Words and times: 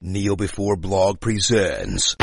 Kneel 0.00 0.36
Before 0.36 0.76
Blog 0.76 1.18
presents 1.18 2.14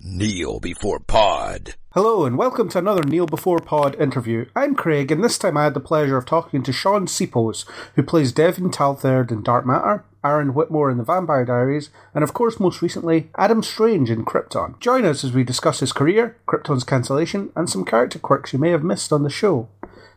Kneel 0.00 0.58
Before 0.58 0.98
Pod. 0.98 1.76
Hello 1.92 2.24
and 2.24 2.36
welcome 2.36 2.68
to 2.70 2.78
another 2.78 3.04
Kneel 3.04 3.26
Before 3.26 3.60
Pod 3.60 3.94
interview. 4.00 4.46
I'm 4.56 4.74
Craig 4.74 5.12
and 5.12 5.22
this 5.22 5.38
time 5.38 5.56
I 5.56 5.62
had 5.62 5.74
the 5.74 5.80
pleasure 5.80 6.16
of 6.16 6.26
talking 6.26 6.64
to 6.64 6.72
Shaun 6.72 7.06
Sipos, 7.06 7.64
who 7.94 8.02
plays 8.02 8.32
Devin 8.32 8.70
Taltherd 8.70 9.30
in 9.30 9.44
Dark 9.44 9.64
Matter, 9.64 10.04
Aaron 10.24 10.54
Whitmore 10.54 10.90
in 10.90 10.98
The 10.98 11.04
Vampire 11.04 11.44
Diaries, 11.44 11.90
and 12.12 12.24
of 12.24 12.34
course 12.34 12.58
most 12.58 12.82
recently 12.82 13.30
Adam 13.36 13.62
Strange 13.62 14.10
in 14.10 14.24
Krypton. 14.24 14.80
Join 14.80 15.04
us 15.04 15.22
as 15.22 15.32
we 15.32 15.44
discuss 15.44 15.78
his 15.78 15.92
career, 15.92 16.36
Krypton's 16.48 16.82
cancellation, 16.82 17.52
and 17.54 17.70
some 17.70 17.84
character 17.84 18.18
quirks 18.18 18.52
you 18.52 18.58
may 18.58 18.70
have 18.70 18.82
missed 18.82 19.12
on 19.12 19.22
the 19.22 19.30
show. 19.30 19.68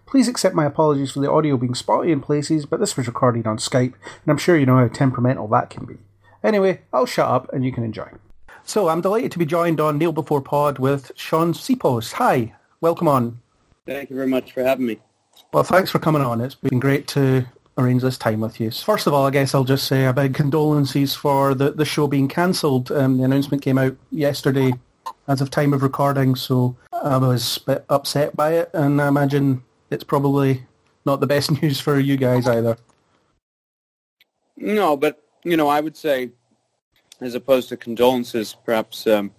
Please 0.05 0.27
accept 0.27 0.53
my 0.53 0.65
apologies 0.65 1.11
for 1.11 1.19
the 1.21 1.31
audio 1.31 1.55
being 1.55 1.73
spotty 1.73 2.11
in 2.11 2.19
places, 2.19 2.65
but 2.65 2.79
this 2.79 2.97
was 2.97 3.07
recorded 3.07 3.47
on 3.47 3.57
Skype, 3.57 3.93
and 3.93 4.27
I'm 4.27 4.37
sure 4.37 4.57
you 4.57 4.65
know 4.65 4.77
how 4.77 4.87
temperamental 4.89 5.47
that 5.47 5.69
can 5.69 5.85
be. 5.85 5.97
Anyway, 6.43 6.81
I'll 6.91 7.05
shut 7.05 7.29
up 7.29 7.51
and 7.53 7.63
you 7.63 7.71
can 7.71 7.83
enjoy. 7.83 8.09
So 8.63 8.89
I'm 8.89 9.01
delighted 9.01 9.31
to 9.31 9.39
be 9.39 9.45
joined 9.45 9.79
on 9.79 9.97
Kneel 9.97 10.11
Before 10.11 10.41
Pod 10.41 10.79
with 10.79 11.11
Shaun 11.15 11.53
Sipos. 11.53 12.13
Hi, 12.13 12.53
welcome 12.81 13.07
on. 13.07 13.39
Thank 13.85 14.09
you 14.09 14.15
very 14.15 14.27
much 14.27 14.51
for 14.51 14.63
having 14.63 14.85
me. 14.85 14.99
Well, 15.53 15.63
thanks 15.63 15.89
for 15.89 15.99
coming 15.99 16.21
on. 16.21 16.41
It's 16.41 16.55
been 16.55 16.79
great 16.79 17.07
to 17.09 17.45
arrange 17.77 18.01
this 18.01 18.17
time 18.17 18.41
with 18.41 18.59
you. 18.59 18.69
First 18.71 19.07
of 19.07 19.13
all, 19.13 19.25
I 19.25 19.31
guess 19.31 19.55
I'll 19.55 19.63
just 19.63 19.87
say 19.87 20.05
a 20.05 20.13
big 20.13 20.33
condolences 20.33 21.15
for 21.15 21.55
the, 21.55 21.71
the 21.71 21.85
show 21.85 22.07
being 22.07 22.27
cancelled. 22.27 22.91
Um, 22.91 23.17
the 23.17 23.23
announcement 23.23 23.63
came 23.63 23.77
out 23.77 23.95
yesterday 24.11 24.73
as 25.27 25.41
of 25.41 25.49
time 25.49 25.73
of 25.73 25.83
recording, 25.83 26.35
so 26.35 26.75
I 26.91 27.17
was 27.17 27.57
a 27.57 27.65
bit 27.65 27.85
upset 27.89 28.35
by 28.35 28.53
it, 28.53 28.69
and 28.73 29.01
I 29.01 29.07
imagine 29.07 29.63
it's 29.89 30.03
probably 30.03 30.63
not 31.05 31.19
the 31.19 31.27
best 31.27 31.51
news 31.61 31.79
for 31.79 31.99
you 31.99 32.17
guys 32.17 32.47
either. 32.47 32.77
No, 34.57 34.95
but, 34.95 35.23
you 35.43 35.57
know, 35.57 35.67
I 35.67 35.79
would 35.79 35.97
say 35.97 36.31
as 37.21 37.35
opposed 37.35 37.69
to 37.69 37.77
condolences, 37.77 38.55
perhaps 38.65 39.07
um, 39.07 39.31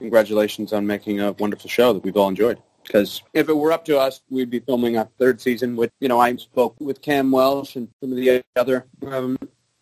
congratulations 0.00 0.72
on 0.72 0.86
making 0.86 1.20
a 1.20 1.32
wonderful 1.32 1.70
show 1.70 1.92
that 1.92 2.02
we've 2.02 2.16
all 2.16 2.28
enjoyed. 2.28 2.60
Because 2.82 3.22
if 3.32 3.48
it 3.48 3.56
were 3.56 3.72
up 3.72 3.84
to 3.86 3.98
us, 3.98 4.20
we'd 4.30 4.50
be 4.50 4.60
filming 4.60 4.96
a 4.96 5.08
third 5.18 5.40
season. 5.40 5.74
With 5.74 5.90
you 6.00 6.08
know, 6.08 6.20
I 6.20 6.36
spoke 6.36 6.76
with 6.78 7.02
Cam 7.02 7.32
Welsh 7.32 7.74
and 7.74 7.88
some 8.00 8.12
of 8.12 8.16
the 8.16 8.44
other 8.54 8.86
um, 9.06 9.36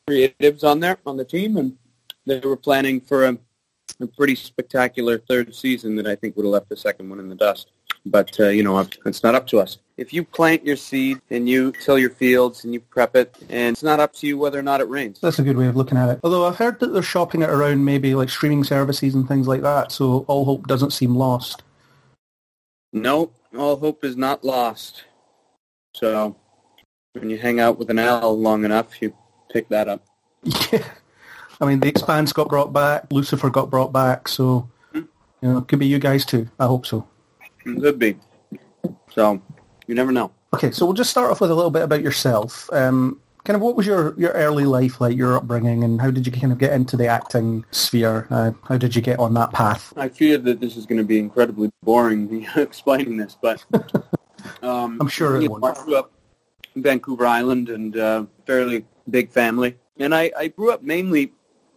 creatives 0.08 0.64
on 0.64 0.80
there 0.80 0.96
on 1.04 1.18
the 1.18 1.24
team, 1.24 1.58
and 1.58 1.76
they 2.24 2.40
were 2.40 2.56
planning 2.56 3.00
for 3.00 3.26
a, 3.26 3.38
a 4.00 4.06
pretty 4.06 4.34
spectacular 4.34 5.18
third 5.18 5.54
season 5.54 5.96
that 5.96 6.06
I 6.06 6.16
think 6.16 6.36
would 6.36 6.44
have 6.44 6.52
left 6.52 6.68
the 6.68 6.76
second 6.76 7.08
one 7.08 7.20
in 7.20 7.28
the 7.28 7.34
dust. 7.34 7.70
But 8.06 8.38
uh, 8.38 8.48
you 8.48 8.62
know, 8.62 8.78
it's 9.06 9.22
not 9.22 9.34
up 9.34 9.46
to 9.48 9.58
us. 9.58 9.78
If 9.96 10.12
you 10.12 10.24
plant 10.24 10.66
your 10.66 10.76
seed 10.76 11.20
and 11.30 11.48
you 11.48 11.72
till 11.72 11.98
your 11.98 12.10
fields 12.10 12.64
and 12.64 12.74
you 12.74 12.80
prep 12.80 13.16
it, 13.16 13.36
and 13.48 13.74
it's 13.74 13.82
not 13.82 14.00
up 14.00 14.12
to 14.14 14.26
you 14.26 14.36
whether 14.36 14.58
or 14.58 14.62
not 14.62 14.80
it 14.80 14.88
rains. 14.88 15.20
That's 15.20 15.38
a 15.38 15.42
good 15.42 15.56
way 15.56 15.68
of 15.68 15.76
looking 15.76 15.96
at 15.96 16.10
it. 16.10 16.20
Although 16.22 16.46
I've 16.46 16.56
heard 16.56 16.80
that 16.80 16.88
they're 16.88 17.02
shopping 17.02 17.42
it 17.42 17.50
around 17.50 17.84
maybe 17.84 18.14
like 18.14 18.28
streaming 18.28 18.64
services 18.64 19.14
and 19.14 19.26
things 19.26 19.48
like 19.48 19.62
that, 19.62 19.92
so 19.92 20.24
all 20.28 20.44
hope 20.44 20.66
doesn't 20.66 20.92
seem 20.92 21.14
lost. 21.14 21.62
No, 22.92 23.30
all 23.56 23.76
hope 23.76 24.04
is 24.04 24.16
not 24.16 24.44
lost. 24.44 25.04
So 25.94 26.36
when 27.12 27.30
you 27.30 27.38
hang 27.38 27.60
out 27.60 27.78
with 27.78 27.90
an 27.90 27.98
owl 27.98 28.38
long 28.38 28.64
enough, 28.64 29.00
you 29.00 29.14
pick 29.50 29.68
that 29.68 29.88
up. 29.88 30.04
Yeah. 30.72 30.84
I 31.60 31.66
mean, 31.66 31.80
The 31.80 31.88
Expanse 31.88 32.32
got 32.32 32.48
brought 32.48 32.72
back, 32.72 33.04
Lucifer 33.10 33.50
got 33.50 33.70
brought 33.70 33.92
back, 33.92 34.28
so 34.28 34.68
you 34.94 35.08
know, 35.42 35.58
it 35.58 35.68
could 35.68 35.78
be 35.78 35.86
you 35.86 35.98
guys 35.98 36.24
too. 36.24 36.48
I 36.58 36.66
hope 36.66 36.86
so. 36.86 37.06
It 37.66 37.80
could 37.80 37.98
be. 37.98 38.16
So 39.10 39.42
you 39.86 39.94
never 39.94 40.10
know. 40.10 40.32
Okay, 40.54 40.70
so 40.70 40.86
we'll 40.86 40.94
just 40.94 41.10
start 41.10 41.30
off 41.30 41.40
with 41.40 41.50
a 41.50 41.54
little 41.54 41.70
bit 41.70 41.82
about 41.82 42.02
yourself. 42.02 42.72
Um, 42.72 43.20
kind 43.44 43.56
of 43.56 43.60
what 43.60 43.76
was 43.76 43.86
your, 43.86 44.18
your 44.18 44.30
early 44.30 44.64
life 44.64 45.00
like, 45.00 45.16
your 45.16 45.36
upbringing, 45.36 45.84
and 45.84 46.00
how 46.00 46.10
did 46.10 46.26
you 46.26 46.32
kind 46.32 46.52
of 46.52 46.58
get 46.58 46.72
into 46.72 46.96
the 46.96 47.06
acting 47.06 47.64
sphere? 47.70 48.26
Uh, 48.30 48.52
how 48.66 48.78
did 48.78 48.96
you 48.96 49.02
get 49.02 49.18
on 49.18 49.34
that 49.34 49.52
path? 49.52 49.92
I 49.96 50.08
fear 50.08 50.38
that 50.38 50.60
this 50.60 50.76
is 50.76 50.86
going 50.86 50.98
to 50.98 51.04
be 51.04 51.18
incredibly 51.18 51.70
boring 51.82 52.46
explaining 52.56 53.16
this, 53.16 53.36
but 53.40 53.64
um, 54.62 54.98
I'm 55.00 55.08
sure 55.08 55.36
it 55.36 55.48
know, 55.48 55.60
I 55.62 55.74
grew 55.74 55.96
up 55.96 56.12
in 56.74 56.82
Vancouver 56.82 57.26
Island 57.26 57.68
and 57.68 57.96
uh, 57.96 58.24
fairly 58.46 58.86
big 59.10 59.30
family, 59.30 59.76
and 59.98 60.14
I, 60.14 60.32
I 60.38 60.48
grew 60.48 60.72
up 60.72 60.82
mainly 60.82 61.32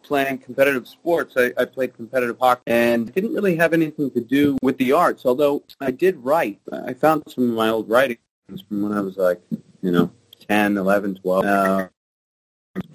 playing 0.07 0.37
competitive 0.39 0.87
sports. 0.87 1.35
I, 1.37 1.51
I 1.57 1.65
played 1.65 1.93
competitive 1.95 2.37
hockey 2.39 2.63
and 2.67 3.13
didn't 3.13 3.33
really 3.33 3.55
have 3.57 3.73
anything 3.73 4.09
to 4.11 4.21
do 4.21 4.57
with 4.61 4.77
the 4.77 4.93
arts, 4.93 5.25
although 5.25 5.63
I 5.81 5.91
did 5.91 6.17
write. 6.17 6.59
I 6.71 6.93
found 6.93 7.23
some 7.27 7.49
of 7.49 7.55
my 7.55 7.69
old 7.69 7.89
writings 7.89 8.19
from 8.67 8.81
when 8.81 8.93
I 8.93 9.01
was 9.01 9.17
like, 9.17 9.41
you 9.81 9.91
know, 9.91 10.11
10, 10.47 10.77
11, 10.77 11.15
12. 11.15 11.45
Uh, 11.45 11.87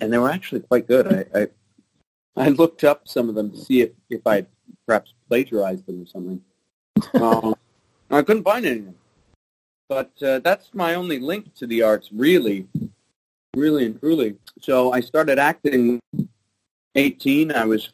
and 0.00 0.12
they 0.12 0.18
were 0.18 0.30
actually 0.30 0.60
quite 0.60 0.86
good. 0.88 1.28
I, 1.34 1.40
I, 1.40 1.48
I 2.36 2.48
looked 2.48 2.84
up 2.84 3.06
some 3.06 3.28
of 3.28 3.34
them 3.34 3.50
to 3.50 3.56
see 3.56 3.82
if, 3.82 3.90
if 4.08 4.26
I'd 4.26 4.46
perhaps 4.86 5.12
plagiarized 5.28 5.86
them 5.86 6.02
or 6.02 6.06
something. 6.06 6.40
Um, 7.14 7.54
I 8.10 8.22
couldn't 8.22 8.44
find 8.44 8.64
anything. 8.64 8.94
But 9.88 10.10
uh, 10.22 10.38
that's 10.38 10.70
my 10.72 10.94
only 10.94 11.18
link 11.18 11.54
to 11.56 11.66
the 11.66 11.82
arts, 11.82 12.08
really, 12.12 12.66
really 13.54 13.84
and 13.84 14.00
truly. 14.00 14.36
So 14.60 14.92
I 14.92 15.00
started 15.00 15.38
acting 15.38 16.00
18. 16.94 17.52
I 17.52 17.64
was 17.64 17.90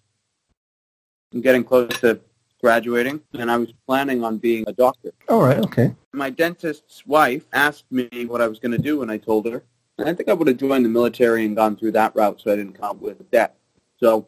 getting 1.40 1.64
close 1.64 1.98
to 2.00 2.20
graduating, 2.60 3.20
and 3.34 3.50
I 3.50 3.56
was 3.56 3.72
planning 3.86 4.24
on 4.24 4.38
being 4.38 4.64
a 4.66 4.72
doctor. 4.72 5.12
All 5.28 5.42
right, 5.42 5.58
okay. 5.58 5.94
My 6.12 6.30
dentist's 6.30 7.06
wife 7.06 7.44
asked 7.52 7.84
me 7.90 8.08
what 8.26 8.40
I 8.40 8.48
was 8.48 8.58
going 8.58 8.72
to 8.72 8.78
do, 8.78 9.02
and 9.02 9.10
I 9.10 9.18
told 9.18 9.46
her. 9.46 9.62
And 9.98 10.08
I 10.08 10.14
think 10.14 10.28
I 10.28 10.32
would 10.32 10.48
have 10.48 10.56
joined 10.56 10.84
the 10.84 10.88
military 10.88 11.44
and 11.44 11.56
gone 11.56 11.76
through 11.76 11.92
that 11.92 12.14
route 12.14 12.40
so 12.40 12.52
I 12.52 12.56
didn't 12.56 12.74
come 12.74 12.90
up 12.90 13.00
with 13.00 13.30
debt. 13.30 13.56
So 13.98 14.26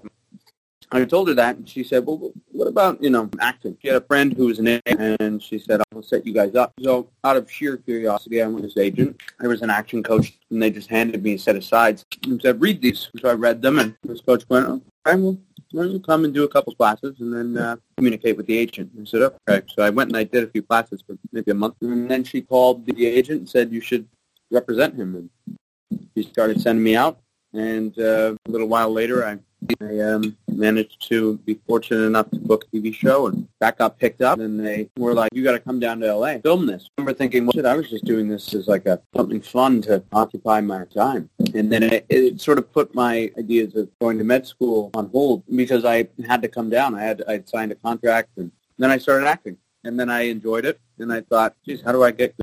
I 0.92 1.04
told 1.04 1.28
her 1.28 1.34
that, 1.34 1.56
and 1.56 1.68
she 1.68 1.84
said, 1.84 2.04
well, 2.04 2.32
what 2.50 2.66
about, 2.66 3.02
you 3.02 3.10
know, 3.10 3.30
acting? 3.40 3.76
She 3.80 3.88
had 3.88 3.96
a 3.96 4.06
friend 4.06 4.32
who 4.32 4.46
was 4.46 4.58
an 4.58 4.66
agent, 4.66 5.20
and 5.20 5.42
she 5.42 5.58
said, 5.58 5.80
I'll 5.92 6.02
set 6.02 6.26
you 6.26 6.34
guys 6.34 6.56
up. 6.56 6.72
So 6.82 7.08
out 7.22 7.36
of 7.36 7.50
sheer 7.50 7.76
curiosity, 7.76 8.42
I 8.42 8.46
went 8.46 8.58
to 8.58 8.62
his 8.64 8.76
agent. 8.76 9.20
I 9.40 9.46
was 9.46 9.62
an 9.62 9.70
action 9.70 10.02
coach, 10.02 10.38
and 10.50 10.60
they 10.60 10.70
just 10.70 10.88
handed 10.88 11.22
me 11.22 11.34
a 11.34 11.38
set 11.38 11.54
of 11.54 11.64
sides 11.64 12.04
and 12.24 12.42
said, 12.42 12.60
read 12.60 12.82
these. 12.82 13.08
So 13.20 13.28
I 13.28 13.34
read 13.34 13.62
them, 13.62 13.78
and 13.78 13.94
this 14.02 14.20
coach 14.20 14.44
went, 14.48 14.66
oh, 14.66 14.82
okay, 15.06 15.20
well, 15.20 15.38
why 15.72 15.84
don't 15.84 15.92
you 15.92 16.00
come 16.00 16.24
and 16.24 16.34
do 16.34 16.42
a 16.42 16.48
couple 16.48 16.74
classes 16.74 17.20
and 17.20 17.32
then 17.32 17.56
uh, 17.56 17.76
communicate 17.96 18.36
with 18.36 18.46
the 18.46 18.58
agent? 18.58 18.90
I 19.00 19.04
said, 19.04 19.22
okay. 19.22 19.64
So 19.72 19.84
I 19.84 19.90
went 19.90 20.10
and 20.10 20.16
I 20.16 20.24
did 20.24 20.42
a 20.42 20.48
few 20.48 20.62
classes 20.62 21.02
for 21.06 21.16
maybe 21.30 21.52
a 21.52 21.54
month. 21.54 21.76
And 21.80 22.10
then 22.10 22.24
she 22.24 22.42
called 22.42 22.84
the 22.86 23.06
agent 23.06 23.38
and 23.38 23.48
said, 23.48 23.70
you 23.70 23.80
should 23.80 24.08
represent 24.50 24.96
him. 24.96 25.14
And 25.14 25.30
he 26.16 26.24
started 26.24 26.60
sending 26.60 26.82
me 26.82 26.96
out. 26.96 27.20
And 27.52 27.96
uh, 28.00 28.34
a 28.46 28.50
little 28.50 28.66
while 28.66 28.90
later, 28.92 29.24
I 29.24 29.38
I 29.80 30.00
um, 30.00 30.36
managed 30.48 31.06
to 31.08 31.38
be 31.38 31.60
fortunate 31.66 32.04
enough 32.04 32.30
to 32.30 32.38
book 32.38 32.64
a 32.64 32.76
TV 32.76 32.94
show, 32.94 33.26
and 33.26 33.46
that 33.60 33.78
got 33.78 33.98
picked 33.98 34.22
up. 34.22 34.38
And 34.38 34.58
they 34.58 34.88
were 34.96 35.14
like, 35.14 35.30
"You 35.34 35.44
got 35.44 35.52
to 35.52 35.60
come 35.60 35.80
down 35.80 36.00
to 36.00 36.14
LA, 36.14 36.38
film 36.38 36.66
this." 36.66 36.84
I 36.84 37.00
remember 37.00 37.16
thinking, 37.16 37.46
"Well, 37.46 37.66
I 37.66 37.76
was 37.76 37.90
just 37.90 38.04
doing 38.04 38.28
this 38.28 38.54
as 38.54 38.68
like 38.68 38.86
a 38.86 39.00
something 39.16 39.40
fun 39.40 39.82
to 39.82 40.02
occupy 40.12 40.60
my 40.60 40.84
time." 40.86 41.28
And 41.54 41.70
then 41.70 41.82
it, 41.82 42.06
it 42.08 42.40
sort 42.40 42.58
of 42.58 42.72
put 42.72 42.94
my 42.94 43.30
ideas 43.38 43.74
of 43.76 43.88
going 44.00 44.18
to 44.18 44.24
med 44.24 44.46
school 44.46 44.90
on 44.94 45.08
hold 45.10 45.42
because 45.54 45.84
I 45.84 46.08
had 46.26 46.42
to 46.42 46.48
come 46.48 46.70
down. 46.70 46.94
I 46.94 47.02
had 47.02 47.22
I'd 47.28 47.48
signed 47.48 47.72
a 47.72 47.76
contract, 47.76 48.30
and 48.36 48.50
then 48.78 48.90
I 48.90 48.98
started 48.98 49.26
acting, 49.26 49.56
and 49.84 49.98
then 49.98 50.10
I 50.10 50.22
enjoyed 50.22 50.64
it, 50.64 50.80
and 50.98 51.12
I 51.12 51.20
thought, 51.22 51.54
"Geez, 51.64 51.82
how 51.82 51.92
do 51.92 52.02
I 52.02 52.10
get?" 52.12 52.34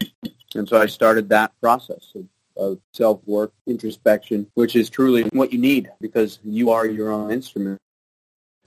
And 0.56 0.68
so 0.68 0.80
I 0.80 0.86
started 0.86 1.30
that 1.30 1.52
process. 1.62 2.14
Of 2.58 2.80
self-work, 2.94 3.54
introspection, 3.66 4.50
which 4.56 4.76
is 4.76 4.90
truly 4.90 5.24
what 5.34 5.54
you 5.54 5.60
need 5.60 5.90
because 6.02 6.40
you 6.44 6.72
are 6.72 6.86
your 6.86 7.12
own 7.12 7.32
instrument. 7.32 7.80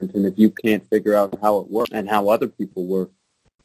And 0.00 0.24
if 0.24 0.38
you 0.38 0.50
can't 0.50 0.88
figure 0.88 1.14
out 1.14 1.38
how 1.42 1.58
it 1.58 1.70
works 1.70 1.90
and 1.92 2.08
how 2.08 2.28
other 2.28 2.48
people 2.48 2.86
work, 2.86 3.10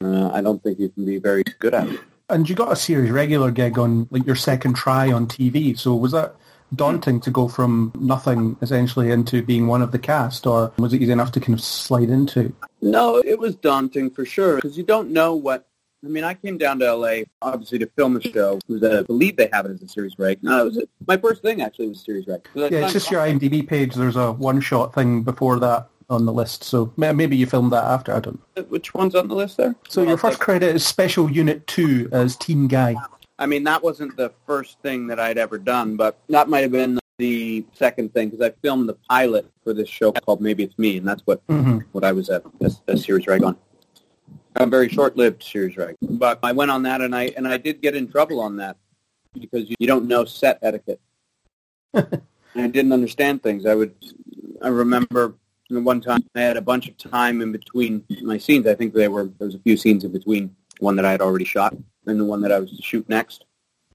uh, 0.02 0.30
I 0.32 0.42
don't 0.42 0.62
think 0.62 0.80
you 0.80 0.90
can 0.90 1.06
be 1.06 1.18
very 1.18 1.44
good 1.60 1.74
at 1.74 1.88
it. 1.88 2.00
And 2.30 2.50
you 2.50 2.56
got 2.56 2.72
a 2.72 2.76
series 2.76 3.12
regular 3.12 3.52
gig 3.52 3.78
on 3.78 4.08
like 4.12 4.26
your 4.26 4.36
second 4.36 4.76
try 4.76 5.12
on 5.12 5.28
TV. 5.28 5.78
So 5.78 5.96
was 5.96 6.12
that 6.12 6.36
daunting 6.74 7.20
to 7.22 7.32
go 7.32 7.48
from 7.48 7.92
nothing 7.96 8.58
essentially 8.62 9.12
into 9.12 9.42
being 9.42 9.68
one 9.68 9.82
of 9.82 9.92
the 9.92 10.00
cast, 10.00 10.48
or 10.48 10.74
was 10.78 10.94
it 10.94 11.02
easy 11.02 11.12
enough 11.12 11.32
to 11.34 11.40
kind 11.40 11.54
of 11.54 11.64
slide 11.64 12.10
into? 12.10 12.54
No, 12.82 13.18
it 13.18 13.40
was 13.40 13.56
daunting 13.56 14.10
for 14.10 14.26
sure 14.26 14.56
because 14.56 14.78
you 14.78 14.84
don't 14.84 15.12
know 15.12 15.36
what 15.36 15.68
I 16.06 16.08
mean, 16.08 16.24
I 16.24 16.36
came 16.36 16.58
down 16.58 16.80
to 16.80 16.94
LA 16.94 17.24
obviously 17.42 17.80
to 17.80 17.88
film 17.98 18.14
the 18.14 18.22
show. 18.22 18.58
It 18.58 18.72
was 18.72 18.84
a, 18.84 19.00
I 19.00 19.04
believe 19.04 19.38
they 19.38 19.50
have 19.52 19.66
it 19.66 19.72
as 19.72 19.82
a 19.82 19.88
series 19.88 20.18
reg. 20.20 20.44
No, 20.44 20.62
it 20.62 20.66
was 20.66 20.78
a, 20.78 20.84
my 21.08 21.18
first 21.18 21.42
thing 21.42 21.62
actually 21.62 21.90
was 21.90 22.04
series 22.04 22.28
reg. 22.28 22.48
Yeah, 22.54 22.70
it's 22.70 22.94
just 22.94 23.10
your 23.10 23.22
IMDb 23.22 23.68
page. 23.68 23.96
There's 23.96 24.16
a 24.16 24.32
one 24.32 24.62
shot 24.62 24.94
thing 24.94 25.24
before 25.24 25.60
that 25.60 25.90
on 26.10 26.26
the 26.26 26.34
list. 26.34 26.64
So 26.64 26.94
maybe 26.98 27.36
you 27.36 27.48
filmed 27.48 27.72
that 27.72 27.84
after. 27.84 28.14
I 28.14 28.20
don't. 28.20 28.40
know. 28.56 28.64
Which 28.64 28.94
one's 28.94 29.16
on 29.16 29.28
the 29.28 29.36
list 29.36 29.58
there? 29.58 29.76
So 29.90 30.04
your 30.04 30.18
first 30.18 30.40
credit 30.40 30.76
is 30.76 30.86
Special 30.86 31.30
Unit 31.32 31.66
Two 31.66 32.08
as 32.12 32.36
Team 32.36 32.68
Guy. 32.68 32.96
I 33.40 33.48
mean, 33.48 33.64
that 33.64 33.84
wasn't 33.84 34.16
the 34.16 34.32
first 34.46 34.80
thing 34.82 35.08
that 35.08 35.20
I'd 35.20 35.38
ever 35.38 35.58
done, 35.58 35.98
but 35.98 36.20
that 36.30 36.48
might 36.48 36.62
have 36.62 36.72
been 36.72 37.00
the 37.18 37.66
second 37.74 38.14
thing 38.14 38.30
because 38.30 38.46
I 38.46 38.54
filmed 38.62 38.88
the 38.88 38.98
pilot 39.10 39.50
for 39.64 39.74
this 39.74 39.90
show 39.90 40.12
called 40.12 40.40
Maybe 40.40 40.64
It's 40.64 40.78
Me, 40.78 40.98
and 40.98 41.08
that's 41.08 41.22
what 41.26 41.46
mm-hmm. 41.48 41.80
what 41.92 42.04
I 42.04 42.12
was 42.12 42.30
at 42.30 42.44
a, 42.62 42.72
a 42.88 42.98
series 42.98 43.26
reg 43.28 43.44
on 43.44 43.58
a 44.56 44.66
very 44.66 44.90
short-lived 44.90 45.44
series 45.44 45.78
reg. 45.78 45.96
But 46.02 46.40
I 46.44 46.52
went 46.52 46.72
on 46.72 46.84
that, 46.84 47.02
and 47.02 47.16
I 47.16 47.34
and 47.38 47.48
I 47.48 47.58
did 47.58 47.82
get 47.82 47.96
in 47.96 48.08
trouble 48.08 48.40
on 48.40 48.58
that 48.58 48.78
because 49.34 49.70
you, 49.70 49.88
don't 49.88 50.08
know 50.08 50.26
set 50.26 50.60
etiquette. 50.62 51.02
I 51.94 52.68
didn't 52.68 52.94
understand 52.94 53.44
things. 53.44 53.66
I 53.66 53.76
would, 53.76 53.94
I 54.62 54.70
remember 54.70 55.36
one 55.70 56.00
time 56.00 56.24
I 56.36 56.42
had 56.42 56.58
a 56.58 56.62
bunch 56.62 56.88
of 56.88 56.98
time 56.98 57.42
in 57.42 57.52
between 57.52 58.04
my 58.22 58.38
scenes. 58.38 58.68
I 58.68 58.76
think 58.76 58.94
there 58.94 59.12
were 59.12 59.26
there 59.26 59.48
was 59.48 59.56
a 59.56 59.60
few 59.60 59.78
scenes 59.78 60.04
in 60.04 60.12
between 60.12 60.56
one 60.80 60.96
that 60.96 61.06
I 61.06 61.12
had 61.12 61.22
already 61.22 61.46
shot 61.46 61.76
and 62.06 62.20
the 62.20 62.26
one 62.26 62.42
that 62.42 62.52
I 62.52 62.60
was 62.60 62.72
to 62.72 62.82
shoot 62.82 63.08
next. 63.10 63.46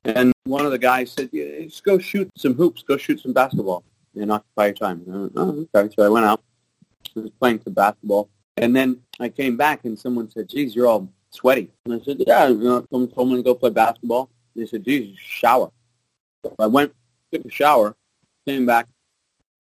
And 0.04 0.32
one 0.44 0.64
of 0.64 0.72
the 0.72 0.78
guys 0.78 1.12
said, 1.12 1.30
yeah, 1.32 1.60
"Just 1.60 1.84
go 1.84 1.98
shoot 1.98 2.30
some 2.36 2.54
hoops. 2.54 2.82
Go 2.82 2.96
shoot 2.96 3.20
some 3.20 3.32
basketball 3.32 3.84
and 4.14 4.32
occupy 4.32 4.66
your 4.66 4.74
time." 4.74 5.02
Went, 5.06 5.32
oh, 5.36 5.66
okay. 5.74 5.94
So 5.94 6.04
I 6.04 6.08
went 6.08 6.26
out. 6.26 6.42
I 7.16 7.20
was 7.20 7.30
playing 7.38 7.60
some 7.62 7.72
basketball, 7.72 8.28
and 8.60 8.76
then 8.76 9.00
I 9.18 9.28
came 9.28 9.56
back 9.56 9.84
and 9.84 9.98
someone 9.98 10.30
said, 10.30 10.48
"Geez, 10.48 10.76
you're 10.76 10.86
all 10.86 11.12
sweaty." 11.30 11.70
And 11.84 11.94
I 11.94 12.04
said, 12.04 12.22
"Yeah." 12.26 12.48
You 12.48 12.58
know, 12.58 12.86
someone 12.90 13.10
told 13.10 13.30
me 13.30 13.36
to 13.36 13.42
go 13.42 13.54
play 13.54 13.70
basketball. 13.70 14.30
And 14.54 14.62
They 14.62 14.68
said, 14.68 14.84
"Geez, 14.84 15.18
shower." 15.18 15.72
So 16.44 16.54
I 16.58 16.66
went, 16.66 16.94
took 17.32 17.44
a 17.44 17.50
shower, 17.50 17.96
came 18.46 18.66
back. 18.66 18.86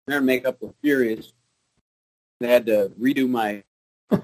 Hair 0.08 0.18
and 0.18 0.26
makeup 0.26 0.60
were 0.60 0.74
furious. 0.82 1.32
They 2.40 2.48
had 2.48 2.66
to 2.66 2.92
redo 3.00 3.28
my 3.28 3.62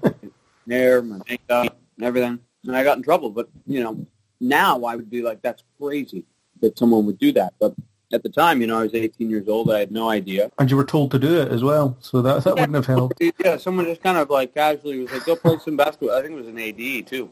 hair, 0.68 1.02
my 1.02 1.20
makeup, 1.28 1.78
and 1.96 2.06
everything. 2.06 2.40
And 2.66 2.76
I 2.76 2.84
got 2.84 2.96
in 2.96 3.02
trouble. 3.02 3.30
But, 3.30 3.48
you 3.66 3.82
know, 3.82 4.06
now 4.40 4.84
I 4.84 4.96
would 4.96 5.10
be 5.10 5.22
like, 5.22 5.40
that's 5.42 5.62
crazy 5.80 6.24
that 6.60 6.78
someone 6.78 7.06
would 7.06 7.18
do 7.18 7.32
that. 7.32 7.54
But 7.58 7.74
at 8.12 8.22
the 8.22 8.28
time, 8.28 8.60
you 8.60 8.66
know, 8.66 8.78
I 8.78 8.82
was 8.82 8.94
18 8.94 9.30
years 9.30 9.48
old. 9.48 9.70
I 9.70 9.78
had 9.78 9.92
no 9.92 10.10
idea. 10.10 10.50
And 10.58 10.70
you 10.70 10.76
were 10.76 10.84
told 10.84 11.10
to 11.12 11.18
do 11.18 11.40
it 11.40 11.48
as 11.48 11.62
well. 11.62 11.96
So 12.00 12.22
that, 12.22 12.44
that 12.44 12.56
Yeah. 12.56 12.62
wouldn't 12.62 12.74
have 12.74 12.86
helped. 12.86 13.22
Yeah, 13.38 13.56
someone 13.56 13.86
just 13.86 14.02
kind 14.02 14.18
of 14.18 14.30
like 14.30 14.54
casually 14.54 15.00
was 15.00 15.12
like, 15.12 15.24
go 15.24 15.36
play 15.36 15.58
some 15.58 15.76
basketball. 15.76 16.16
I 16.16 16.22
think 16.22 16.32
it 16.32 16.36
was 16.36 16.48
an 16.48 16.58
AD, 16.58 17.06
too. 17.06 17.30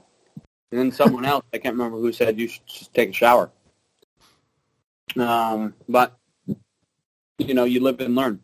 And 0.70 0.80
then 0.80 0.92
someone 0.92 1.24
else, 1.24 1.44
I 1.52 1.58
can't 1.58 1.74
remember 1.74 1.98
who 1.98 2.12
said, 2.12 2.38
you 2.38 2.48
should 2.48 2.66
just 2.66 2.94
take 2.94 3.10
a 3.10 3.12
shower. 3.12 3.50
Um, 5.16 5.74
but, 5.88 6.16
you 7.38 7.54
know, 7.54 7.64
you 7.64 7.80
live 7.80 8.00
and 8.00 8.14
learn. 8.14 8.40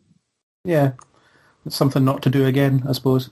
Yeah. 0.63 0.93
It's 1.65 1.75
something 1.75 2.03
not 2.03 2.21
to 2.23 2.29
do 2.29 2.45
again, 2.45 2.83
I 2.87 2.91
suppose. 2.91 3.29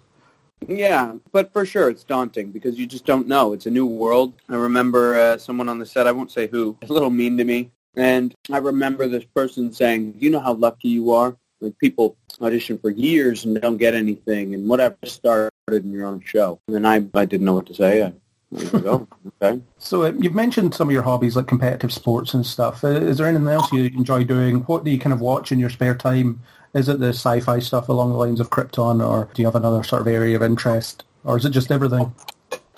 Yeah, 0.68 1.16
but 1.32 1.52
for 1.52 1.66
sure 1.66 1.90
it's 1.90 2.04
daunting 2.04 2.52
because 2.52 2.80
you 2.80 2.88
just 2.88 3.06
don't 3.06 3.28
know. 3.28 3.54
It's 3.54 3.66
a 3.66 3.72
new 3.72 3.86
world. 3.86 4.34
I 4.48 4.56
remember 4.56 5.16
uh, 5.16 5.38
someone 5.38 5.68
on 5.68 5.78
the 5.78 5.86
set, 5.86 6.08
I 6.08 6.12
won't 6.12 6.32
say 6.32 6.48
who, 6.48 6.78
a 6.82 6.94
little 6.94 7.10
mean 7.10 7.38
to 7.38 7.44
me. 7.44 7.72
And 7.96 8.34
I 8.52 8.58
remember 8.58 9.08
this 9.08 9.26
person 9.26 9.72
saying, 9.72 10.16
you 10.18 10.30
know 10.30 10.40
how 10.40 10.54
lucky 10.54 10.90
you 10.90 11.12
are? 11.12 11.38
Like 11.62 11.78
people 11.78 12.18
audition 12.42 12.78
for 12.78 12.90
years 12.90 13.46
and 13.46 13.60
don't 13.62 13.78
get 13.78 13.94
anything 13.94 14.54
and 14.54 14.68
whatever 14.68 14.98
started 15.06 15.52
and 15.68 15.94
you're 15.94 16.06
on 16.06 16.22
a 16.24 16.28
show. 16.28 16.60
And 16.68 16.88
I, 16.88 17.06
I 17.14 17.26
didn't 17.26 17.46
know 17.46 17.54
what 17.54 17.68
to 17.68 17.74
say. 17.74 18.04
I, 18.04 18.14
like, 18.52 18.86
oh, 18.86 19.08
okay. 19.42 19.62
So 19.78 20.04
uh, 20.04 20.12
you've 20.20 20.36
mentioned 20.36 20.76
some 20.76 20.90
of 20.90 20.94
your 20.94 21.04
hobbies 21.04 21.36
like 21.36 21.48
competitive 21.48 21.92
sports 21.92 22.34
and 22.34 22.46
stuff. 22.46 22.84
Uh, 22.84 22.90
is 22.90 23.18
there 23.18 23.28
anything 23.28 23.48
else 23.48 23.72
you 23.72 23.86
enjoy 23.86 24.24
doing? 24.24 24.58
What 24.62 24.84
do 24.84 24.92
you 24.92 25.00
kind 25.00 25.14
of 25.14 25.22
watch 25.22 25.52
in 25.52 25.60
your 25.60 25.70
spare 25.70 25.96
time? 25.96 26.42
Is 26.74 26.90
it 26.90 27.00
the 27.00 27.10
sci-fi 27.10 27.60
stuff 27.60 27.90
along 27.90 28.12
the 28.12 28.18
lines 28.18 28.40
of 28.40 28.50
Krypton, 28.50 29.08
or 29.08 29.30
do 29.34 29.42
you 29.42 29.48
have 29.48 29.56
another 29.56 29.84
sort 29.84 30.02
of 30.02 30.08
area 30.08 30.36
of 30.36 30.42
interest, 30.42 31.04
or 31.24 31.38
is 31.38 31.46
it 31.46 31.52
just 31.52 31.72
everything? 31.72 32.14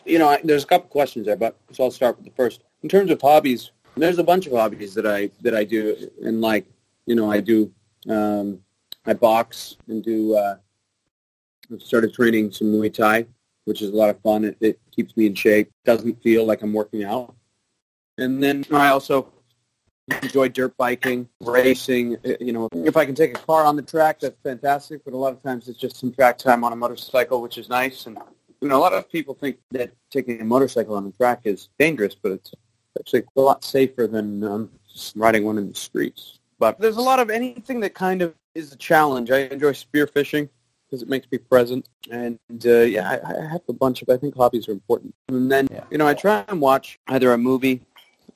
You 0.06 0.20
know, 0.20 0.30
I, 0.30 0.42
there's 0.44 0.66
a 0.66 0.68
couple 0.68 0.90
questions 0.90 1.26
there, 1.26 1.38
but 1.38 1.58
so 1.72 1.86
I'll 1.86 1.92
start 1.92 2.18
with 2.18 2.26
the 2.26 2.32
first. 2.32 2.62
In 2.84 2.90
terms 2.90 3.10
of 3.10 3.22
hobbies, 3.22 3.72
there's 3.96 4.20
a 4.20 4.24
bunch 4.24 4.48
of 4.48 4.54
hobbies 4.54 4.94
that 4.96 5.06
I 5.06 5.30
that 5.42 5.56
I 5.56 5.64
do, 5.64 6.10
and 6.24 6.42
like, 6.42 6.66
you 7.06 7.16
know, 7.16 7.32
I 7.32 7.40
do, 7.40 7.72
um, 8.10 8.60
I 9.06 9.14
box 9.14 9.78
and 9.88 10.04
do. 10.04 10.36
Uh, 10.36 10.58
I've 11.72 11.82
started 11.82 12.14
training 12.14 12.52
some 12.52 12.68
Muay 12.68 12.94
Thai, 12.94 13.26
which 13.66 13.82
is 13.82 13.90
a 13.90 13.96
lot 13.96 14.10
of 14.10 14.22
fun. 14.22 14.46
It, 14.46 14.58
it 14.60 14.80
keeps 14.92 15.18
me 15.18 15.26
in 15.26 15.36
shape. 15.36 15.72
Doesn't 15.84 16.22
feel 16.22 16.46
like 16.46 16.62
I'm 16.62 16.74
working 16.74 17.04
out. 17.04 17.36
And 18.18 18.42
then 18.42 18.66
I 18.72 18.90
also 18.90 19.32
enjoy 20.22 20.50
dirt 20.50 20.78
biking, 20.78 21.28
racing. 21.42 22.18
Uh, 22.26 22.34
You 22.40 22.54
know, 22.54 22.70
if 22.72 22.96
I 22.96 23.06
can 23.06 23.16
take 23.16 23.36
a 23.36 23.42
car 23.42 23.66
on 23.66 23.76
the 23.76 23.82
track, 23.82 24.20
that's 24.20 24.40
fantastic. 24.44 25.04
But 25.04 25.14
a 25.14 25.18
lot 25.18 25.34
of 25.34 25.42
times 25.42 25.68
it's 25.68 25.80
just 25.80 25.98
some 25.98 26.12
track 26.12 26.38
time 26.38 26.64
on 26.64 26.72
a 26.72 26.76
motorcycle, 26.76 27.42
which 27.42 27.58
is 27.58 27.68
nice. 27.68 28.06
And 28.06 28.18
you 28.62 28.68
know, 28.68 28.78
a 28.78 28.84
lot 28.84 28.94
of 28.94 29.12
people 29.12 29.34
think 29.34 29.58
that 29.72 29.92
taking 30.12 30.40
a 30.42 30.46
motorcycle 30.46 30.96
on 30.96 31.04
the 31.04 31.12
track 31.12 31.42
is 31.46 31.70
dangerous, 31.80 32.16
but 32.16 32.32
it's 32.34 32.52
actually 33.00 33.24
a 33.36 33.42
lot 33.42 33.64
safer 33.64 34.08
than 34.08 34.44
um, 34.44 34.70
just 34.92 35.16
riding 35.16 35.44
one 35.44 35.58
in 35.58 35.70
the 35.70 35.76
streets. 35.76 36.40
But 36.60 36.80
there's 36.80 36.98
a 36.98 37.02
lot 37.02 37.20
of 37.20 37.30
anything 37.30 37.80
that 37.82 37.94
kind 37.94 38.22
of 38.22 38.34
is 38.54 38.72
a 38.72 38.78
challenge. 38.78 39.32
I 39.32 39.40
enjoy 39.40 39.74
spearfishing 39.74 40.50
because 40.86 41.02
it 41.02 41.10
makes 41.10 41.28
me 41.32 41.38
present. 41.38 41.90
And 42.10 42.40
uh, 42.66 42.82
yeah, 42.82 43.10
I, 43.10 43.44
I 43.44 43.48
have 43.52 43.62
a 43.68 43.74
bunch 43.74 44.02
of, 44.02 44.10
I 44.10 44.18
think 44.18 44.36
hobbies 44.36 44.70
are 44.70 44.72
important. 44.72 45.14
And 45.28 45.52
then, 45.52 45.68
Yeah. 45.72 45.84
you 45.90 45.98
know, 45.98 46.08
I 46.08 46.14
try 46.14 46.46
and 46.48 46.62
watch 46.62 47.00
either 47.08 47.34
a 47.34 47.38
movie 47.38 47.82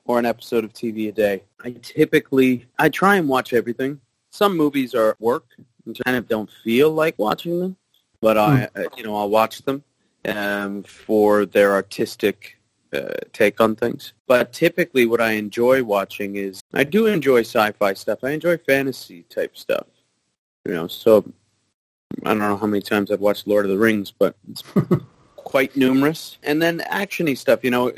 or 0.06 0.19
an 0.19 0.25
episode 0.25 0.63
of 0.63 0.73
TV 0.73 1.07
a 1.09 1.12
day. 1.12 1.44
I 1.63 1.71
typically, 1.81 2.65
I 2.77 2.89
try 2.89 3.15
and 3.15 3.29
watch 3.29 3.53
everything. 3.53 4.01
Some 4.31 4.57
movies 4.57 4.94
are 4.94 5.15
work 5.19 5.45
and 5.85 5.97
kind 6.05 6.17
of 6.17 6.27
don't 6.27 6.50
feel 6.63 6.91
like 6.91 7.17
watching 7.17 7.59
them, 7.59 7.77
but 8.19 8.38
I, 8.38 8.67
uh, 8.75 8.83
you 8.97 9.03
know, 9.03 9.15
I'll 9.15 9.29
watch 9.29 9.62
them 9.62 9.83
um, 10.25 10.83
for 10.83 11.45
their 11.45 11.73
artistic 11.73 12.58
uh, 12.94 13.13
take 13.33 13.62
on 13.62 13.75
things. 13.75 14.13
But 14.27 14.53
typically 14.53 15.06
what 15.06 15.21
I 15.21 15.31
enjoy 15.31 15.83
watching 15.83 16.36
is, 16.36 16.62
I 16.74 16.83
do 16.83 17.06
enjoy 17.07 17.41
sci-fi 17.41 17.94
stuff. 17.94 18.24
I 18.24 18.31
enjoy 18.31 18.57
fantasy 18.57 19.24
type 19.24 19.56
stuff. 19.57 19.88
You 20.65 20.74
know, 20.74 20.88
so 20.88 21.31
I 22.24 22.30
don't 22.30 22.39
know 22.39 22.57
how 22.57 22.68
many 22.68 22.81
times 22.81 23.12
I've 23.12 23.19
watched 23.19 23.47
Lord 23.47 23.65
of 23.65 23.71
the 23.71 23.77
Rings, 23.77 24.12
but 24.12 24.36
it's 24.50 24.63
quite 25.36 25.75
numerous. 25.75 26.38
And 26.44 26.62
then 26.62 26.80
actiony 26.80 27.38
stuff, 27.38 27.63
you 27.63 27.71
know, 27.71 27.91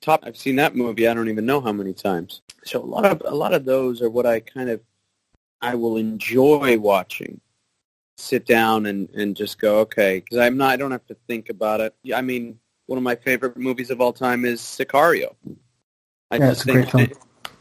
top 0.00 0.20
I've 0.24 0.36
seen 0.36 0.56
that 0.56 0.74
movie 0.74 1.06
I 1.06 1.14
don't 1.14 1.28
even 1.28 1.46
know 1.46 1.60
how 1.60 1.72
many 1.72 1.92
times. 1.92 2.42
So 2.64 2.82
a 2.82 2.84
lot 2.84 3.04
of 3.04 3.22
a 3.24 3.34
lot 3.34 3.52
of 3.52 3.64
those 3.64 4.02
are 4.02 4.10
what 4.10 4.26
I 4.26 4.40
kind 4.40 4.70
of 4.70 4.80
I 5.60 5.74
will 5.74 5.96
enjoy 5.96 6.78
watching. 6.78 7.40
Sit 8.16 8.46
down 8.46 8.86
and 8.86 9.08
and 9.10 9.36
just 9.36 9.58
go 9.58 9.78
okay 9.80 10.20
because 10.20 10.38
I'm 10.38 10.56
not 10.56 10.70
I 10.70 10.76
don't 10.76 10.90
have 10.90 11.06
to 11.06 11.16
think 11.26 11.48
about 11.48 11.80
it. 11.80 11.94
I 12.14 12.22
mean, 12.22 12.58
one 12.90 12.98
of 12.98 13.04
my 13.04 13.14
favorite 13.14 13.56
movies 13.56 13.90
of 13.90 14.00
all 14.00 14.12
time 14.12 14.44
is 14.44 14.60
Sicario. 14.60 15.36
I 16.32 16.38
Yeah, 16.38 16.50
just 16.50 16.62
it's 16.62 16.68
a 16.68 16.72
great 16.72 16.90
think 16.90 17.12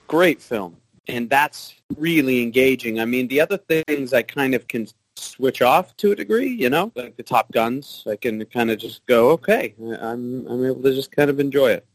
great 0.08 0.42
film, 0.42 0.76
and 1.08 1.30
that's 1.30 1.76
really 1.98 2.42
engaging. 2.42 3.00
I 3.00 3.06
mean, 3.06 3.28
the 3.28 3.40
other 3.40 3.58
things 3.58 4.12
I 4.12 4.24
kind 4.24 4.56
of 4.56 4.68
can 4.68 4.88
switch 5.16 5.62
off 5.62 5.96
to 5.98 6.14
a 6.14 6.16
degree, 6.16 6.50
you 6.50 6.72
know, 6.72 6.92
like 6.96 7.16
the 7.16 7.22
Top 7.22 7.52
Guns. 7.52 8.04
I 8.10 8.16
can 8.16 8.44
kind 8.46 8.72
of 8.72 8.80
just 8.80 9.06
go, 9.06 9.30
okay, 9.32 9.76
I'm 10.02 10.48
I'm 10.48 10.66
able 10.66 10.82
to 10.82 10.96
just 10.96 11.12
kind 11.12 11.30
of 11.30 11.40
enjoy 11.40 11.74
it. 11.74 11.86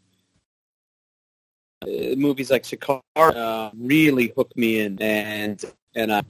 Uh, 1.82 2.14
movies 2.14 2.52
like 2.52 2.62
Sicario 2.62 3.02
uh, 3.18 3.70
really 3.76 4.32
hook 4.36 4.56
me 4.56 4.78
in, 4.78 5.02
and 5.02 5.64
and 5.96 6.12
I'm 6.12 6.26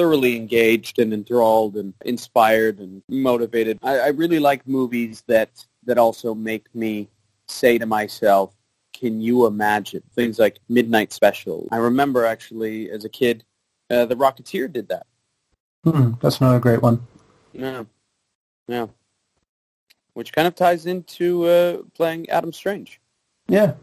thoroughly 0.00 0.34
engaged 0.34 0.98
and 0.98 1.12
enthralled 1.12 1.76
and 1.76 1.92
inspired 2.06 2.78
and 2.78 3.02
motivated. 3.10 3.78
I, 3.82 3.98
I 3.98 4.08
really 4.08 4.38
like 4.38 4.66
movies 4.66 5.22
that 5.26 5.50
that 5.84 5.98
also 5.98 6.34
make 6.34 6.74
me 6.74 7.10
say 7.46 7.76
to 7.76 7.84
myself, 7.84 8.54
can 8.94 9.20
you 9.20 9.44
imagine 9.44 10.02
things 10.14 10.38
like 10.38 10.58
Midnight 10.70 11.12
Special? 11.12 11.68
I 11.70 11.76
remember 11.76 12.24
actually 12.24 12.90
as 12.90 13.04
a 13.04 13.10
kid, 13.10 13.44
uh, 13.90 14.06
The 14.06 14.16
Rocketeer 14.16 14.72
did 14.72 14.88
that. 14.88 15.04
Hmm, 15.84 16.12
that's 16.22 16.40
another 16.40 16.60
great 16.60 16.80
one. 16.80 17.06
Yeah, 17.52 17.84
yeah. 18.68 18.86
Which 20.14 20.32
kind 20.32 20.48
of 20.48 20.54
ties 20.54 20.86
into 20.86 21.44
uh, 21.44 21.76
playing 21.94 22.30
Adam 22.30 22.54
Strange. 22.54 23.02
Yeah. 23.48 23.74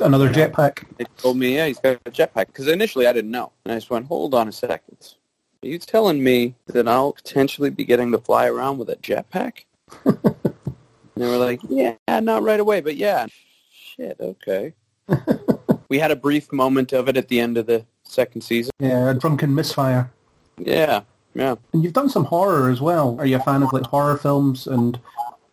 Another 0.00 0.28
jetpack. 0.28 0.84
They 0.98 1.06
told 1.16 1.38
me, 1.38 1.54
yeah, 1.54 1.66
he's 1.68 1.78
got 1.78 1.98
a 2.04 2.10
jetpack. 2.10 2.48
Because 2.48 2.68
initially 2.68 3.06
I 3.06 3.14
didn't 3.14 3.30
know. 3.30 3.52
And 3.64 3.72
I 3.72 3.76
just 3.78 3.88
went, 3.88 4.06
hold 4.06 4.34
on 4.34 4.48
a 4.48 4.52
second. 4.52 5.14
Are 5.62 5.68
you 5.68 5.78
telling 5.78 6.22
me 6.22 6.54
that 6.66 6.86
I'll 6.86 7.12
potentially 7.12 7.70
be 7.70 7.84
getting 7.84 8.12
to 8.12 8.18
fly 8.18 8.46
around 8.46 8.78
with 8.78 8.90
a 8.90 8.96
jetpack? 8.96 9.64
and 10.04 10.16
they 11.16 11.26
were 11.26 11.38
like, 11.38 11.60
yeah, 11.68 11.96
not 12.08 12.42
right 12.42 12.60
away, 12.60 12.80
but 12.80 12.96
yeah. 12.96 13.26
Shit, 13.70 14.16
okay. 14.20 14.74
we 15.88 15.98
had 15.98 16.10
a 16.10 16.16
brief 16.16 16.52
moment 16.52 16.92
of 16.92 17.08
it 17.08 17.16
at 17.16 17.28
the 17.28 17.40
end 17.40 17.56
of 17.56 17.66
the 17.66 17.86
second 18.04 18.42
season. 18.42 18.72
Yeah, 18.78 19.10
a 19.10 19.14
drunken 19.14 19.54
misfire. 19.54 20.10
Yeah, 20.58 21.02
yeah. 21.34 21.56
And 21.72 21.82
you've 21.82 21.92
done 21.92 22.10
some 22.10 22.24
horror 22.24 22.70
as 22.70 22.80
well. 22.80 23.16
Are 23.18 23.26
you 23.26 23.36
a 23.36 23.40
fan 23.40 23.62
of 23.62 23.72
like 23.72 23.84
horror 23.84 24.18
films 24.18 24.66
and 24.66 24.98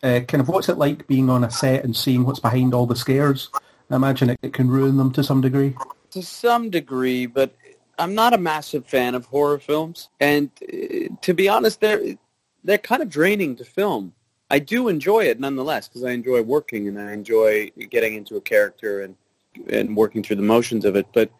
uh, 0.01 0.19
kind 0.27 0.41
of 0.41 0.49
what's 0.49 0.69
it 0.69 0.77
like 0.77 1.07
being 1.07 1.29
on 1.29 1.43
a 1.43 1.51
set 1.51 1.83
and 1.83 1.95
seeing 1.95 2.25
what's 2.25 2.39
behind 2.39 2.73
all 2.73 2.85
the 2.85 2.95
scares? 2.95 3.49
I 3.89 3.95
imagine 3.95 4.31
it, 4.31 4.39
it 4.41 4.53
can 4.53 4.69
ruin 4.69 4.97
them 4.97 5.11
to 5.13 5.23
some 5.23 5.41
degree. 5.41 5.75
To 6.11 6.21
some 6.21 6.69
degree, 6.69 7.25
but 7.25 7.55
I'm 7.99 8.15
not 8.15 8.33
a 8.33 8.37
massive 8.37 8.85
fan 8.85 9.15
of 9.15 9.25
horror 9.25 9.59
films. 9.59 10.09
And 10.19 10.49
uh, 10.61 11.15
to 11.21 11.33
be 11.33 11.49
honest, 11.49 11.79
they're, 11.79 12.15
they're 12.63 12.77
kind 12.77 13.01
of 13.01 13.09
draining 13.09 13.55
to 13.57 13.65
film. 13.65 14.13
I 14.49 14.59
do 14.59 14.87
enjoy 14.87 15.25
it 15.25 15.39
nonetheless 15.39 15.87
because 15.87 16.03
I 16.03 16.11
enjoy 16.11 16.41
working 16.41 16.87
and 16.87 16.99
I 16.99 17.11
enjoy 17.13 17.71
getting 17.89 18.15
into 18.15 18.35
a 18.35 18.41
character 18.41 19.01
and 19.01 19.15
and 19.69 19.95
working 19.95 20.23
through 20.23 20.35
the 20.35 20.41
motions 20.43 20.85
of 20.85 20.95
it. 20.95 21.07
But 21.13 21.31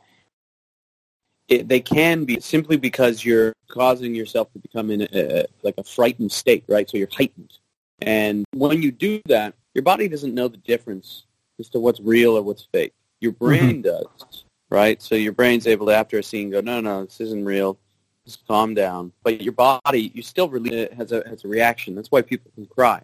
it, 1.48 1.68
they 1.68 1.80
can 1.80 2.26
be 2.26 2.40
simply 2.40 2.78
because 2.78 3.24
you're 3.24 3.54
causing 3.70 4.16
yourself 4.16 4.52
to 4.54 4.60
become 4.60 4.92
in 4.92 5.02
a, 5.14 5.46
like 5.62 5.76
a 5.78 5.84
frightened 5.84 6.32
state, 6.32 6.64
right? 6.68 6.90
So 6.90 6.98
you're 6.98 7.08
heightened, 7.12 7.54
and 8.02 8.46
when 8.52 8.82
you 8.82 8.92
do 8.92 9.22
that, 9.26 9.54
your 9.74 9.84
body 9.84 10.08
doesn't 10.08 10.34
know 10.34 10.48
the 10.48 10.58
difference 10.58 11.26
as 11.60 11.70
to 11.70 11.80
what's 11.80 12.00
real 12.00 12.38
or 12.38 12.42
what's 12.42 12.68
fake. 12.72 12.94
Your 13.20 13.34
brain 13.34 13.82
does, 13.82 14.43
right? 14.74 15.00
So 15.04 15.14
your 15.14 15.34
brain's 15.34 15.68
able 15.68 15.86
to, 15.86 15.96
after 15.96 16.18
a 16.18 16.24
scene, 16.24 16.50
go, 16.50 16.60
no, 16.60 16.82
no, 16.82 17.06
this 17.06 17.22
isn't 17.22 17.46
real. 17.46 17.78
Just 18.26 18.46
calm 18.48 18.74
down. 18.74 19.12
But 19.22 19.42
your 19.42 19.54
body, 19.54 20.12
you 20.16 20.24
still 20.24 20.50
really 20.50 20.74
it 20.74 20.94
has 20.94 21.12
a 21.12 21.24
has 21.28 21.46
a 21.46 21.48
reaction. 21.48 21.94
That's 21.94 22.10
why 22.10 22.24
people 22.24 22.52
can 22.56 22.66
cry, 22.66 23.04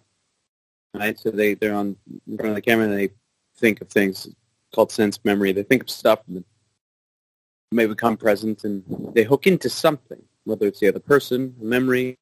right? 0.94 1.18
So 1.18 1.30
they 1.30 1.54
they're 1.54 1.74
on 1.74 1.96
in 2.26 2.36
front 2.36 2.50
of 2.50 2.54
the 2.56 2.62
camera 2.62 2.86
and 2.86 2.98
they 2.98 3.10
think 3.56 3.80
of 3.80 3.88
things 3.88 4.28
called 4.74 4.90
sense 4.90 5.20
memory. 5.24 5.52
They 5.52 5.62
think 5.62 5.82
of 5.82 5.90
stuff 5.90 6.20
and 6.26 6.44
may 7.70 7.86
become 7.86 8.16
present 8.16 8.64
and 8.64 8.82
they 9.14 9.22
hook 9.22 9.46
into 9.46 9.68
something, 9.68 10.22
whether 10.44 10.66
it's 10.66 10.80
the 10.80 10.88
other 10.88 10.98
person, 10.98 11.54
a 11.60 11.64
memory, 11.64 12.18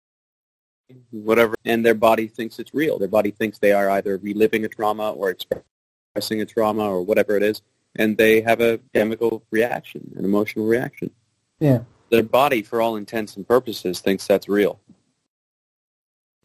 whatever, 1.10 1.54
and 1.64 1.86
their 1.86 1.94
body 1.94 2.26
thinks 2.26 2.58
it's 2.58 2.74
real. 2.74 2.98
Their 2.98 3.08
body 3.08 3.30
thinks 3.30 3.58
they 3.58 3.72
are 3.72 3.88
either 3.90 4.18
reliving 4.18 4.64
a 4.64 4.68
trauma 4.68 5.12
or 5.12 5.30
expressing 5.30 6.42
a 6.42 6.46
trauma 6.46 6.82
or 6.82 7.02
whatever 7.02 7.36
it 7.36 7.42
is, 7.42 7.62
and 7.98 8.16
they 8.16 8.40
have 8.40 8.60
a 8.60 8.78
chemical 8.94 9.42
reaction, 9.50 10.12
an 10.16 10.24
emotional 10.24 10.64
reaction. 10.64 11.10
Yeah. 11.58 11.80
Their 12.10 12.22
body, 12.22 12.62
for 12.62 12.80
all 12.80 12.96
intents 12.96 13.36
and 13.36 13.46
purposes, 13.46 14.00
thinks 14.00 14.26
that's 14.26 14.48
real. 14.48 14.80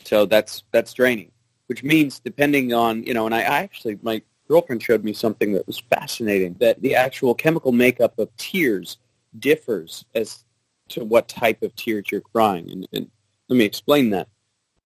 So 0.04 0.26
that's 0.26 0.64
that's 0.72 0.92
draining, 0.92 1.32
which 1.68 1.84
means 1.84 2.20
depending 2.20 2.74
on 2.74 3.04
you 3.04 3.14
know, 3.14 3.26
and 3.26 3.34
I, 3.34 3.42
I 3.42 3.60
actually 3.60 3.98
my 4.02 4.22
girlfriend 4.50 4.84
showed 4.84 5.06
me 5.06 5.14
something 5.14 5.54
that 5.54 5.66
was 5.66 5.80
fascinating 5.80 6.56
that 6.60 6.82
the 6.82 6.96
actual 6.96 7.34
chemical 7.34 7.72
makeup 7.72 8.20
of 8.20 8.36
tears 8.36 8.98
differs 9.40 10.04
as 10.14 10.44
to 10.90 11.06
what 11.06 11.30
type 11.30 11.64
of 11.64 11.74
tears 11.76 12.06
you're 12.12 12.20
crying, 12.20 12.70
and, 12.70 12.88
and 12.92 13.10
let 13.48 13.56
me 13.56 13.64
explain 13.64 14.10
that. 14.10 14.28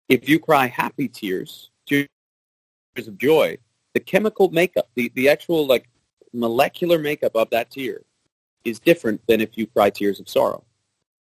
If 0.09 0.27
you 0.27 0.39
cry 0.39 0.67
happy 0.67 1.07
tears, 1.07 1.69
tears 1.85 2.07
of 2.97 3.17
joy, 3.17 3.57
the 3.93 4.00
chemical 4.00 4.50
makeup, 4.50 4.89
the, 4.95 5.12
the 5.15 5.29
actual 5.29 5.67
like 5.67 5.88
molecular 6.35 6.99
makeup 6.99 7.35
of 7.35 7.49
that 7.51 7.71
tear 7.71 8.01
is 8.63 8.79
different 8.79 9.21
than 9.27 9.41
if 9.41 9.57
you 9.57 9.67
cry 9.67 9.89
tears 9.89 10.19
of 10.19 10.27
sorrow. 10.27 10.63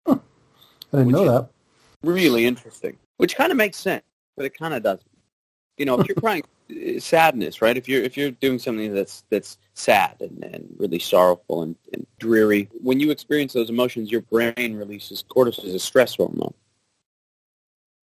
Huh. 0.07 0.19
I 0.93 0.99
didn't 0.99 1.13
know 1.13 1.25
that. 1.25 1.51
Really 2.03 2.47
interesting, 2.47 2.97
which 3.19 3.37
kind 3.37 3.51
of 3.51 3.57
makes 3.57 3.77
sense, 3.77 4.05
but 4.37 4.47
it 4.47 4.57
kind 4.57 4.75
of 4.75 4.83
doesn't. 4.83 5.07
You 5.77 5.87
know, 5.87 5.99
if 6.01 6.09
you're 6.09 6.15
crying 6.21 6.43
uh, 6.71 6.99
sadness, 6.99 7.63
right? 7.63 7.77
If 7.77 7.89
you're 7.89 8.03
if 8.03 8.17
you're 8.17 8.31
doing 8.31 8.59
something 8.59 8.93
that's 8.93 9.25
that's 9.31 9.59
sad 9.75 10.17
and, 10.21 10.45
and 10.45 10.69
really 10.79 10.99
sorrowful 10.99 11.63
and, 11.63 11.77
and 11.93 12.07
dreary, 12.19 12.69
when 12.81 12.99
you 13.01 13.11
experience 13.11 13.53
those 13.53 13.71
emotions, 13.71 14.11
your 14.11 14.23
brain 14.23 14.75
releases 14.75 15.23
cortisol, 15.23 15.75
a 15.75 15.79
stress 15.79 16.17
hormone, 16.17 16.55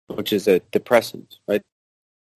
which 0.07 0.33
is 0.33 0.47
a 0.47 0.59
depressant, 0.71 1.39
right? 1.47 1.61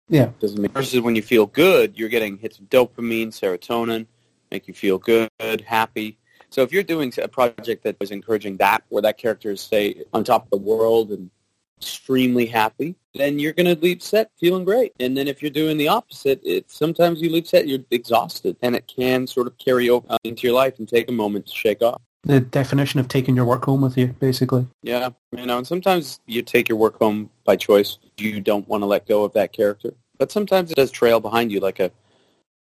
Yeah. 0.10 0.32
Doesn't 0.40 0.62
make, 0.62 0.72
versus 0.72 1.00
when 1.00 1.16
you 1.16 1.22
feel 1.22 1.46
good, 1.46 1.98
you're 1.98 2.10
getting 2.10 2.38
hits 2.38 2.60
of 2.60 2.70
dopamine, 2.70 3.28
serotonin, 3.28 4.06
make 4.52 4.68
you 4.68 4.74
feel 4.74 4.98
good, 4.98 5.30
happy. 5.66 6.18
So 6.50 6.62
if 6.64 6.74
you're 6.74 6.84
doing 6.84 7.14
a 7.22 7.28
project 7.28 7.84
that 7.86 7.98
was 8.00 8.12
encouraging 8.12 8.58
that, 8.58 8.84
where 8.90 9.02
that 9.02 9.18
character 9.18 9.52
is, 9.52 9.62
say, 9.62 10.04
on 10.14 10.24
top 10.24 10.44
of 10.44 10.50
the 10.50 10.58
world 10.58 11.12
and 11.12 11.30
extremely 11.78 12.46
happy, 12.46 12.96
then 13.16 13.40
you're 13.40 13.54
going 13.54 13.74
to 13.74 13.82
leave 13.82 14.04
set 14.04 14.30
feeling 14.40 14.66
great. 14.66 14.94
And 15.00 15.18
then 15.18 15.28
if 15.28 15.42
you're 15.42 15.50
doing 15.50 15.78
the 15.78 15.88
opposite, 15.88 16.42
it 16.44 16.70
sometimes 16.70 17.22
you 17.22 17.30
leave 17.30 17.48
set, 17.48 17.68
you're 17.68 17.80
exhausted, 17.90 18.58
and 18.62 18.76
it 18.76 18.88
can 18.94 19.26
sort 19.26 19.48
of 19.48 19.58
carry 19.58 19.90
over 19.90 20.06
uh, 20.10 20.18
into 20.24 20.46
your 20.46 20.56
life 20.56 20.78
and 20.78 20.88
take 20.88 21.10
a 21.10 21.14
moment 21.14 21.48
to 21.48 21.54
shake 21.54 21.82
off. 21.82 22.02
The 22.24 22.40
definition 22.40 23.00
of 23.00 23.08
taking 23.08 23.36
your 23.36 23.46
work 23.46 23.66
home 23.66 23.82
with 23.82 23.98
you, 23.98 24.08
basically. 24.08 24.68
Yeah, 24.84 25.10
you 25.36 25.46
know, 25.48 25.58
and 25.58 25.66
sometimes 25.66 26.20
you 26.28 26.44
take 26.44 26.70
your 26.70 26.78
work 26.78 27.00
home 27.00 27.32
by 27.46 27.56
choice. 27.56 27.98
You 28.18 28.42
don't 28.42 28.68
want 28.68 28.84
to 28.84 28.86
let 28.86 29.08
go 29.08 29.24
of 29.24 29.34
that 29.34 29.54
character, 29.54 29.96
but 30.20 30.32
sometimes 30.32 30.70
it 30.70 30.76
does 30.76 30.92
trail 30.92 31.20
behind 31.20 31.52
you 31.52 31.60
like 31.60 31.80
a 31.80 31.92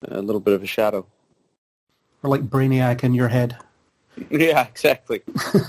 a 0.10 0.22
little 0.22 0.42
bit 0.42 0.54
of 0.54 0.62
a 0.62 0.68
shadow. 0.68 1.08
Or 2.24 2.30
like 2.30 2.50
Brainiac 2.50 3.04
in 3.04 3.14
your 3.14 3.28
head. 3.28 3.58
Yeah, 4.30 4.68
exactly. 4.68 5.22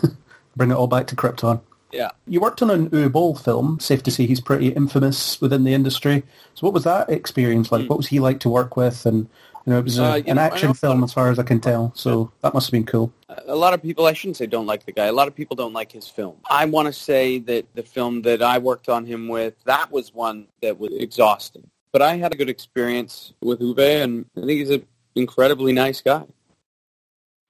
Bring 0.57 0.71
it 0.71 0.75
all 0.75 0.87
back 0.87 1.07
to 1.09 1.17
Krypton. 1.17 1.61
Yeah. 1.93 2.11
You 2.27 2.41
worked 2.41 2.63
on 2.63 2.71
an 2.71 2.91
Uwe 2.91 3.11
Boll 3.11 3.35
film. 3.35 3.81
Safe 3.81 4.03
to 4.03 4.11
say 4.11 4.27
he's 4.27 4.41
pretty 4.41 4.69
infamous 4.69 5.41
within 5.41 5.65
the 5.65 5.75
industry. 5.75 6.23
So 6.55 6.67
what 6.67 6.75
was 6.75 6.85
that 6.85 7.09
experience 7.09 7.73
like? 7.73 7.83
Hmm. 7.83 7.89
What 7.89 7.97
was 7.99 8.09
he 8.09 8.21
like 8.21 8.41
to 8.41 8.49
work 8.49 8.77
with? 8.77 9.07
And 9.07 9.29
you 9.65 9.73
know, 9.73 9.79
it 9.79 9.85
was 9.85 9.99
a, 9.99 10.05
Uh, 10.05 10.17
an 10.27 10.37
know, 10.37 10.43
action 10.43 10.75
film 10.75 11.05
as 11.05 11.13
far 11.13 11.31
as 11.31 11.39
I 11.39 11.43
can 11.43 11.61
tell. 11.61 11.93
So 11.95 12.33
that 12.43 12.55
must 12.55 12.69
have 12.69 12.73
been 12.73 12.87
cool. 12.87 13.13
a 13.47 13.55
lot 13.55 13.75
of 13.75 13.83
people, 13.83 14.07
I 14.07 14.13
shouldn't 14.15 14.37
say 14.37 14.47
don't 14.47 14.67
like 14.67 14.87
the 14.87 14.93
guy. 14.93 15.07
A 15.07 15.13
lot 15.13 15.29
of 15.29 15.35
people 15.35 15.57
don't 15.57 15.73
like 15.75 15.93
his 15.93 16.09
film. 16.09 16.37
I 16.51 16.65
want 16.65 16.87
to 16.87 16.93
say 16.93 17.39
that 17.41 17.67
the 17.75 17.83
film 17.83 18.23
that 18.23 18.43
I 18.43 18.59
worked 18.59 18.89
on 18.89 19.05
him 19.07 19.29
with, 19.29 19.55
that 19.65 19.91
was 19.93 20.15
one 20.15 20.49
that 20.63 20.79
was 20.79 20.93
exhausting. 20.95 21.69
But 21.93 22.03
I 22.03 22.17
had 22.17 22.33
a 22.33 22.37
good 22.37 22.51
experience 22.51 23.33
with 23.41 23.61
Uwe, 23.61 24.03
and 24.03 24.27
I 24.37 24.41
think 24.41 24.59
he's 24.61 24.71
an 24.71 24.87
incredibly 25.15 25.73
nice 25.73 26.01
guy. 26.03 26.25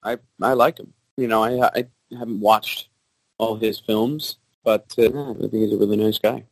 I 0.03 0.17
I 0.41 0.53
like 0.53 0.79
him. 0.79 0.93
You 1.17 1.27
know, 1.27 1.43
I 1.43 1.67
I 1.67 1.87
haven't 2.17 2.39
watched 2.39 2.89
all 3.37 3.55
his 3.55 3.79
films, 3.79 4.37
but 4.63 4.93
uh, 4.97 5.05
I 5.31 5.33
think 5.33 5.53
he's 5.53 5.73
a 5.73 5.77
really 5.77 5.97
nice 5.97 6.17
guy. 6.19 6.45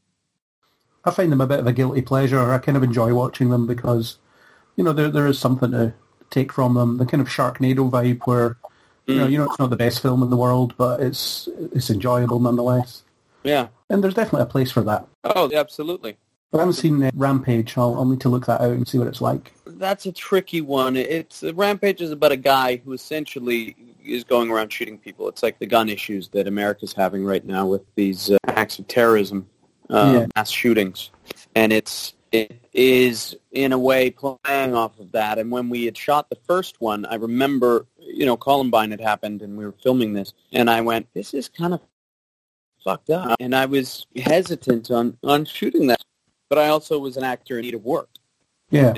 I 1.05 1.11
find 1.11 1.31
them 1.31 1.41
a 1.41 1.47
bit 1.47 1.59
of 1.59 1.67
a 1.67 1.73
guilty 1.73 2.01
pleasure. 2.01 2.39
I 2.51 2.57
kind 2.57 2.75
of 2.77 2.83
enjoy 2.83 3.13
watching 3.13 3.49
them 3.49 3.65
because, 3.65 4.17
you 4.75 4.83
know, 4.83 4.91
there 4.93 5.09
there 5.09 5.27
is 5.27 5.39
something 5.39 5.71
to 5.71 5.93
take 6.29 6.51
from 6.51 6.73
them. 6.73 6.97
The 6.97 7.05
kind 7.05 7.21
of 7.21 7.29
Sharknado 7.29 7.89
vibe 7.89 8.21
where, 8.25 8.57
you 9.05 9.15
know, 9.15 9.27
Mm. 9.27 9.31
you 9.31 9.37
know, 9.37 9.45
it's 9.45 9.59
not 9.59 9.69
the 9.69 9.77
best 9.77 10.01
film 10.01 10.21
in 10.21 10.29
the 10.29 10.37
world, 10.37 10.73
but 10.77 10.99
it's 10.99 11.47
it's 11.73 11.89
enjoyable 11.89 12.39
nonetheless. 12.39 13.03
Yeah. 13.43 13.67
And 13.89 14.03
there's 14.03 14.15
definitely 14.15 14.41
a 14.41 14.47
place 14.47 14.69
for 14.71 14.81
that. 14.81 15.07
Oh, 15.23 15.49
absolutely. 15.53 16.17
But 16.51 16.59
I 16.59 16.61
haven't 16.61 16.73
seen 16.75 17.03
uh, 17.03 17.11
Rampage. 17.13 17.77
I'll, 17.77 17.95
I'll 17.95 18.05
need 18.05 18.21
to 18.21 18.29
look 18.29 18.45
that 18.45 18.61
out 18.61 18.71
and 18.71 18.87
see 18.87 18.97
what 18.97 19.07
it's 19.07 19.19
like. 19.21 19.51
That's 19.65 20.05
a 20.05 20.11
tricky 20.13 20.61
one. 20.61 20.95
It's 20.95 21.43
Rampage 21.43 22.01
is 22.01 22.11
about 22.11 22.31
a 22.31 22.37
guy 22.37 22.77
who 22.77 22.93
essentially 22.93 23.75
is 24.03 24.23
going 24.23 24.49
around 24.49 24.71
shooting 24.71 24.97
people. 24.97 25.27
It's 25.27 25.43
like 25.43 25.59
the 25.59 25.65
gun 25.65 25.89
issues 25.89 26.29
that 26.29 26.47
America's 26.47 26.93
having 26.93 27.25
right 27.25 27.43
now 27.45 27.65
with 27.65 27.81
these 27.95 28.31
uh, 28.31 28.37
acts 28.47 28.79
of 28.79 28.87
terrorism, 28.87 29.47
uh, 29.89 30.19
Yeah. 30.21 30.27
mass 30.35 30.49
shootings, 30.49 31.11
and 31.55 31.73
it's 31.73 32.13
it 32.31 32.59
is 32.73 33.35
in 33.51 33.71
a 33.71 33.77
way 33.77 34.09
playing 34.09 34.73
off 34.75 34.99
of 34.99 35.11
that. 35.13 35.39
And 35.39 35.49
when 35.51 35.69
we 35.69 35.85
had 35.85 35.97
shot 35.97 36.29
the 36.29 36.37
first 36.47 36.79
one, 36.81 37.05
I 37.05 37.15
remember 37.15 37.85
you 37.99 38.25
know 38.25 38.37
Columbine 38.37 38.91
had 38.91 39.01
happened, 39.01 39.41
and 39.41 39.57
we 39.57 39.65
were 39.65 39.75
filming 39.83 40.13
this, 40.13 40.33
and 40.53 40.69
I 40.69 40.79
went, 40.79 41.13
"This 41.13 41.33
is 41.33 41.49
kind 41.49 41.73
of 41.73 41.81
fucked 42.83 43.09
up," 43.09 43.35
and 43.41 43.53
I 43.53 43.65
was 43.65 44.07
hesitant 44.15 44.89
on 44.91 45.17
on 45.23 45.43
shooting 45.45 45.87
that, 45.87 46.01
but 46.49 46.57
I 46.57 46.67
also 46.69 46.99
was 46.99 47.17
an 47.17 47.23
actor 47.23 47.57
in 47.57 47.63
need 47.65 47.73
of 47.73 47.83
work 47.85 48.09
Yeah. 48.71 48.93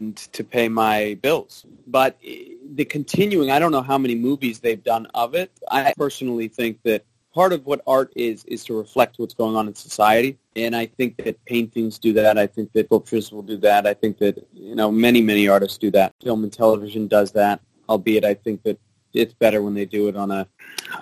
and 0.00 0.16
to 0.16 0.44
pay 0.44 0.68
my 0.68 1.18
bills. 1.22 1.64
But 1.86 2.18
eh, 2.24 2.54
the 2.74 2.84
continuing, 2.84 3.50
I 3.50 3.58
don't 3.58 3.72
know 3.72 3.82
how 3.82 3.98
many 3.98 4.14
movies 4.14 4.60
they've 4.60 4.82
done 4.82 5.06
of 5.14 5.34
it. 5.34 5.50
I 5.70 5.94
personally 5.96 6.48
think 6.48 6.82
that 6.82 7.04
part 7.32 7.52
of 7.52 7.66
what 7.66 7.80
art 7.86 8.12
is 8.14 8.44
is 8.44 8.64
to 8.64 8.76
reflect 8.76 9.18
what's 9.18 9.34
going 9.34 9.56
on 9.56 9.66
in 9.66 9.74
society. 9.74 10.38
And 10.56 10.76
I 10.76 10.86
think 10.86 11.16
that 11.24 11.42
paintings 11.46 11.98
do 11.98 12.12
that. 12.14 12.38
I 12.38 12.46
think 12.46 12.72
that 12.72 12.86
sculptures 12.86 13.32
will 13.32 13.42
do 13.42 13.56
that. 13.58 13.86
I 13.86 13.94
think 13.94 14.18
that, 14.18 14.46
you 14.52 14.74
know, 14.76 14.90
many, 14.90 15.20
many 15.20 15.48
artists 15.48 15.78
do 15.78 15.90
that. 15.92 16.14
Film 16.22 16.44
and 16.44 16.52
television 16.52 17.08
does 17.08 17.32
that, 17.32 17.60
albeit 17.88 18.24
I 18.24 18.34
think 18.34 18.62
that 18.62 18.78
it's 19.14 19.34
better 19.34 19.62
when 19.62 19.74
they 19.74 19.84
do 19.84 20.08
it 20.08 20.16
on 20.16 20.30
a, 20.30 20.46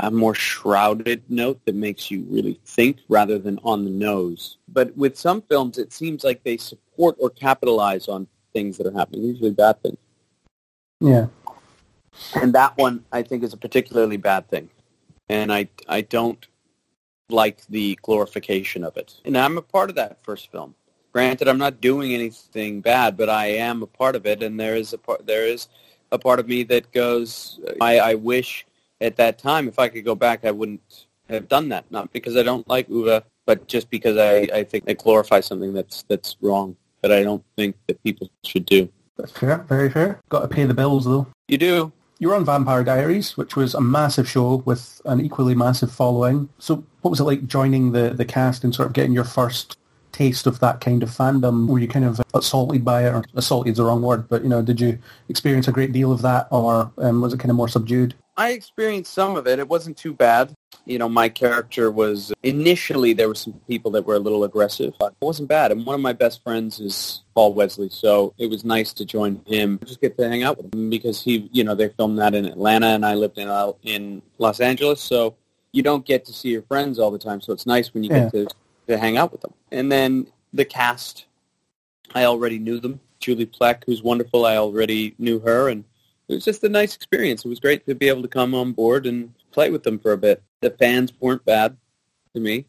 a 0.01 0.11
more 0.11 0.35
shrouded 0.35 1.23
note 1.29 1.61
that 1.65 1.75
makes 1.75 2.11
you 2.11 2.25
really 2.29 2.61
think 2.65 2.99
rather 3.09 3.39
than 3.39 3.59
on 3.65 3.85
the 3.85 3.91
nose. 3.91 4.59
But 4.69 4.97
with 4.97 5.17
some 5.17 5.43
films, 5.43 5.79
it 5.79 5.93
seems 5.93 6.23
like 6.23 6.45
they 6.45 6.57
support 6.57 7.17
or 7.19 7.31
capitalize 7.31 8.09
on 8.09 8.27
things 8.53 8.77
that 8.79 8.87
are 8.87 8.93
happening, 8.93 9.25
usually 9.25 9.51
bad 9.51 9.83
things. 9.83 9.99
Yeah. 11.01 11.27
And 12.35 12.53
that 12.55 12.77
one, 12.77 13.05
I 13.11 13.23
think, 13.23 13.43
is 13.43 13.53
a 13.53 13.57
particularly 13.57 14.19
bad 14.19 14.49
thing. 14.49 14.69
And 15.29 15.53
I, 15.53 15.69
I 15.89 16.03
don't 16.03 16.47
like 17.31 17.67
the 17.67 17.99
glorification 18.03 18.85
of 18.85 18.97
it. 18.97 19.15
And 19.25 19.37
I'm 19.37 19.57
a 19.57 19.63
part 19.63 19.89
of 19.89 19.97
that 19.97 20.23
first 20.23 20.53
film. 20.53 20.75
Granted, 21.13 21.49
I'm 21.49 21.59
not 21.59 21.81
doing 21.81 22.15
anything 22.15 22.81
bad, 22.81 23.17
but 23.17 23.29
I 23.29 23.47
am 23.47 23.83
a 23.83 23.87
part 23.87 24.17
of 24.17 24.27
it, 24.27 24.43
and 24.43 24.59
there 24.59 24.77
is 24.77 24.95
a 24.95 24.99
part, 24.99 25.27
there 25.27 25.47
is 25.47 25.69
a 26.13 26.19
part 26.19 26.39
of 26.39 26.47
me 26.47 26.63
that 26.65 26.93
goes, 26.93 27.59
I, 27.81 27.99
I 27.99 28.15
wish 28.15 28.65
at 29.01 29.17
that 29.17 29.39
time, 29.39 29.67
if 29.67 29.79
I 29.79 29.89
could 29.89 30.05
go 30.05 30.15
back, 30.15 30.45
I 30.45 30.53
wouldn't 30.53 31.07
have 31.29 31.49
done 31.49 31.71
that. 31.71 31.91
Not 31.91 32.13
because 32.13 32.37
I 32.37 32.43
don't 32.43 32.69
like 32.69 32.89
Uwe, 32.89 33.23
but 33.47 33.67
just 33.67 33.91
because 33.91 34.17
I, 34.17 34.47
I 34.55 34.63
think 34.63 34.85
it 34.87 34.99
glorifies 34.99 35.47
something 35.47 35.73
that's 35.73 36.05
that's 36.05 36.37
wrong 36.41 36.77
that 37.01 37.11
I 37.11 37.23
don't 37.25 37.45
think 37.57 37.77
that 37.89 38.03
people 38.05 38.31
should 38.45 38.67
do. 38.67 38.89
That's 39.17 39.33
fair. 39.33 39.59
Very 39.69 39.91
fair. 39.91 40.21
Got 40.29 40.41
to 40.41 40.49
pay 40.49 40.65
the 40.65 40.75
bills, 40.75 41.05
though. 41.05 41.27
You 41.49 41.59
do. 41.59 41.93
You 42.19 42.29
were 42.29 42.37
on 42.37 42.45
Vampire 42.45 42.85
Diaries, 42.85 43.37
which 43.37 43.57
was 43.57 43.75
a 43.75 43.81
massive 43.81 44.29
show 44.29 44.63
with 44.65 45.03
an 45.05 45.21
equally 45.21 45.57
massive 45.57 45.91
following. 45.91 46.49
So 46.61 46.85
what 47.01 47.11
was 47.11 47.19
it 47.19 47.25
like 47.25 47.47
joining 47.49 47.91
the, 47.91 48.11
the 48.11 48.25
cast 48.25 48.63
and 48.63 48.73
sort 48.73 48.87
of 48.87 48.93
getting 48.93 49.13
your 49.13 49.25
first 49.25 49.77
taste 50.13 50.47
of 50.47 50.61
that 50.61 50.81
kind 50.81 51.03
of 51.03 51.11
fandom? 51.11 51.67
Were 51.67 51.79
you 51.79 51.89
kind 51.89 52.05
of 52.05 52.21
assaulted 52.35 52.85
by 52.85 53.07
it? 53.07 53.11
Or 53.15 53.25
assaulted 53.35 53.73
is 53.73 53.79
the 53.79 53.85
wrong 53.85 54.03
word, 54.03 54.29
but, 54.29 54.43
you 54.43 54.49
know, 54.49 54.63
did 54.63 54.81
you 54.81 54.99
experience 55.29 55.69
a 55.69 55.73
great 55.73 55.93
deal 55.93 56.13
of 56.13 56.23
that 56.23 56.49
or 56.51 56.93
um, 56.99 57.21
was 57.21 57.33
it 57.33 57.39
kind 57.41 57.51
of 57.51 57.57
more 57.57 57.69
subdued? 57.69 58.15
I 58.37 58.53
experienced 58.53 59.13
some 59.13 59.37
of 59.37 59.47
it. 59.47 59.59
It 59.59 59.69
wasn't 59.69 59.97
too 59.99 60.15
bad. 60.15 60.55
you 60.87 60.99
know, 60.99 61.09
my 61.09 61.29
character 61.29 61.91
was 61.91 62.33
initially 62.43 63.13
there 63.13 63.29
were 63.29 63.35
some 63.35 63.53
people 63.69 63.91
that 63.93 64.07
were 64.07 64.15
a 64.15 64.19
little 64.19 64.43
aggressive. 64.45 64.95
But 64.99 65.13
it 65.21 65.25
wasn't 65.25 65.49
bad. 65.49 65.71
And 65.71 65.85
one 65.85 65.95
of 65.95 66.01
my 66.01 66.15
best 66.15 66.43
friends 66.43 66.81
is 66.81 67.23
Paul 67.35 67.53
Wesley, 67.53 67.91
so 67.91 68.33
it 68.39 68.49
was 68.49 68.65
nice 68.65 68.93
to 68.95 69.05
join 69.05 69.43
him. 69.47 69.79
Just 69.85 70.01
get 70.01 70.17
to 70.17 70.29
hang 70.29 70.43
out 70.43 70.57
with 70.57 70.75
him 70.75 70.89
because 70.91 71.23
he, 71.23 71.51
you 71.53 71.63
know, 71.63 71.75
they 71.75 71.91
filmed 71.91 72.19
that 72.19 72.35
in 72.35 72.47
Atlanta, 72.47 72.87
and 72.87 73.05
I 73.05 73.15
lived 73.15 73.37
in 73.39 73.49
uh, 73.49 73.73
in 73.83 74.23
Los 74.39 74.61
Angeles, 74.61 75.01
so 75.01 75.37
you 75.73 75.83
don't 75.83 76.05
get 76.05 76.25
to 76.25 76.33
see 76.33 76.49
your 76.49 76.63
friends 76.63 76.99
all 76.99 77.11
the 77.11 77.19
time. 77.19 77.41
So 77.41 77.53
it's 77.53 77.67
nice 77.67 77.93
when 77.95 78.03
you 78.03 78.11
Yeah. 78.11 78.31
get 78.31 78.33
to 78.33 78.47
to 78.89 78.99
hang 78.99 79.17
out 79.17 79.33
with 79.33 79.41
them. 79.41 79.55
And 79.71 79.91
then 79.91 80.27
the 80.53 80.65
cast, 80.65 81.27
I 82.15 82.25
already 82.25 82.59
knew 82.59 82.81
them. 82.81 83.01
Julie 83.21 83.47
Plec, 83.47 83.85
who's 83.87 84.03
wonderful, 84.03 84.45
I 84.45 84.57
already 84.57 85.15
knew 85.19 85.39
her, 85.41 85.69
and 85.69 85.85
it 86.29 86.35
was 86.35 86.45
just 86.45 86.65
a 86.65 86.69
nice 86.69 86.95
experience. 86.97 87.45
It 87.45 87.49
was 87.49 87.61
great 87.61 87.87
to 87.87 87.95
be 87.95 88.09
able 88.09 88.23
to 88.23 88.29
come 88.29 88.55
on 88.55 88.73
board 88.73 89.07
and 89.07 89.33
play 89.53 89.71
with 89.71 89.85
them 89.85 89.99
for 89.99 90.13
a 90.13 90.19
bit. 90.19 90.43
The 90.61 90.71
fans 90.71 91.13
weren't 91.21 91.45
bad 91.45 91.77
to 92.35 92.41
me. 92.41 92.67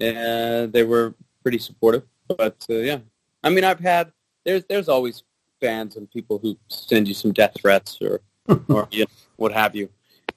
Uh, 0.00 0.66
they 0.66 0.82
were 0.82 1.14
pretty 1.42 1.58
supportive, 1.58 2.04
but 2.26 2.64
uh, 2.70 2.74
yeah, 2.74 2.98
I 3.44 3.50
mean, 3.50 3.64
I've 3.64 3.80
had 3.80 4.12
there's 4.44 4.64
there's 4.64 4.88
always 4.88 5.22
fans 5.60 5.96
and 5.96 6.10
people 6.10 6.38
who 6.38 6.56
send 6.68 7.06
you 7.06 7.14
some 7.14 7.32
death 7.32 7.52
threats 7.60 7.98
or 8.00 8.20
or 8.68 8.88
you 8.90 9.00
know, 9.00 9.06
what 9.36 9.52
have 9.52 9.76
you. 9.76 9.88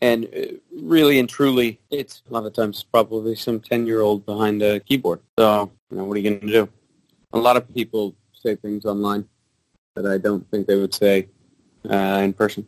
And 0.01 0.25
uh, 0.25 0.57
really 0.71 1.19
and 1.19 1.29
truly, 1.29 1.79
it's 1.89 2.23
a 2.29 2.33
lot 2.33 2.45
of 2.45 2.53
times 2.53 2.83
probably 2.83 3.35
some 3.35 3.59
ten 3.59 3.87
year 3.87 4.01
old 4.01 4.25
behind 4.25 4.61
a 4.61 4.79
keyboard. 4.81 5.21
So 5.37 5.71
you 5.91 5.97
know, 5.97 6.03
what 6.05 6.17
are 6.17 6.19
you 6.19 6.29
going 6.29 6.41
to 6.41 6.47
do? 6.47 6.69
A 7.33 7.37
lot 7.37 7.57
of 7.57 7.73
people 7.73 8.15
say 8.33 8.55
things 8.55 8.85
online 8.85 9.27
that 9.95 10.05
I 10.05 10.17
don't 10.17 10.49
think 10.51 10.67
they 10.67 10.75
would 10.75 10.93
say 10.93 11.27
uh, 11.89 12.21
in 12.23 12.33
person. 12.33 12.67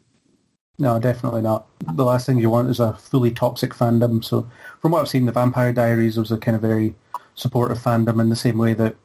No, 0.80 1.00
definitely 1.00 1.42
not. 1.42 1.68
The 1.96 2.06
last 2.06 2.26
thing 2.26 2.38
you 2.38 2.50
want 2.50 2.70
is 2.70 2.80
a 2.80 2.94
fully 2.94 3.32
toxic 3.32 3.72
fandom. 3.72 4.24
So 4.24 4.48
from 4.80 4.92
what 4.92 5.02
I've 5.02 5.10
seen, 5.10 5.26
the 5.26 5.32
Vampire 5.32 5.74
Diaries 5.74 6.18
was 6.18 6.32
a 6.32 6.38
kind 6.38 6.56
of 6.56 6.62
very 6.62 6.94
supportive 7.34 7.80
fandom 7.80 8.22
in 8.22 8.30
the 8.30 8.36
same 8.36 8.58
way 8.58 8.74
that 8.74 8.96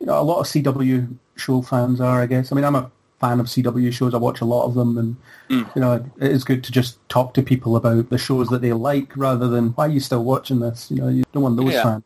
you 0.00 0.06
know 0.06 0.20
a 0.20 0.22
lot 0.22 0.40
of 0.40 0.46
CW 0.46 1.16
show 1.36 1.62
fans 1.62 2.00
are. 2.00 2.20
I 2.20 2.26
guess. 2.26 2.52
I 2.52 2.54
mean, 2.54 2.64
I'm 2.64 2.74
a 2.74 2.90
fan 3.20 3.40
of 3.40 3.46
CW 3.46 3.92
shows. 3.92 4.14
I 4.14 4.18
watch 4.18 4.40
a 4.40 4.44
lot 4.44 4.66
of 4.66 4.74
them, 4.74 4.98
and 4.98 5.16
Mm. 5.50 5.74
you 5.74 5.80
know, 5.80 5.92
it 6.18 6.30
is 6.30 6.44
good 6.44 6.64
to 6.64 6.72
just 6.72 6.98
talk 7.08 7.34
to 7.34 7.42
people 7.42 7.76
about 7.76 8.10
the 8.10 8.18
shows 8.18 8.48
that 8.48 8.62
they 8.62 8.72
like 8.72 9.16
rather 9.16 9.48
than 9.48 9.70
why 9.70 9.86
are 9.86 9.90
you 9.90 10.00
still 10.00 10.24
watching 10.24 10.60
this. 10.60 10.90
You 10.90 10.96
know, 11.02 11.08
you 11.08 11.24
don't 11.32 11.42
want 11.42 11.56
those 11.56 11.72
Yeah. 11.74 11.82
fans. 11.82 12.04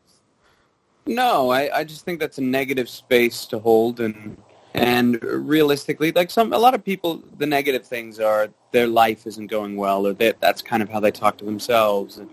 No, 1.05 1.49
I, 1.49 1.79
I 1.79 1.83
just 1.83 2.05
think 2.05 2.19
that's 2.19 2.37
a 2.37 2.41
negative 2.43 2.89
space 2.89 3.45
to 3.47 3.59
hold 3.59 3.99
and 3.99 4.37
and 4.75 5.21
realistically, 5.23 6.11
like 6.11 6.29
some 6.29 6.53
a 6.53 6.57
lot 6.57 6.75
of 6.75 6.83
people 6.83 7.23
the 7.37 7.47
negative 7.47 7.85
things 7.85 8.19
are 8.19 8.49
their 8.71 8.85
life 8.87 9.25
isn't 9.25 9.47
going 9.47 9.75
well 9.75 10.05
or 10.05 10.13
that 10.13 10.39
that's 10.39 10.61
kind 10.61 10.83
of 10.83 10.89
how 10.89 10.99
they 10.99 11.09
talk 11.11 11.37
to 11.39 11.45
themselves 11.45 12.19
and 12.19 12.29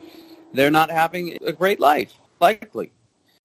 they're 0.52 0.70
not 0.70 0.90
having 0.90 1.38
a 1.46 1.52
great 1.52 1.80
life, 1.80 2.12
likely. 2.40 2.92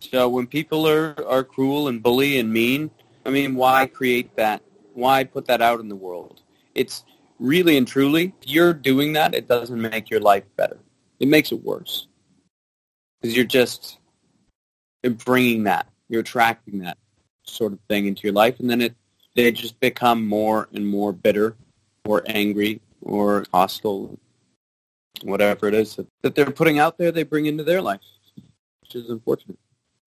So 0.02 0.28
when 0.28 0.46
people 0.48 0.86
are, 0.88 1.16
are 1.28 1.44
cruel 1.44 1.88
and 1.88 2.04
bully 2.04 2.38
and 2.40 2.52
mean, 2.52 2.92
I 3.26 3.30
mean 3.30 3.56
why 3.56 3.86
create 3.86 4.36
that? 4.36 4.62
Why 5.02 5.24
put 5.24 5.48
that 5.48 5.62
out 5.62 5.80
in 5.80 5.90
the 5.90 5.96
world? 5.96 6.42
It's 6.76 7.04
really 7.40 7.76
and 7.78 7.88
truly, 7.88 8.36
you're 8.46 8.74
doing 8.74 9.14
that, 9.14 9.34
it 9.34 9.48
doesn't 9.48 9.82
make 9.82 10.12
your 10.12 10.20
life 10.20 10.44
better. 10.58 10.78
It 11.20 11.28
makes 11.28 11.52
it 11.52 11.64
worse. 11.64 12.08
Because 13.20 13.36
you're 13.36 13.46
just 13.46 13.98
bringing 15.26 15.64
that, 15.64 15.88
you're 16.08 16.22
attracting 16.22 16.80
that 16.80 16.98
sort 17.44 17.74
of 17.74 17.80
thing 17.90 18.06
into 18.06 18.22
your 18.24 18.34
life, 18.34 18.60
and 18.60 18.70
then 18.70 18.82
it 18.82 18.96
they 19.36 19.52
just 19.52 19.80
become 19.80 20.28
more 20.28 20.70
and 20.74 20.88
more 20.88 21.12
bitter, 21.14 21.56
or 22.06 22.22
angry, 22.28 22.80
or 23.02 23.46
hostile, 23.52 24.20
whatever 25.24 25.68
it 25.68 25.74
is 25.74 25.98
that 26.22 26.36
they're 26.36 26.52
putting 26.52 26.78
out 26.78 26.98
there. 27.00 27.12
They 27.12 27.24
bring 27.24 27.48
into 27.48 27.64
their 27.64 27.82
life, 27.82 28.02
which 28.82 28.96
is 28.96 29.10
unfortunate. 29.10 29.58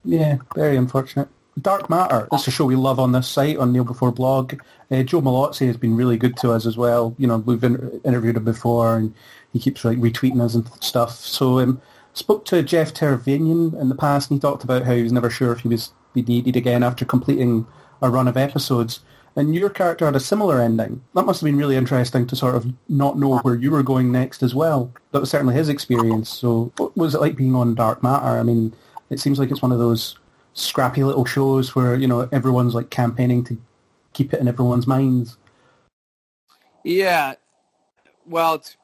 Yeah, 0.04 0.36
very 0.54 0.76
unfortunate. 0.76 1.28
Dark 1.60 1.88
Matter. 1.88 2.28
It's 2.32 2.48
a 2.48 2.50
show 2.50 2.64
we 2.64 2.76
love 2.76 2.98
on 2.98 3.12
this 3.12 3.28
site, 3.28 3.58
on 3.58 3.72
Kneel 3.72 3.84
Before 3.84 4.10
Blog. 4.10 4.60
Uh, 4.90 5.02
Joe 5.02 5.20
Mallozzi 5.20 5.66
has 5.66 5.76
been 5.76 5.96
really 5.96 6.16
good 6.16 6.36
to 6.38 6.50
us 6.50 6.66
as 6.66 6.76
well. 6.76 7.14
You 7.18 7.26
know, 7.26 7.38
we've 7.38 7.62
inter- 7.62 8.00
interviewed 8.04 8.36
him 8.36 8.44
before, 8.44 8.96
and 8.96 9.14
he 9.52 9.60
keeps 9.60 9.84
like 9.84 9.98
retweeting 9.98 10.40
us 10.40 10.54
and 10.54 10.68
stuff. 10.82 11.12
So, 11.12 11.60
um, 11.60 11.80
spoke 12.12 12.44
to 12.46 12.62
Jeff 12.62 12.92
Teravainen 12.92 13.80
in 13.80 13.88
the 13.88 13.94
past, 13.94 14.30
and 14.30 14.36
he 14.36 14.40
talked 14.40 14.64
about 14.64 14.84
how 14.84 14.94
he 14.94 15.02
was 15.02 15.12
never 15.12 15.30
sure 15.30 15.52
if 15.52 15.60
he 15.60 15.68
was 15.68 15.92
be 16.12 16.22
needed 16.22 16.56
again 16.56 16.82
after 16.82 17.04
completing 17.04 17.66
a 18.00 18.10
run 18.10 18.28
of 18.28 18.36
episodes. 18.36 19.00
And 19.36 19.52
your 19.52 19.70
character 19.70 20.04
had 20.04 20.14
a 20.14 20.20
similar 20.20 20.60
ending. 20.60 21.02
That 21.14 21.26
must 21.26 21.40
have 21.40 21.46
been 21.46 21.56
really 21.56 21.74
interesting 21.74 22.24
to 22.28 22.36
sort 22.36 22.54
of 22.54 22.72
not 22.88 23.18
know 23.18 23.38
where 23.38 23.56
you 23.56 23.72
were 23.72 23.82
going 23.82 24.12
next 24.12 24.44
as 24.44 24.54
well. 24.54 24.92
That 25.10 25.20
was 25.20 25.30
certainly 25.30 25.54
his 25.54 25.68
experience. 25.68 26.30
So, 26.30 26.72
what 26.76 26.96
was 26.96 27.14
it 27.14 27.20
like 27.20 27.36
being 27.36 27.56
on 27.56 27.74
Dark 27.74 28.02
Matter? 28.02 28.38
I 28.38 28.44
mean, 28.44 28.74
it 29.10 29.18
seems 29.18 29.40
like 29.40 29.50
it's 29.50 29.62
one 29.62 29.72
of 29.72 29.80
those 29.80 30.16
scrappy 30.54 31.04
little 31.04 31.24
shows 31.24 31.74
where 31.74 31.94
you 31.96 32.06
know 32.06 32.28
everyone's 32.32 32.74
like 32.74 32.90
campaigning 32.90 33.44
to 33.44 33.58
keep 34.12 34.32
it 34.32 34.40
in 34.40 34.48
everyone's 34.48 34.86
minds. 34.86 35.36
Yeah. 36.84 37.34
Well, 38.26 38.54
it's, 38.54 38.76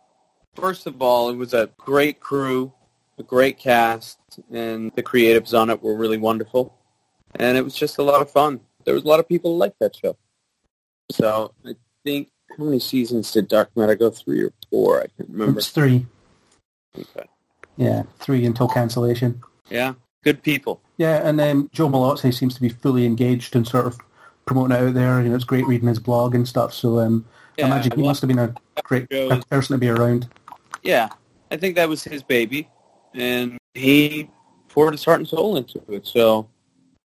first 0.55 0.87
of 0.87 1.01
all, 1.01 1.31
it 1.31 1.37
was 1.37 1.55
a 1.55 1.71
great 1.79 2.21
crew, 2.21 2.73
a 3.19 3.23
great 3.23 3.59
cast, 3.59 4.19
and 4.53 4.93
the 4.95 5.03
creatives 5.03 5.59
on 5.59 5.71
it 5.71 5.83
were 5.83 5.95
really 5.95 6.19
wonderful. 6.19 6.77
And 7.37 7.57
it 7.57 7.63
was 7.63 7.75
just 7.75 7.99
a 7.99 8.03
lot 8.03 8.21
of 8.23 8.31
fun. 8.31 8.61
There 8.85 8.95
was 8.95 9.05
a 9.05 9.09
lot 9.09 9.21
of 9.21 9.29
people 9.29 9.53
who 9.53 9.59
liked 9.59 9.79
that 9.81 9.95
show. 9.95 10.17
So 11.13 11.55
I 11.65 11.75
think, 12.05 12.29
how 12.59 12.65
many 12.65 12.81
seasons 12.81 13.31
did 13.33 13.49
Dark 13.49 13.71
Matter 13.77 13.95
go? 13.95 14.11
Three 14.11 14.43
or 14.43 14.53
four? 14.71 15.01
I 15.03 15.07
can't 15.17 15.31
remember. 15.31 15.59
It's 15.61 15.69
three, 15.69 16.07
Okay. 16.99 17.29
yeah, 17.77 18.03
three 18.19 18.45
until 18.45 18.67
cancellation. 18.69 19.43
Yeah. 19.71 19.95
Good 20.25 20.43
people. 20.43 20.81
Yeah, 21.01 21.27
and 21.27 21.41
um, 21.41 21.71
Joe 21.73 21.89
Mallozzi 21.89 22.31
seems 22.35 22.55
to 22.57 22.61
be 22.61 22.69
fully 22.69 23.07
engaged 23.07 23.57
and 23.57 23.67
sort 23.67 23.87
of 23.87 23.99
promoting 24.45 24.77
it 24.77 24.81
out 24.81 24.93
there. 24.93 25.23
You 25.23 25.31
know, 25.31 25.35
it's 25.35 25.45
great 25.45 25.67
reading 25.67 25.89
his 25.89 25.99
blog 25.99 26.35
and 26.35 26.47
stuff. 26.47 26.75
So 26.75 26.99
um, 26.99 27.25
I 27.59 27.63
imagine 27.63 27.93
he 27.97 28.03
must 28.03 28.21
have 28.21 28.29
been 28.29 28.39
a 28.39 28.55
great 28.83 29.09
Joe's- 29.09 29.43
person 29.47 29.73
to 29.73 29.79
be 29.79 29.89
around. 29.89 30.29
Yeah. 30.83 31.09
I 31.51 31.57
think 31.57 31.75
that 31.77 31.89
was 31.89 32.05
his 32.05 32.23
baby. 32.23 32.69
And 33.15 33.57
he 33.73 34.29
poured 34.69 34.93
his 34.93 35.03
heart 35.03 35.21
and 35.21 35.27
soul 35.27 35.57
into 35.57 35.83
it. 35.89 36.07
So 36.07 36.51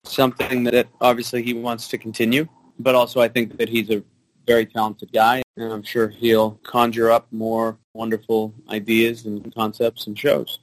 something 0.05 0.65
that 0.65 0.89
obviously 1.01 1.43
he 1.43 1.55
wants 1.55 1.89
to 1.89 1.97
continue. 1.97 2.47
But 2.79 2.95
also 2.95 3.23
I 3.23 3.29
think 3.29 3.57
that 3.57 3.71
he's 3.71 3.89
a 3.89 4.03
very 4.47 4.67
talented 4.67 5.15
guy. 5.15 5.41
And 5.57 5.73
I'm 5.73 5.83
sure 5.83 6.09
he'll 6.09 6.61
conjure 6.63 7.11
up 7.11 7.27
more 7.33 7.79
wonderful 7.95 8.53
ideas 8.69 9.25
and 9.25 9.51
concepts 9.55 10.07
and 10.07 10.19
shows. 10.19 10.59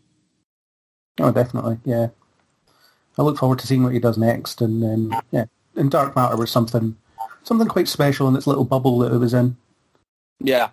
Oh, 1.19 1.31
definitely, 1.31 1.79
yeah. 1.85 2.09
I 3.17 3.21
look 3.21 3.37
forward 3.37 3.59
to 3.59 3.67
seeing 3.67 3.83
what 3.83 3.93
he 3.93 3.99
does 3.99 4.17
next. 4.17 4.61
And 4.61 4.83
um, 4.83 5.21
yeah, 5.31 5.45
and 5.75 5.89
Dark 5.89 6.15
Matter 6.15 6.37
was 6.37 6.51
something 6.51 6.95
something 7.43 7.67
quite 7.67 7.87
special 7.87 8.27
in 8.27 8.35
its 8.35 8.47
little 8.47 8.65
bubble 8.65 8.99
that 8.99 9.13
it 9.13 9.17
was 9.17 9.33
in. 9.33 9.55
Yeah. 10.39 10.69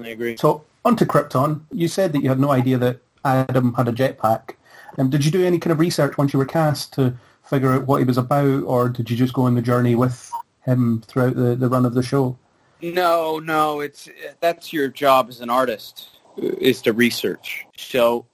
I 0.00 0.08
agree. 0.08 0.36
So 0.36 0.64
onto 0.84 1.04
Krypton. 1.04 1.60
You 1.72 1.88
said 1.88 2.12
that 2.12 2.22
you 2.22 2.28
had 2.28 2.40
no 2.40 2.50
idea 2.50 2.78
that 2.78 3.00
Adam 3.24 3.74
had 3.74 3.88
a 3.88 3.92
jetpack. 3.92 4.54
Um, 4.96 5.10
did 5.10 5.24
you 5.24 5.30
do 5.30 5.44
any 5.44 5.58
kind 5.58 5.72
of 5.72 5.80
research 5.80 6.18
once 6.18 6.32
you 6.32 6.38
were 6.38 6.46
cast 6.46 6.92
to 6.94 7.14
figure 7.44 7.72
out 7.72 7.86
what 7.86 7.98
he 7.98 8.04
was 8.04 8.18
about, 8.18 8.64
or 8.64 8.88
did 8.88 9.10
you 9.10 9.16
just 9.16 9.32
go 9.32 9.42
on 9.42 9.54
the 9.54 9.62
journey 9.62 9.94
with 9.94 10.30
him 10.64 11.02
throughout 11.06 11.34
the, 11.34 11.54
the 11.54 11.68
run 11.68 11.86
of 11.86 11.94
the 11.94 12.02
show? 12.02 12.36
No, 12.80 13.38
no, 13.38 13.80
it's 13.80 14.08
that's 14.40 14.72
your 14.72 14.88
job 14.88 15.28
as 15.28 15.40
an 15.40 15.50
artist 15.50 16.20
is 16.36 16.82
to 16.82 16.92
research. 16.92 17.66
So 17.76 18.26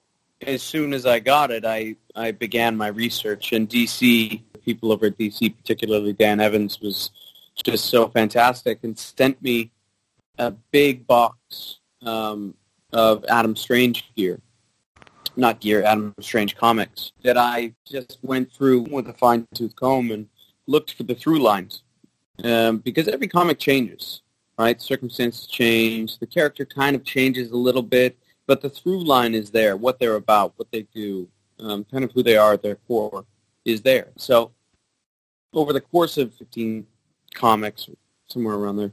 as 0.45 0.63
soon 0.63 0.93
as 0.93 1.05
I 1.05 1.19
got 1.19 1.51
it, 1.51 1.65
I 1.65 1.95
I 2.15 2.31
began 2.31 2.77
my 2.77 2.87
research. 2.87 3.53
And 3.53 3.69
DC, 3.69 4.41
people 4.63 4.91
over 4.91 5.07
at 5.07 5.17
DC, 5.17 5.55
particularly 5.55 6.13
Dan 6.13 6.39
Evans, 6.39 6.79
was 6.81 7.11
just 7.63 7.85
so 7.85 8.07
fantastic 8.07 8.79
and 8.83 8.97
sent 8.97 9.41
me 9.41 9.71
a 10.37 10.51
big 10.51 11.07
box 11.07 11.79
um, 12.01 12.53
of 12.91 13.23
Adam 13.29 13.55
Strange 13.55 14.13
gear, 14.15 14.39
not 15.35 15.59
gear, 15.61 15.83
Adam 15.83 16.13
Strange 16.19 16.55
comics 16.55 17.11
that 17.23 17.37
I 17.37 17.73
just 17.85 18.19
went 18.21 18.51
through 18.51 18.81
with 18.81 19.07
a 19.07 19.13
fine 19.13 19.47
tooth 19.53 19.75
comb 19.75 20.11
and 20.11 20.27
looked 20.67 20.93
for 20.93 21.03
the 21.03 21.15
through 21.15 21.39
lines 21.39 21.83
um, 22.43 22.79
because 22.79 23.07
every 23.07 23.27
comic 23.27 23.59
changes 23.59 24.21
right? 24.57 24.81
Circumstances 24.81 25.47
change. 25.47 26.19
The 26.19 26.27
character 26.27 26.65
kind 26.65 26.95
of 26.95 27.03
changes 27.03 27.51
a 27.51 27.57
little 27.57 27.81
bit, 27.81 28.17
but 28.47 28.61
the 28.61 28.69
through 28.69 29.03
line 29.03 29.33
is 29.33 29.51
there. 29.51 29.75
What 29.75 29.99
they're 29.99 30.15
about, 30.15 30.53
what 30.57 30.71
they 30.71 30.83
do, 30.93 31.27
um, 31.59 31.85
kind 31.85 32.03
of 32.03 32.11
who 32.11 32.23
they 32.23 32.37
are 32.37 32.53
at 32.53 32.61
their 32.61 32.75
core 32.75 33.25
is 33.63 33.81
there. 33.81 34.09
So 34.17 34.51
over 35.53 35.73
the 35.73 35.81
course 35.81 36.17
of 36.17 36.33
15 36.35 36.85
comics, 37.33 37.89
somewhere 38.27 38.55
around 38.55 38.77
there, 38.77 38.91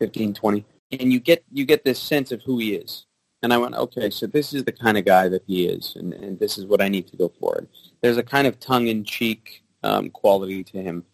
15, 0.00 0.34
20, 0.34 0.64
and 1.00 1.12
you 1.12 1.20
get 1.20 1.44
you 1.52 1.64
get 1.64 1.84
this 1.84 2.00
sense 2.00 2.32
of 2.32 2.42
who 2.42 2.58
he 2.58 2.74
is. 2.74 3.06
And 3.42 3.52
I 3.52 3.58
went, 3.58 3.74
okay, 3.74 4.08
so 4.08 4.26
this 4.28 4.52
is 4.52 4.62
the 4.62 4.72
kind 4.72 4.96
of 4.96 5.04
guy 5.04 5.28
that 5.28 5.42
he 5.46 5.66
is, 5.66 5.96
and, 5.96 6.12
and 6.12 6.38
this 6.38 6.58
is 6.58 6.64
what 6.64 6.80
I 6.80 6.88
need 6.88 7.08
to 7.08 7.16
go 7.16 7.32
for. 7.40 7.56
And 7.58 7.66
there's 8.00 8.16
a 8.16 8.22
kind 8.22 8.46
of 8.46 8.60
tongue-in-cheek 8.60 9.64
um, 9.82 10.10
quality 10.10 10.62
to 10.62 10.80
him, 10.80 11.04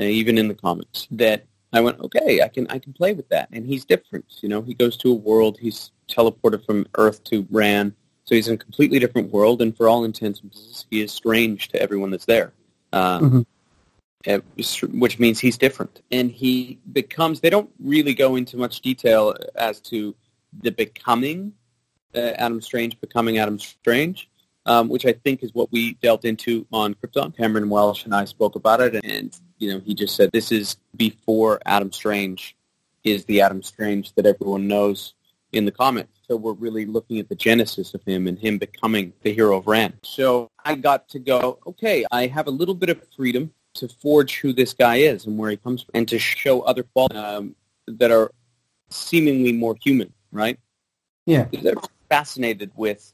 uh, 0.00 0.04
even 0.04 0.38
in 0.38 0.48
the 0.48 0.54
comics, 0.54 1.06
that 1.10 1.44
I 1.76 1.80
went, 1.80 2.00
okay, 2.00 2.40
I 2.42 2.48
can 2.48 2.66
I 2.68 2.78
can 2.78 2.92
play 2.92 3.12
with 3.12 3.28
that. 3.30 3.48
And 3.52 3.66
he's 3.66 3.84
different. 3.84 4.26
You 4.40 4.48
know, 4.48 4.62
he 4.62 4.74
goes 4.74 4.96
to 4.98 5.10
a 5.10 5.14
world. 5.14 5.58
He's 5.60 5.90
teleported 6.08 6.64
from 6.64 6.86
Earth 6.96 7.22
to 7.24 7.46
Rann, 7.50 7.94
So 8.24 8.34
he's 8.34 8.48
in 8.48 8.54
a 8.54 8.58
completely 8.58 8.98
different 8.98 9.30
world, 9.32 9.60
and 9.60 9.76
for 9.76 9.86
all 9.88 10.04
intents 10.04 10.40
and 10.40 10.50
purposes, 10.50 10.86
he 10.90 11.02
is 11.02 11.12
strange 11.12 11.68
to 11.68 11.80
everyone 11.80 12.10
that's 12.10 12.24
there. 12.24 12.52
Uh, 12.92 13.20
Mhm. 13.20 13.46
uh, 14.26 14.38
which 14.92 15.18
means 15.18 15.38
he's 15.38 15.58
different. 15.58 16.00
And 16.10 16.30
he 16.30 16.78
becomes, 16.92 17.40
they 17.40 17.50
don't 17.50 17.70
really 17.78 18.14
go 18.14 18.36
into 18.36 18.56
much 18.56 18.80
detail 18.80 19.34
as 19.54 19.80
to 19.90 20.14
the 20.62 20.70
becoming, 20.70 21.52
uh, 22.14 22.32
Adam 22.44 22.60
Strange 22.62 22.98
becoming 23.00 23.36
Adam 23.38 23.58
Strange, 23.58 24.30
um, 24.64 24.88
which 24.88 25.04
I 25.04 25.12
think 25.12 25.42
is 25.42 25.52
what 25.52 25.70
we 25.72 25.94
dealt 25.94 26.24
into 26.24 26.66
on 26.72 26.94
Krypton. 26.94 27.36
Cameron 27.36 27.68
Welsh 27.68 28.04
and 28.04 28.14
I 28.14 28.24
spoke 28.24 28.54
about 28.54 28.80
it, 28.80 29.04
and, 29.04 29.36
you 29.58 29.72
know, 29.72 29.80
he 29.80 29.94
just 29.94 30.16
said 30.16 30.30
this 30.32 30.52
is 30.52 30.76
before 30.96 31.60
Adam 31.64 31.92
Strange 31.92 32.56
is 33.02 33.24
the 33.26 33.40
Adam 33.40 33.62
Strange 33.62 34.12
that 34.14 34.26
everyone 34.26 34.66
knows 34.66 35.14
in 35.52 35.64
the 35.64 35.70
comics. 35.70 36.10
So 36.28 36.36
we're 36.36 36.52
really 36.52 36.86
looking 36.86 37.18
at 37.18 37.28
the 37.28 37.34
genesis 37.34 37.94
of 37.94 38.02
him 38.04 38.26
and 38.26 38.38
him 38.38 38.58
becoming 38.58 39.12
the 39.22 39.32
hero 39.32 39.58
of 39.58 39.66
Rann. 39.66 39.94
So 40.02 40.50
I 40.64 40.74
got 40.74 41.08
to 41.10 41.18
go, 41.18 41.58
okay, 41.66 42.04
I 42.10 42.26
have 42.26 42.46
a 42.46 42.50
little 42.50 42.74
bit 42.74 42.88
of 42.88 43.00
freedom 43.14 43.52
to 43.74 43.88
forge 43.88 44.40
who 44.40 44.52
this 44.52 44.72
guy 44.72 44.96
is 44.96 45.26
and 45.26 45.38
where 45.38 45.50
he 45.50 45.56
comes 45.56 45.82
from, 45.82 45.90
and 45.94 46.08
to 46.08 46.18
show 46.18 46.62
other 46.62 46.82
qualities 46.82 47.22
um, 47.22 47.56
that 47.86 48.10
are 48.10 48.30
seemingly 48.88 49.52
more 49.52 49.76
human, 49.82 50.12
right? 50.32 50.58
Yeah. 51.26 51.46
They're 51.52 51.74
fascinated 52.08 52.70
with 52.76 53.12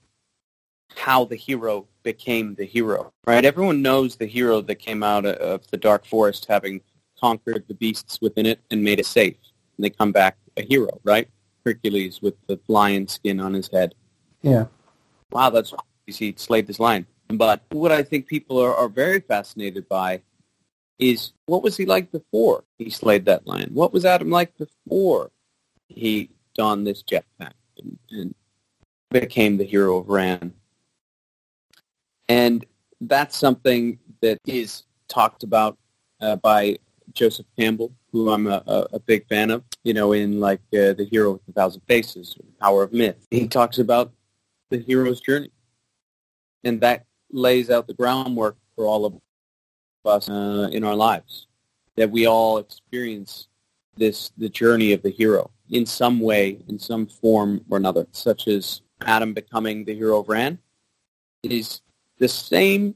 how 0.96 1.24
the 1.24 1.37
hero 1.37 1.87
became 2.03 2.55
the 2.55 2.64
hero, 2.64 3.12
right? 3.26 3.44
Everyone 3.44 3.83
knows 3.83 4.16
the 4.16 4.26
hero 4.26 4.61
that 4.62 4.76
came 4.76 5.03
out 5.03 5.26
of 5.26 5.66
the 5.70 5.76
Dark 5.76 6.07
Forest 6.07 6.46
having 6.48 6.81
conquered 7.18 7.64
the 7.68 7.74
beasts 7.74 8.20
within 8.20 8.46
it 8.46 8.61
and 8.70 8.83
made 8.83 8.98
it 8.98 9.07
safe. 9.07 9.37
And 9.76 9.85
they 9.85 9.90
come 9.90 10.12
back 10.12 10.37
a 10.57 10.62
hero, 10.62 11.00
right? 11.05 11.29
Hercules 11.64 12.22
with 12.22 12.35
the 12.46 12.59
lion 12.68 13.07
skin 13.09 13.40
on 13.40 13.55
his 13.55 13.68
head. 13.68 13.94
Yeah. 14.42 14.66
Wow, 15.31 15.50
that's 15.50 15.74
he 16.07 16.35
slayed 16.37 16.66
this 16.66 16.81
lion. 16.81 17.07
But 17.29 17.62
what 17.70 17.92
I 17.92 18.03
think 18.03 18.26
people 18.26 18.59
are, 18.59 18.74
are 18.74 18.88
very 18.88 19.20
fascinated 19.20 19.88
by 19.88 20.22
is 20.98 21.33
what 21.46 21.62
was 21.62 21.76
he 21.76 21.87
like 21.87 22.11
before 22.11 22.64
he 22.79 22.90
slayed 22.90 23.24
that 23.26 23.46
lion? 23.46 23.70
What 23.72 23.92
was 23.92 24.05
Adam 24.05 24.31
like 24.31 24.57
before 24.57 25.31
he 25.88 26.31
donned 26.55 26.87
this 26.87 27.03
jetpack 27.03 27.53
and, 27.79 27.98
and 28.11 28.35
became 29.11 29.57
the 29.57 29.64
hero 29.64 29.98
of 29.98 30.09
Rann? 30.09 30.53
And 32.31 32.64
that's 33.01 33.37
something 33.37 33.99
that 34.21 34.38
is 34.47 34.85
talked 35.09 35.43
about 35.43 35.77
uh, 36.21 36.37
by 36.37 36.79
Joseph 37.12 37.47
Campbell, 37.59 37.93
who 38.12 38.31
I'm 38.31 38.47
a, 38.47 38.62
a, 38.93 39.01
big 39.01 39.27
fan 39.27 39.51
of, 39.51 39.64
you 39.83 39.95
know, 39.95 40.12
in 40.12 40.38
like 40.38 40.61
uh, 40.73 40.95
The 40.95 41.09
Hero 41.11 41.33
with 41.33 41.43
a 41.49 41.53
Thousand 41.53 41.83
Faces, 41.88 42.37
Power 42.61 42.85
of 42.85 42.93
Myth. 42.93 43.27
He 43.33 43.49
talks 43.49 43.79
about 43.79 44.12
the 44.69 44.79
hero's 44.79 45.21
journey. 45.21 45.51
And 46.62 46.81
that 46.83 47.05
lays 47.33 47.69
out 47.69 47.88
the 47.88 47.95
groundwork 47.95 48.57
for 48.77 48.87
all 48.87 49.07
of 49.07 49.14
us 50.05 50.31
uh, 50.31 50.69
in 50.71 50.85
our 50.85 50.95
lives, 50.95 51.49
that 51.97 52.12
we 52.12 52.29
all 52.29 52.59
experience 52.59 53.49
this, 53.97 54.31
the 54.38 54.49
journey 54.49 54.93
of 54.93 55.03
the 55.03 55.11
hero 55.11 55.51
in 55.69 55.85
some 55.85 56.21
way, 56.21 56.61
in 56.69 56.79
some 56.79 57.09
form 57.09 57.64
or 57.69 57.77
another, 57.77 58.07
such 58.12 58.47
as 58.47 58.83
Adam 59.01 59.35
becoming 59.35 59.85
the 59.85 59.97
hero 59.97 60.21
of 60.21 60.29
Rann. 60.29 60.61
Is 61.43 61.81
the 62.21 62.29
same 62.29 62.95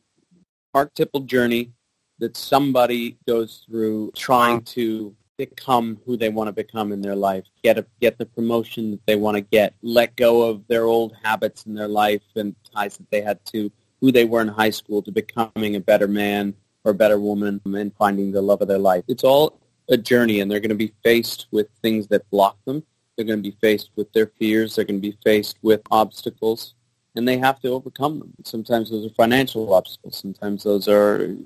archetypal 0.74 1.20
journey 1.20 1.72
that 2.18 2.36
somebody 2.36 3.18
goes 3.26 3.64
through 3.66 4.12
trying 4.14 4.60
to 4.62 5.16
become 5.36 5.98
who 6.06 6.16
they 6.16 6.28
want 6.28 6.46
to 6.46 6.52
become 6.52 6.92
in 6.92 7.00
their 7.00 7.16
life, 7.16 7.44
get 7.64 7.76
a, 7.76 7.84
get 8.00 8.18
the 8.18 8.26
promotion 8.26 8.92
that 8.92 9.04
they 9.06 9.16
want 9.16 9.36
to 9.36 9.40
get, 9.40 9.74
let 9.82 10.14
go 10.14 10.42
of 10.42 10.64
their 10.68 10.84
old 10.84 11.16
habits 11.24 11.66
in 11.66 11.74
their 11.74 11.88
life 11.88 12.22
and 12.36 12.54
ties 12.72 12.98
that 12.98 13.10
they 13.10 13.20
had 13.20 13.44
to 13.46 13.72
who 14.00 14.12
they 14.12 14.24
were 14.24 14.42
in 14.42 14.48
high 14.48 14.70
school 14.70 15.02
to 15.02 15.10
becoming 15.10 15.74
a 15.74 15.80
better 15.80 16.06
man 16.06 16.54
or 16.84 16.92
a 16.92 16.94
better 16.94 17.18
woman 17.18 17.60
and 17.64 17.92
finding 17.96 18.30
the 18.30 18.42
love 18.42 18.60
of 18.62 18.68
their 18.68 18.78
life. 18.78 19.02
It's 19.08 19.24
all 19.24 19.58
a 19.88 19.96
journey 19.96 20.40
and 20.40 20.50
they're 20.50 20.60
going 20.60 20.68
to 20.68 20.76
be 20.76 20.92
faced 21.02 21.46
with 21.50 21.66
things 21.82 22.06
that 22.08 22.28
block 22.30 22.56
them. 22.66 22.84
They're 23.16 23.26
going 23.26 23.42
to 23.42 23.50
be 23.50 23.56
faced 23.60 23.90
with 23.96 24.12
their 24.12 24.26
fears. 24.38 24.76
They're 24.76 24.84
going 24.84 25.00
to 25.00 25.10
be 25.10 25.18
faced 25.24 25.58
with 25.62 25.80
obstacles 25.90 26.74
and 27.14 27.26
they 27.26 27.38
have 27.38 27.60
to 27.60 27.68
overcome 27.68 28.18
them. 28.18 28.32
Sometimes 28.44 28.90
those 28.90 29.06
are 29.06 29.14
financial 29.14 29.72
obstacles. 29.72 30.18
Sometimes 30.18 30.64
those 30.64 30.88
are 30.88 31.36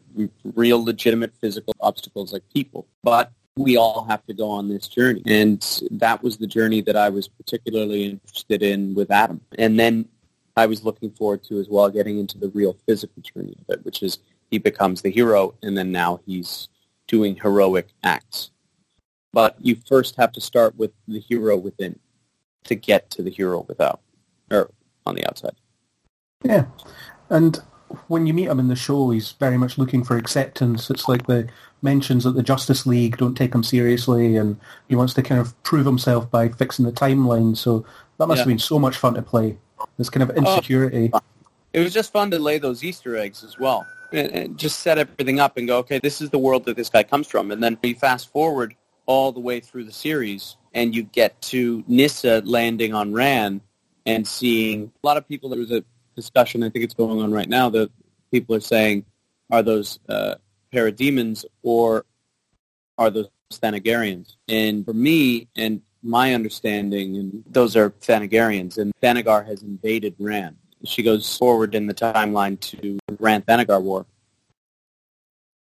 real, 0.55 0.83
legitimate 0.83 1.35
physical 1.41 1.75
obstacles 1.81 2.33
like 2.33 2.43
people. 2.53 2.87
But 3.03 3.33
we 3.57 3.77
all 3.77 4.05
have 4.05 4.25
to 4.27 4.35
go 4.35 4.49
on 4.49 4.69
this 4.69 4.89
journey. 4.89 5.23
And 5.27 5.61
that 5.91 6.23
was 6.23 6.37
the 6.37 6.47
journey 6.47 6.81
that 6.83 6.97
I 6.97 7.09
was 7.09 7.29
particularly 7.29 8.05
interested 8.05 8.63
in 8.63 8.95
with 8.95 9.11
Adam. 9.11 9.41
And 9.59 9.79
then 9.79 10.09
I 10.57 10.67
was 10.67 10.85
looking 10.85 11.11
forward 11.11 11.45
to 11.45 11.61
as 11.61 11.69
well 11.69 11.89
getting 11.91 12.19
into 12.19 12.39
the 12.39 12.49
real 12.51 12.77
physical 12.87 13.23
journey 13.23 13.57
of 13.61 13.75
it, 13.75 13.85
which 13.85 14.03
is 14.03 14.19
he 14.51 14.59
becomes 14.59 15.03
the 15.03 15.11
hero 15.11 15.55
and 15.63 15.77
then 15.77 15.93
now 15.93 16.21
he's 16.25 16.69
doing 17.07 17.37
heroic 17.37 17.89
acts. 18.03 18.51
But 19.33 19.57
you 19.61 19.77
first 19.87 20.17
have 20.17 20.33
to 20.33 20.41
start 20.41 20.77
with 20.77 20.93
the 21.07 21.21
hero 21.21 21.57
within 21.57 21.99
to 22.65 22.75
get 22.75 23.11
to 23.11 23.23
the 23.23 23.31
hero 23.31 23.65
without, 23.69 24.01
or 24.51 24.71
on 25.09 25.15
the 25.15 25.27
outside. 25.27 25.55
Yeah. 26.45 26.67
And 27.31 27.61
when 28.09 28.27
you 28.27 28.35
meet 28.35 28.49
him 28.49 28.59
in 28.59 28.69
the 28.69 28.77
show, 28.77 29.11
he's 29.11 29.33
very 29.33 29.57
much 29.57 29.79
looking 29.79 30.05
for 30.05 30.17
acceptance. 30.17 30.91
It's 30.91 31.09
like 31.09 31.27
the 31.27 31.49
mentions 31.83 32.25
that 32.25 32.33
the 32.33 32.43
Justice 32.43 32.87
League 32.87 33.17
don't 33.17 33.35
take 33.35 33.55
him 33.55 33.63
seriously, 33.63 34.37
and 34.37 34.59
he 34.89 34.97
wants 34.97 35.15
to 35.15 35.23
kind 35.23 35.41
of 35.41 35.61
prove 35.63 35.87
himself 35.87 36.31
by 36.31 36.49
fixing 36.49 36.85
the 36.85 36.93
timeline. 36.93 37.57
So 37.57 37.85
that 38.19 38.27
must 38.27 38.39
Yeah. 38.39 38.43
have 38.43 38.49
been 38.49 38.59
so 38.59 38.79
much 38.79 38.97
fun 38.97 39.15
to 39.15 39.23
play. 39.23 39.57
This 39.97 40.11
kind 40.11 40.23
of 40.23 40.31
oh. 40.31 40.39
insecurity. 40.39 41.11
It 41.73 41.81
was 41.81 41.93
just 41.93 42.13
fun 42.13 42.31
to 42.31 42.39
lay 42.39 42.59
those 42.59 42.83
Easter 42.83 43.17
eggs 43.17 43.45
as 43.45 43.59
well. 43.59 43.87
And, 44.13 44.33
and 44.33 44.59
just 44.59 44.81
set 44.81 44.99
everything 44.99 45.39
up 45.39 45.57
and 45.59 45.69
go, 45.69 45.79
okay, 45.79 45.99
this 45.99 46.21
is 46.23 46.31
the 46.31 46.39
world 46.39 46.65
that 46.65 46.77
this 46.77 46.89
guy 46.89 47.03
comes 47.03 47.27
from. 47.27 47.51
And 47.51 47.63
then 47.63 47.79
you 47.83 47.95
fast 47.95 48.33
forward 48.33 48.75
all 49.05 49.33
the 49.33 49.41
way 49.41 49.61
through 49.61 49.85
the 49.85 49.93
series 49.93 50.57
and 50.75 50.95
you 50.95 51.03
get 51.03 51.41
to 51.43 51.85
Nyssa 51.87 52.43
landing 52.45 52.95
on 52.95 53.13
Rann 53.13 53.61
and 54.09 54.27
seeing 54.27 54.91
a 55.03 55.07
lot 55.07 55.19
of 55.19 55.29
people, 55.29 55.51
there 55.51 55.59
was 55.59 55.71
a 55.71 55.85
discussion, 56.17 56.63
I 56.63 56.71
think 56.71 56.85
it's 56.85 56.95
going 56.95 57.21
on 57.21 57.31
right 57.31 57.49
now, 57.49 57.69
that 57.69 57.91
people 58.33 58.57
are 58.57 58.61
saying, 58.61 59.05
are 59.51 59.63
those 59.63 59.99
uh, 60.09 60.37
parademons 60.73 61.45
or 61.63 62.07
are 62.97 63.11
those 63.11 63.29
Thanagarians? 63.53 64.37
And 64.49 64.85
for 64.85 64.95
me, 64.95 65.49
and 65.57 65.83
my 66.03 66.33
understanding, 66.33 67.17
and 67.17 67.45
those 67.51 67.77
are 67.77 67.91
Thanagarians, 67.91 68.79
and 68.79 68.95
Thanagar 69.03 69.47
has 69.47 69.63
invaded 69.63 70.15
Rann. 70.19 70.57
She 70.85 71.03
goes 71.03 71.37
forward 71.37 71.75
in 71.75 71.87
the 71.87 71.95
timeline 71.95 72.59
to 72.61 72.99
Rann 73.19 73.43
Thanagar 73.43 73.83
War. 73.83 74.07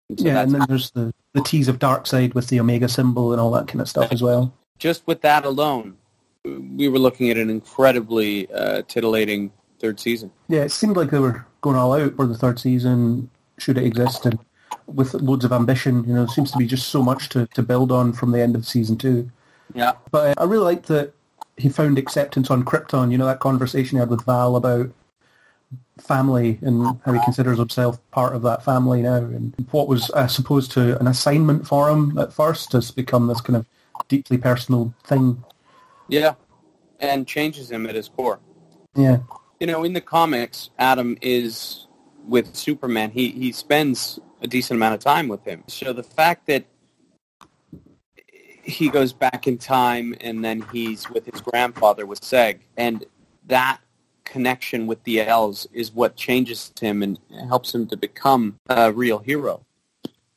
And 0.09 0.19
so 0.19 0.25
yeah, 0.25 0.41
and 0.41 0.51
then 0.51 0.65
there's 0.67 0.89
the, 0.91 1.13
the 1.33 1.41
tease 1.41 1.67
of 1.67 1.77
Darkseid 1.77 2.33
with 2.33 2.47
the 2.47 2.59
Omega 2.59 2.89
symbol 2.89 3.33
and 3.33 3.39
all 3.39 3.51
that 3.51 3.67
kind 3.67 3.81
of 3.81 3.87
stuff 3.87 4.11
as 4.11 4.23
well. 4.23 4.51
just 4.79 5.05
with 5.05 5.21
that 5.21 5.45
alone, 5.45 5.95
we 6.43 6.89
were 6.89 6.99
looking 6.99 7.29
at 7.29 7.37
an 7.37 7.49
incredibly 7.49 8.51
uh, 8.51 8.81
titillating 8.87 9.51
third 9.79 9.99
season. 9.99 10.31
Yeah, 10.47 10.61
it 10.61 10.71
seemed 10.71 10.97
like 10.97 11.11
they 11.11 11.19
were 11.19 11.45
going 11.61 11.75
all 11.75 11.93
out 11.93 12.15
for 12.15 12.25
the 12.25 12.37
third 12.37 12.59
season, 12.59 13.29
should 13.57 13.77
it 13.77 13.85
exist, 13.85 14.25
and 14.25 14.39
with 14.87 15.13
loads 15.13 15.45
of 15.45 15.51
ambition. 15.51 16.03
You 16.05 16.13
know, 16.13 16.25
there 16.25 16.33
seems 16.33 16.51
to 16.51 16.57
be 16.57 16.65
just 16.67 16.89
so 16.89 17.03
much 17.03 17.29
to, 17.29 17.47
to 17.47 17.63
build 17.63 17.91
on 17.91 18.13
from 18.13 18.31
the 18.31 18.41
end 18.41 18.55
of 18.55 18.67
season 18.67 18.97
two. 18.97 19.29
Yeah. 19.73 19.93
But 20.11 20.37
uh, 20.37 20.41
I 20.41 20.45
really 20.45 20.65
liked 20.65 20.87
that 20.87 21.13
he 21.57 21.69
found 21.69 21.97
acceptance 21.97 22.49
on 22.49 22.65
Krypton. 22.65 23.11
You 23.11 23.17
know, 23.17 23.25
that 23.25 23.39
conversation 23.39 23.97
he 23.97 23.99
had 23.99 24.09
with 24.09 24.25
Val 24.25 24.55
about 24.55 24.91
family 25.99 26.57
and 26.61 26.99
how 27.05 27.13
he 27.13 27.23
considers 27.23 27.59
himself 27.59 27.99
part 28.11 28.35
of 28.35 28.41
that 28.41 28.65
family 28.65 29.01
now. 29.01 29.17
And 29.17 29.53
what 29.71 29.87
was 29.87 30.09
uh, 30.11 30.27
supposed 30.27 30.71
to 30.71 30.99
an 30.99 31.07
assignment 31.07 31.67
for 31.67 31.89
him 31.89 32.17
at 32.17 32.33
first 32.33 32.71
has 32.73 32.91
become 32.91 33.27
this 33.27 33.41
kind 33.41 33.55
of 33.55 33.65
deeply 34.07 34.37
personal 34.37 34.93
thing. 35.03 35.43
Yeah. 36.11 36.35
And 36.99 37.25
changes 37.25 37.71
him 37.71 37.87
at 37.87 37.95
his 37.95 38.09
core. 38.09 38.39
Yeah. 38.95 39.19
You 39.59 39.67
know, 39.67 39.83
in 39.83 39.93
the 39.93 40.01
comics, 40.01 40.69
Adam 40.77 41.17
is 41.21 41.87
with 42.27 42.55
Superman. 42.55 43.11
He 43.11 43.29
he 43.29 43.51
spends 43.51 44.19
a 44.41 44.47
decent 44.47 44.77
amount 44.77 44.95
of 44.95 44.99
time 44.99 45.27
with 45.27 45.43
him. 45.45 45.63
So 45.67 45.93
the 45.93 46.03
fact 46.03 46.47
that 46.47 46.65
he 48.63 48.89
goes 48.89 49.13
back 49.13 49.47
in 49.47 49.57
time 49.57 50.15
and 50.21 50.43
then 50.43 50.63
he's 50.71 51.09
with 51.09 51.25
his 51.25 51.41
grandfather 51.41 52.05
with 52.05 52.21
Seg, 52.21 52.59
and 52.77 53.05
that 53.47 53.79
connection 54.23 54.87
with 54.87 55.03
the 55.03 55.21
L's 55.21 55.67
is 55.73 55.91
what 55.91 56.15
changes 56.15 56.71
him 56.79 57.03
and 57.03 57.19
helps 57.47 57.73
him 57.73 57.87
to 57.87 57.97
become 57.97 58.57
a 58.69 58.91
real 58.91 59.19
hero. 59.19 59.65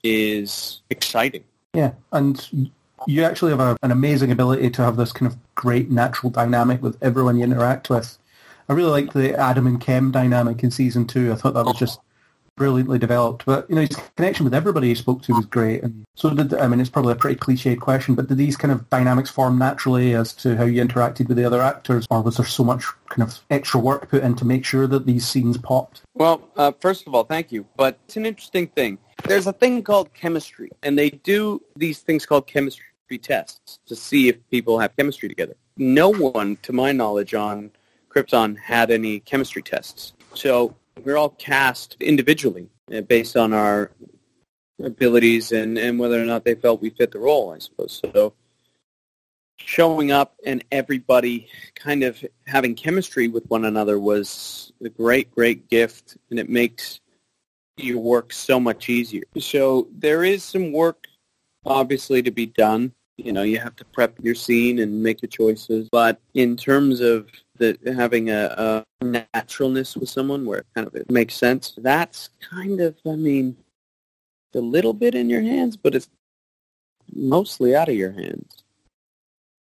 Is 0.02 0.82
exciting. 0.90 1.44
Yeah, 1.72 1.92
and 2.12 2.70
you 3.06 3.24
actually 3.24 3.50
have 3.50 3.60
a, 3.60 3.76
an 3.82 3.90
amazing 3.90 4.30
ability 4.30 4.70
to 4.70 4.82
have 4.82 4.96
this 4.96 5.12
kind 5.12 5.30
of 5.30 5.38
great 5.54 5.90
natural 5.90 6.30
dynamic 6.30 6.82
with 6.82 6.96
everyone 7.02 7.36
you 7.36 7.44
interact 7.44 7.90
with. 7.90 8.18
I 8.68 8.72
really 8.72 8.90
liked 8.90 9.14
the 9.14 9.38
Adam 9.38 9.66
and 9.66 9.80
Kem 9.80 10.10
dynamic 10.10 10.62
in 10.62 10.70
season 10.70 11.06
two. 11.06 11.32
I 11.32 11.34
thought 11.34 11.54
that 11.54 11.66
was 11.66 11.76
just 11.76 12.00
brilliantly 12.56 12.98
developed. 12.98 13.44
But 13.44 13.68
you 13.68 13.76
know, 13.76 13.82
his 13.82 13.96
connection 14.16 14.44
with 14.44 14.54
everybody 14.54 14.88
he 14.88 14.94
spoke 14.94 15.22
to 15.22 15.34
was 15.34 15.46
great. 15.46 15.82
And 15.82 16.04
so 16.14 16.30
did 16.30 16.54
I 16.54 16.66
mean, 16.66 16.80
it's 16.80 16.90
probably 16.90 17.12
a 17.12 17.16
pretty 17.16 17.38
cliched 17.38 17.80
question, 17.80 18.14
but 18.14 18.28
did 18.28 18.38
these 18.38 18.56
kind 18.56 18.72
of 18.72 18.88
dynamics 18.90 19.30
form 19.30 19.58
naturally 19.58 20.14
as 20.14 20.32
to 20.34 20.56
how 20.56 20.64
you 20.64 20.82
interacted 20.82 21.28
with 21.28 21.36
the 21.36 21.44
other 21.44 21.62
actors, 21.62 22.06
or 22.10 22.22
was 22.22 22.36
there 22.36 22.46
so 22.46 22.64
much 22.64 22.84
kind 23.08 23.28
of 23.28 23.40
extra 23.50 23.80
work 23.80 24.08
put 24.08 24.22
in 24.22 24.34
to 24.36 24.44
make 24.44 24.64
sure 24.64 24.86
that 24.86 25.06
these 25.06 25.26
scenes 25.26 25.58
popped? 25.58 26.02
Well, 26.14 26.48
uh, 26.56 26.72
first 26.80 27.06
of 27.06 27.14
all, 27.14 27.24
thank 27.24 27.52
you. 27.52 27.66
But 27.76 27.98
it's 28.06 28.16
an 28.16 28.26
interesting 28.26 28.68
thing. 28.68 28.98
There's 29.24 29.46
a 29.46 29.52
thing 29.52 29.82
called 29.82 30.12
chemistry, 30.14 30.70
and 30.82 30.98
they 30.98 31.10
do 31.10 31.62
these 31.76 32.00
things 32.00 32.26
called 32.26 32.46
chemistry 32.46 32.86
tests 33.22 33.78
to 33.86 33.94
see 33.94 34.28
if 34.28 34.36
people 34.50 34.78
have 34.78 34.96
chemistry 34.96 35.28
together. 35.28 35.54
No 35.76 36.10
one, 36.10 36.56
to 36.62 36.72
my 36.72 36.92
knowledge, 36.92 37.34
on 37.34 37.70
Krypton 38.08 38.58
had 38.58 38.90
any 38.90 39.20
chemistry 39.20 39.62
tests. 39.62 40.12
So 40.34 40.74
we're 41.04 41.16
all 41.16 41.30
cast 41.30 41.96
individually 42.00 42.68
uh, 42.94 43.02
based 43.02 43.36
on 43.36 43.52
our 43.52 43.90
abilities 44.82 45.52
and, 45.52 45.78
and 45.78 45.98
whether 45.98 46.20
or 46.20 46.24
not 46.24 46.44
they 46.44 46.54
felt 46.54 46.80
we 46.80 46.90
fit 46.90 47.12
the 47.12 47.18
role, 47.18 47.52
I 47.52 47.58
suppose. 47.58 48.00
So 48.14 48.34
showing 49.56 50.10
up 50.10 50.34
and 50.44 50.64
everybody 50.72 51.48
kind 51.74 52.02
of 52.02 52.24
having 52.46 52.74
chemistry 52.74 53.28
with 53.28 53.46
one 53.46 53.64
another 53.64 53.98
was 53.98 54.72
a 54.84 54.88
great, 54.88 55.30
great 55.30 55.68
gift, 55.68 56.16
and 56.30 56.38
it 56.38 56.48
makes 56.48 57.00
your 57.76 57.98
work 57.98 58.32
so 58.32 58.60
much 58.60 58.88
easier. 58.88 59.24
So 59.38 59.88
there 59.92 60.24
is 60.24 60.44
some 60.44 60.72
work, 60.72 61.06
obviously, 61.64 62.22
to 62.22 62.30
be 62.30 62.46
done. 62.46 62.92
You 63.16 63.32
know, 63.32 63.42
you 63.42 63.58
have 63.58 63.76
to 63.76 63.84
prep 63.84 64.16
your 64.22 64.34
scene 64.34 64.80
and 64.80 65.02
make 65.02 65.22
your 65.22 65.28
choices. 65.28 65.88
But 65.90 66.20
in 66.34 66.56
terms 66.56 67.00
of 67.00 67.28
the 67.58 67.78
having 67.96 68.30
a, 68.30 68.84
a 69.00 69.04
naturalness 69.04 69.96
with 69.96 70.08
someone 70.08 70.44
where 70.44 70.58
it 70.58 70.66
kind 70.74 70.86
of 70.86 70.94
it 70.96 71.10
makes 71.10 71.34
sense, 71.34 71.74
that's 71.78 72.30
kind 72.40 72.80
of, 72.80 72.96
I 73.06 73.14
mean, 73.14 73.56
a 74.54 74.60
little 74.60 74.92
bit 74.92 75.14
in 75.14 75.28
your 75.30 75.42
hands, 75.42 75.76
but 75.76 75.94
it's 75.94 76.08
mostly 77.12 77.74
out 77.74 77.88
of 77.88 77.94
your 77.94 78.12
hands. 78.12 78.64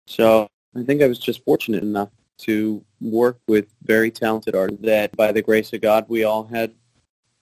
So 0.08 0.48
I 0.76 0.84
think 0.84 1.02
I 1.02 1.08
was 1.08 1.20
just 1.20 1.44
fortunate 1.44 1.84
enough 1.84 2.10
to 2.40 2.84
work 3.00 3.40
with 3.48 3.68
very 3.84 4.12
talented 4.12 4.56
artists 4.56 4.84
that 4.84 5.16
by 5.16 5.32
the 5.32 5.42
grace 5.42 5.74
of 5.74 5.82
God 5.82 6.06
we 6.08 6.24
all 6.24 6.44
had 6.46 6.74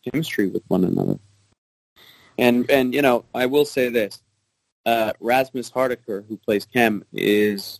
chemistry 0.04 0.48
with 0.48 0.64
one 0.68 0.84
another. 0.84 1.20
And 2.38 2.70
and 2.70 2.94
you 2.94 3.02
know, 3.02 3.26
I 3.34 3.46
will 3.46 3.66
say 3.66 3.90
this. 3.90 4.22
Uh, 4.90 5.14
Rasmus 5.20 5.70
Hardiker, 5.70 6.26
who 6.28 6.36
plays 6.36 6.66
Kem, 6.66 7.06
is 7.14 7.80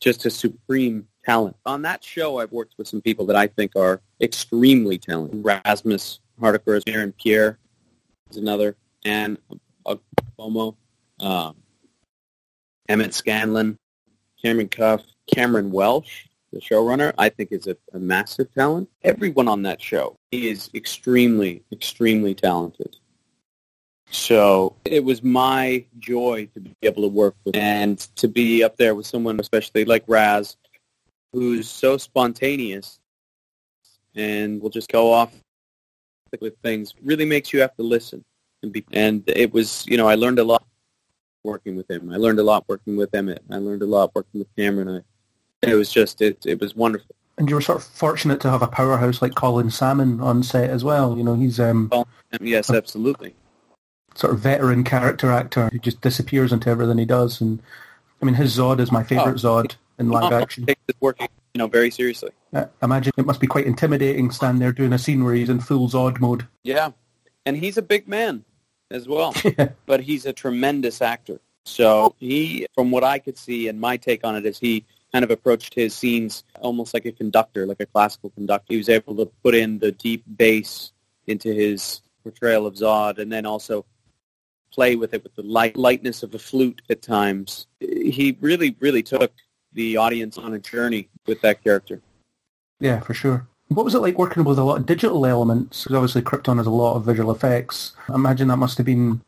just 0.00 0.26
a 0.26 0.30
supreme 0.30 1.08
talent. 1.24 1.56
On 1.64 1.80
that 1.80 2.04
show, 2.04 2.40
I've 2.40 2.52
worked 2.52 2.74
with 2.76 2.86
some 2.86 3.00
people 3.00 3.24
that 3.24 3.36
I 3.36 3.46
think 3.46 3.72
are 3.74 4.02
extremely 4.20 4.98
talented. 4.98 5.42
Rasmus 5.42 6.20
Hardiker 6.38 6.74
is 6.74 6.82
Aaron 6.86 7.12
Pierre 7.12 7.58
is 8.30 8.36
another, 8.36 8.76
and 9.06 9.38
Bomo, 10.38 10.76
um, 11.20 11.56
Emmett 12.86 13.14
Scanlan, 13.14 13.78
Cameron 14.42 14.68
Cuffe, 14.68 15.06
Cameron 15.34 15.70
Welsh, 15.70 16.26
the 16.52 16.60
showrunner, 16.60 17.14
I 17.16 17.30
think 17.30 17.50
is 17.50 17.66
a, 17.66 17.78
a 17.94 17.98
massive 17.98 18.52
talent. 18.52 18.90
Everyone 19.02 19.48
on 19.48 19.62
that 19.62 19.80
show 19.80 20.18
is 20.32 20.68
extremely, 20.74 21.62
extremely 21.72 22.34
talented. 22.34 22.94
So 24.16 24.74
it 24.86 25.04
was 25.04 25.22
my 25.22 25.84
joy 25.98 26.48
to 26.54 26.60
be 26.60 26.74
able 26.82 27.02
to 27.02 27.08
work 27.08 27.36
with 27.44 27.54
and 27.54 27.98
to 28.16 28.26
be 28.26 28.64
up 28.64 28.76
there 28.76 28.94
with 28.94 29.06
someone, 29.06 29.38
especially 29.38 29.84
like 29.84 30.04
Raz, 30.06 30.56
who's 31.32 31.68
so 31.68 31.98
spontaneous 31.98 32.98
and 34.14 34.60
will 34.60 34.70
just 34.70 34.90
go 34.90 35.12
off 35.12 35.34
with 36.40 36.56
things. 36.62 36.94
Really 37.04 37.26
makes 37.26 37.52
you 37.52 37.60
have 37.60 37.76
to 37.76 37.82
listen 37.82 38.24
and 38.62 38.72
be. 38.72 38.84
And 38.90 39.22
it 39.26 39.52
was, 39.52 39.84
you 39.86 39.98
know, 39.98 40.08
I 40.08 40.14
learned 40.14 40.38
a 40.38 40.44
lot 40.44 40.64
working 41.44 41.76
with 41.76 41.88
him. 41.90 42.10
I 42.10 42.16
learned 42.16 42.38
a 42.38 42.42
lot 42.42 42.64
working 42.68 42.96
with 42.96 43.14
Emmett. 43.14 43.42
I 43.50 43.58
learned 43.58 43.82
a 43.82 43.86
lot 43.86 44.14
working 44.14 44.40
with 44.40 44.48
Cameron. 44.56 45.04
I, 45.62 45.68
it 45.70 45.74
was 45.74 45.92
just, 45.92 46.22
it, 46.22 46.44
it 46.46 46.58
was 46.58 46.74
wonderful. 46.74 47.14
And 47.36 47.50
you 47.50 47.54
were 47.54 47.60
sort 47.60 47.78
of 47.78 47.84
fortunate 47.84 48.40
to 48.40 48.50
have 48.50 48.62
a 48.62 48.66
powerhouse 48.66 49.20
like 49.20 49.34
Colin 49.34 49.70
Salmon 49.70 50.22
on 50.22 50.42
set 50.42 50.70
as 50.70 50.82
well. 50.82 51.18
You 51.18 51.22
know, 51.22 51.34
he's 51.34 51.60
um, 51.60 51.92
yes, 52.40 52.70
absolutely 52.70 53.34
sort 54.16 54.32
of 54.32 54.40
veteran 54.40 54.82
character 54.82 55.30
actor 55.30 55.68
who 55.70 55.78
just 55.78 56.00
disappears 56.00 56.52
into 56.52 56.70
everything 56.70 56.98
he 56.98 57.04
does. 57.04 57.40
And 57.40 57.62
I 58.20 58.24
mean, 58.24 58.34
his 58.34 58.56
Zod 58.56 58.80
is 58.80 58.90
my 58.90 59.02
oh. 59.02 59.04
favorite 59.04 59.44
oh, 59.44 59.62
Zod 59.62 59.76
in 59.98 60.08
live 60.08 60.32
oh, 60.32 60.36
action. 60.36 60.66
Takes 60.66 60.80
his 60.86 60.96
working, 61.00 61.28
you 61.54 61.58
know, 61.58 61.66
very 61.66 61.90
seriously. 61.90 62.30
I 62.52 62.66
imagine 62.82 63.12
it 63.16 63.26
must 63.26 63.40
be 63.40 63.46
quite 63.46 63.66
intimidating 63.66 64.30
standing 64.30 64.60
there 64.60 64.72
doing 64.72 64.92
a 64.92 64.98
scene 64.98 65.22
where 65.22 65.34
he's 65.34 65.50
in 65.50 65.60
full 65.60 65.88
Zod 65.88 66.20
mode. 66.20 66.46
Yeah, 66.64 66.90
and 67.44 67.56
he's 67.56 67.76
a 67.76 67.82
big 67.82 68.08
man 68.08 68.44
as 68.90 69.06
well, 69.06 69.34
yeah. 69.58 69.70
but 69.84 70.00
he's 70.00 70.26
a 70.26 70.32
tremendous 70.32 71.02
actor. 71.02 71.40
So 71.64 72.14
he, 72.18 72.66
from 72.74 72.90
what 72.90 73.04
I 73.04 73.18
could 73.18 73.36
see, 73.36 73.68
and 73.68 73.80
my 73.80 73.96
take 73.96 74.24
on 74.24 74.36
it 74.36 74.46
is 74.46 74.58
he 74.58 74.84
kind 75.12 75.24
of 75.24 75.30
approached 75.30 75.74
his 75.74 75.94
scenes 75.94 76.44
almost 76.60 76.94
like 76.94 77.04
a 77.04 77.12
conductor, 77.12 77.66
like 77.66 77.80
a 77.80 77.86
classical 77.86 78.30
conductor. 78.30 78.66
He 78.68 78.76
was 78.76 78.88
able 78.88 79.16
to 79.16 79.26
put 79.42 79.54
in 79.54 79.78
the 79.80 79.90
deep 79.90 80.22
bass 80.36 80.92
into 81.26 81.52
his 81.52 82.02
portrayal 82.22 82.66
of 82.66 82.74
Zod, 82.74 83.18
and 83.18 83.32
then 83.32 83.46
also 83.46 83.84
play 84.76 84.94
with 84.94 85.14
it 85.14 85.24
with 85.24 85.34
the 85.34 85.42
light 85.42 85.76
lightness 85.76 86.22
of 86.22 86.30
the 86.30 86.38
flute 86.38 86.82
at 86.90 87.00
times. 87.00 87.66
He 87.80 88.36
really, 88.40 88.76
really 88.78 89.02
took 89.02 89.32
the 89.72 89.96
audience 89.96 90.36
on 90.36 90.52
a 90.52 90.58
journey 90.58 91.08
with 91.26 91.40
that 91.40 91.64
character. 91.64 92.02
Yeah, 92.78 93.00
for 93.00 93.14
sure. 93.14 93.48
What 93.68 93.86
was 93.86 93.94
it 93.94 94.00
like 94.00 94.18
working 94.18 94.44
with 94.44 94.58
a 94.58 94.64
lot 94.64 94.78
of 94.78 94.86
digital 94.86 95.24
elements? 95.24 95.82
Because 95.82 95.96
obviously 95.96 96.22
Krypton 96.22 96.58
has 96.58 96.66
a 96.66 96.70
lot 96.70 96.94
of 96.94 97.04
visual 97.04 97.32
effects. 97.32 97.92
I 98.08 98.14
imagine 98.14 98.48
that 98.48 98.58
must 98.58 98.76
have 98.76 98.86
been 98.86 99.22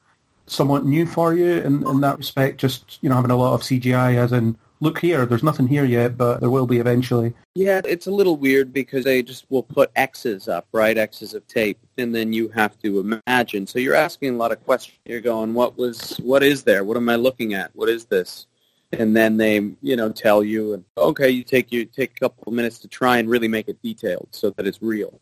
somewhat 0.47 0.85
new 0.85 1.07
for 1.07 1.35
you 1.35 1.61
in, 1.63 1.87
in 1.87 2.01
that 2.03 2.19
respect, 2.19 2.61
just, 2.61 2.99
you 3.03 3.09
know, 3.09 3.17
having 3.17 3.31
a 3.31 3.37
lot 3.37 3.55
of 3.55 3.63
CGI 3.63 4.17
as 4.17 4.33
in 4.33 4.57
look 4.81 4.99
here, 4.99 5.27
there's 5.27 5.43
nothing 5.43 5.69
here 5.69 5.85
yet, 5.85 6.17
but 6.17 6.41
there 6.41 6.51
will 6.51 6.67
be 6.67 6.79
eventually. 6.79 7.35
Yeah, 7.55 7.81
it's 7.85 8.07
a 8.07 8.11
little 8.11 8.37
weird 8.37 8.73
because 8.73 9.05
they 9.05 9.23
just 9.23 9.51
will 9.51 9.63
put 9.63 9.91
X's 9.97 10.49
up, 10.49 10.67
right? 10.73 10.97
X's 10.97 11.35
of 11.35 11.47
tape, 11.47 11.79
and 11.97 12.15
then 12.15 12.33
you 12.33 12.49
have 12.49 12.79
to 12.81 13.01
imagine. 13.27 13.67
So 13.67 13.79
you're 13.79 13.95
asking 13.95 14.35
a 14.35 14.37
lot 14.39 14.53
of 14.53 14.65
questions. 14.65 14.99
You're 15.05 15.21
going, 15.21 15.55
what 15.55 15.77
was, 15.77 16.17
what 16.19 16.43
is 16.43 16.63
there? 16.63 16.85
What 16.85 16.97
am 16.97 17.09
I 17.09 17.17
looking 17.17 17.55
at? 17.55 17.75
What 17.75 17.89
is 17.89 18.05
this? 18.07 18.47
And 18.93 19.15
then 19.15 19.37
they, 19.37 19.57
you 19.83 19.97
know, 19.97 20.11
tell 20.11 20.43
you, 20.43 20.73
and 20.75 20.85
okay, 20.97 21.29
you 21.29 21.45
take 21.45 21.71
you 21.71 21.85
take 21.85 22.13
a 22.13 22.21
couple 22.21 22.45
of 22.47 22.55
minutes 22.55 22.79
to 22.79 22.89
try 22.89 23.19
and 23.19 23.29
really 23.29 23.49
make 23.49 23.69
it 23.69 23.83
detailed 23.83 24.29
so 24.31 24.49
that 24.51 24.67
it's 24.67 24.81
real. 24.81 25.21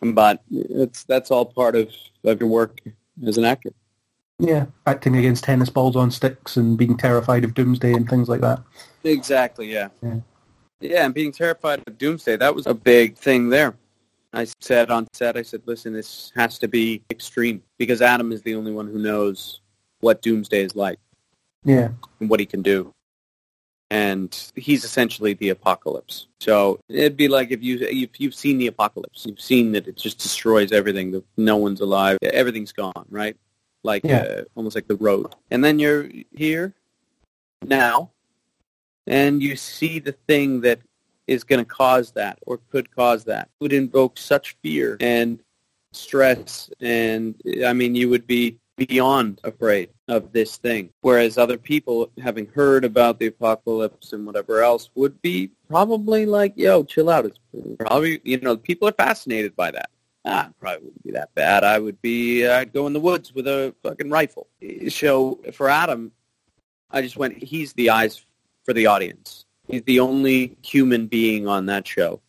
But 0.00 0.42
it's 0.50 1.04
that's 1.04 1.30
all 1.30 1.44
part 1.44 1.76
of, 1.76 1.92
of 2.24 2.40
your 2.40 2.48
work 2.48 2.80
as 3.24 3.38
an 3.38 3.44
actor. 3.44 3.72
Yeah, 4.38 4.66
acting 4.86 5.16
against 5.16 5.44
tennis 5.44 5.70
balls 5.70 5.96
on 5.96 6.10
sticks 6.10 6.56
and 6.56 6.76
being 6.76 6.96
terrified 6.96 7.44
of 7.44 7.54
Doomsday 7.54 7.92
and 7.92 8.08
things 8.08 8.28
like 8.28 8.40
that. 8.40 8.60
Exactly, 9.04 9.72
yeah. 9.72 9.88
Yeah, 10.02 10.16
yeah 10.80 11.04
and 11.04 11.14
being 11.14 11.32
terrified 11.32 11.82
of 11.86 11.98
Doomsday, 11.98 12.36
that 12.36 12.54
was 12.54 12.66
a 12.66 12.74
big 12.74 13.16
thing 13.16 13.48
there. 13.50 13.76
I 14.32 14.46
said 14.60 14.90
on 14.90 15.06
set, 15.12 15.36
I 15.36 15.42
said, 15.42 15.62
listen, 15.66 15.92
this 15.92 16.32
has 16.34 16.58
to 16.60 16.68
be 16.68 17.02
extreme 17.10 17.62
because 17.78 18.00
Adam 18.00 18.32
is 18.32 18.42
the 18.42 18.54
only 18.54 18.72
one 18.72 18.86
who 18.86 18.98
knows 18.98 19.60
what 20.00 20.22
Doomsday 20.22 20.62
is 20.62 20.74
like. 20.74 20.98
Yeah. 21.64 21.90
And 22.18 22.30
what 22.30 22.40
he 22.40 22.46
can 22.46 22.62
do. 22.62 22.92
And 23.90 24.34
he's 24.56 24.84
essentially 24.84 25.34
the 25.34 25.50
apocalypse. 25.50 26.28
So 26.40 26.80
it'd 26.88 27.16
be 27.16 27.28
like 27.28 27.50
if 27.50 27.62
you 27.62 27.78
if 27.82 28.18
you've 28.18 28.34
seen 28.34 28.56
the 28.56 28.68
apocalypse, 28.68 29.26
you've 29.26 29.40
seen 29.40 29.72
that 29.72 29.86
it 29.86 29.96
just 29.96 30.18
destroys 30.18 30.72
everything. 30.72 31.22
No 31.36 31.58
one's 31.58 31.82
alive. 31.82 32.16
Everything's 32.22 32.72
gone, 32.72 33.04
right? 33.10 33.36
Like 33.82 34.04
yeah. 34.04 34.18
uh, 34.18 34.42
almost 34.54 34.74
like 34.74 34.88
the 34.88 34.96
road. 34.96 35.34
And 35.50 35.64
then 35.64 35.78
you're 35.78 36.08
here 36.34 36.74
now, 37.62 38.10
and 39.06 39.42
you 39.42 39.56
see 39.56 39.98
the 39.98 40.12
thing 40.12 40.60
that 40.62 40.80
is 41.26 41.44
going 41.44 41.58
to 41.58 41.64
cause 41.64 42.12
that 42.12 42.38
or 42.46 42.58
could 42.70 42.94
cause 42.94 43.24
that. 43.24 43.48
It 43.60 43.64
would 43.64 43.72
invoke 43.72 44.18
such 44.18 44.56
fear 44.62 44.96
and 45.00 45.40
stress, 45.92 46.70
and 46.80 47.34
I 47.64 47.72
mean, 47.72 47.94
you 47.94 48.08
would 48.08 48.26
be 48.26 48.58
beyond 48.76 49.40
afraid 49.44 49.90
of 50.08 50.32
this 50.32 50.56
thing. 50.56 50.90
Whereas 51.02 51.38
other 51.38 51.58
people, 51.58 52.10
having 52.22 52.46
heard 52.46 52.84
about 52.84 53.18
the 53.18 53.26
apocalypse 53.26 54.12
and 54.12 54.26
whatever 54.26 54.62
else, 54.62 54.90
would 54.94 55.20
be 55.22 55.50
probably 55.68 56.26
like, 56.26 56.54
yo, 56.56 56.82
chill 56.82 57.10
out. 57.10 57.26
It's 57.26 57.38
probably, 57.78 58.20
you 58.24 58.40
know, 58.40 58.56
people 58.56 58.88
are 58.88 58.92
fascinated 58.92 59.54
by 59.54 59.70
that 59.72 59.90
ah, 60.24 60.50
probably 60.60 60.84
wouldn't 60.84 61.02
be 61.04 61.12
that 61.12 61.34
bad. 61.34 61.64
I 61.64 61.78
would 61.78 62.00
be, 62.02 62.46
uh, 62.46 62.58
I'd 62.58 62.72
go 62.72 62.86
in 62.86 62.92
the 62.92 63.00
woods 63.00 63.34
with 63.34 63.46
a 63.46 63.74
fucking 63.82 64.10
rifle. 64.10 64.48
So 64.88 65.40
for 65.52 65.68
Adam, 65.68 66.12
I 66.90 67.02
just 67.02 67.16
went, 67.16 67.42
he's 67.42 67.72
the 67.72 67.90
eyes 67.90 68.24
for 68.64 68.72
the 68.72 68.86
audience. 68.86 69.44
He's 69.68 69.82
the 69.82 70.00
only 70.00 70.56
human 70.62 71.06
being 71.06 71.48
on 71.48 71.66
that 71.66 71.86
show. 71.86 72.20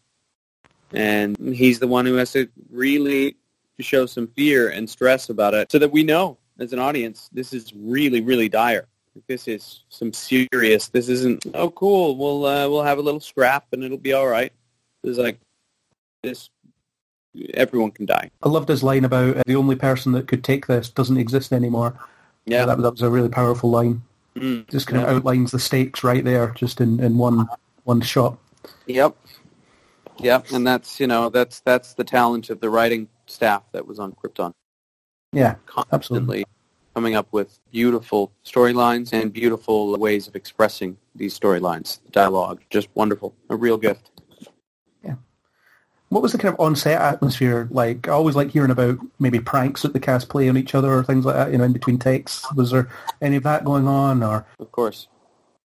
And 0.94 1.36
he's 1.56 1.80
the 1.80 1.88
one 1.88 2.06
who 2.06 2.16
has 2.16 2.32
to 2.34 2.48
really 2.70 3.36
show 3.80 4.06
some 4.06 4.28
fear 4.28 4.70
and 4.70 4.90
stress 4.90 5.30
about 5.30 5.54
it 5.54 5.72
so 5.72 5.80
that 5.80 5.92
we 5.92 6.04
know 6.04 6.38
as 6.60 6.72
an 6.72 6.80
audience 6.80 7.30
this 7.34 7.52
is 7.52 7.74
really, 7.76 8.22
really 8.22 8.48
dire. 8.48 8.88
This 9.28 9.48
is 9.48 9.84
some 9.90 10.14
serious. 10.14 10.88
This 10.88 11.10
isn't. 11.10 11.46
Oh, 11.54 11.70
cool. 11.72 12.16
We'll 12.16 12.46
uh, 12.46 12.68
we'll 12.68 12.84
have 12.84 12.98
a 12.98 13.02
little 13.02 13.20
scrap 13.20 13.66
and 13.72 13.84
it'll 13.84 13.98
be 13.98 14.14
all 14.14 14.28
right. 14.28 14.52
It's 15.04 15.20
like 15.20 15.40
this 16.24 16.50
everyone 17.54 17.92
can 17.92 18.06
die. 18.06 18.30
I 18.42 18.50
loved 18.50 18.70
his 18.70 18.84
line 18.84 19.06
about 19.06 19.38
uh, 19.38 19.44
the 19.46 19.56
only 19.56 19.76
person 19.76 20.12
that 20.14 20.28
could 20.28 20.44
take 20.44 20.68
this 20.68 20.90
doesn't 20.90 21.18
exist 21.18 21.52
anymore. 21.54 21.98
Yeah, 22.46 22.66
that, 22.66 22.80
that 22.80 22.92
was 22.92 23.02
a 23.02 23.10
really 23.10 23.30
powerful 23.30 23.70
line. 23.70 24.04
Mm, 24.36 24.70
Just 24.70 24.88
kind 24.88 25.02
yeah. 25.02 25.10
of 25.10 25.18
outlines 25.18 25.52
the 25.52 25.60
stakes 25.60 26.04
right 26.04 26.24
there, 26.24 26.50
just 26.56 26.82
in, 26.82 27.00
in 27.00 27.18
one 27.18 27.48
one 27.84 28.02
shot. 28.02 28.38
Yep. 28.88 29.16
Yep, 30.20 30.52
and 30.52 30.66
that's 30.66 31.00
you 31.00 31.08
know 31.08 31.30
that's 31.30 31.60
that's 31.62 31.94
the 31.94 32.04
talent 32.04 32.50
of 32.50 32.60
the 32.60 32.70
writing 32.70 33.08
staff 33.26 33.64
that 33.72 33.88
was 33.88 34.00
on 34.00 34.14
Krypton. 34.14 34.54
Yeah, 35.32 35.56
Constantly 35.66 36.46
coming 36.94 37.16
up 37.16 37.28
with 37.32 37.60
beautiful 37.72 38.32
storylines 38.46 39.14
and 39.14 39.34
beautiful 39.34 39.98
ways 39.98 40.28
of 40.28 40.36
expressing 40.36 40.98
these 41.16 41.38
storylines. 41.38 42.00
Dialogue, 42.12 42.62
just 42.70 42.88
wonderful, 42.94 43.34
a 43.50 43.56
real 43.56 43.78
gift. 43.78 44.12
What 46.14 46.22
was 46.22 46.32
the 46.32 46.38
kind 46.38 46.54
of 46.54 46.60
on-set 46.60 47.02
atmosphere 47.02 47.68
like? 47.72 48.08
I 48.08 48.12
always 48.12 48.36
like 48.36 48.52
hearing 48.52 48.70
about 48.70 49.00
maybe 49.18 49.40
pranks 49.40 49.82
that 49.82 49.94
the 49.94 50.00
cast 50.00 50.30
play 50.30 50.48
on 50.48 50.58
each 50.58 50.76
other 50.76 50.94
or 50.94 51.04
things 51.04 51.26
like 51.26 51.36
that, 51.36 51.52
you 51.52 51.58
know, 51.58 51.64
in 51.64 51.74
between 51.74 51.98
takes. 51.98 52.46
Was 52.54 52.70
there 52.70 52.88
any 53.20 53.36
of 53.36 53.44
that 53.44 53.66
going 53.66 53.88
on 53.88 54.22
or? 54.22 54.46
Of 54.60 54.72
course, 54.72 55.08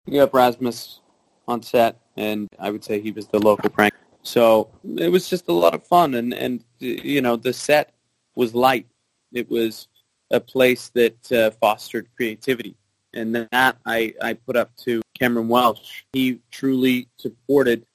you 0.05 0.19
have 0.19 0.33
Rasmus 0.33 0.99
on 1.47 1.63
set, 1.63 1.97
and 2.17 2.49
I 2.59 2.71
would 2.71 2.83
say 2.83 2.99
he 2.99 3.11
was 3.11 3.27
the 3.27 3.39
local 3.39 3.69
prank. 3.69 3.93
So 4.23 4.69
it 4.97 5.09
was 5.09 5.29
just 5.29 5.47
a 5.47 5.53
lot 5.53 5.73
of 5.73 5.87
fun, 5.87 6.13
and 6.15 6.33
and 6.33 6.61
you 6.79 7.21
know 7.21 7.37
the 7.37 7.53
set 7.53 7.93
was 8.35 8.53
light. 8.53 8.87
It 9.31 9.49
was 9.49 9.87
a 10.29 10.41
place 10.41 10.89
that 10.89 11.31
uh, 11.31 11.51
fostered 11.51 12.09
creativity, 12.17 12.75
and 13.13 13.33
that 13.33 13.77
I 13.85 14.13
I 14.21 14.33
put 14.33 14.57
up 14.57 14.75
to 14.79 15.01
Cameron 15.17 15.47
Welsh. 15.47 16.03
He 16.11 16.41
truly 16.51 17.07
supported 17.15 17.85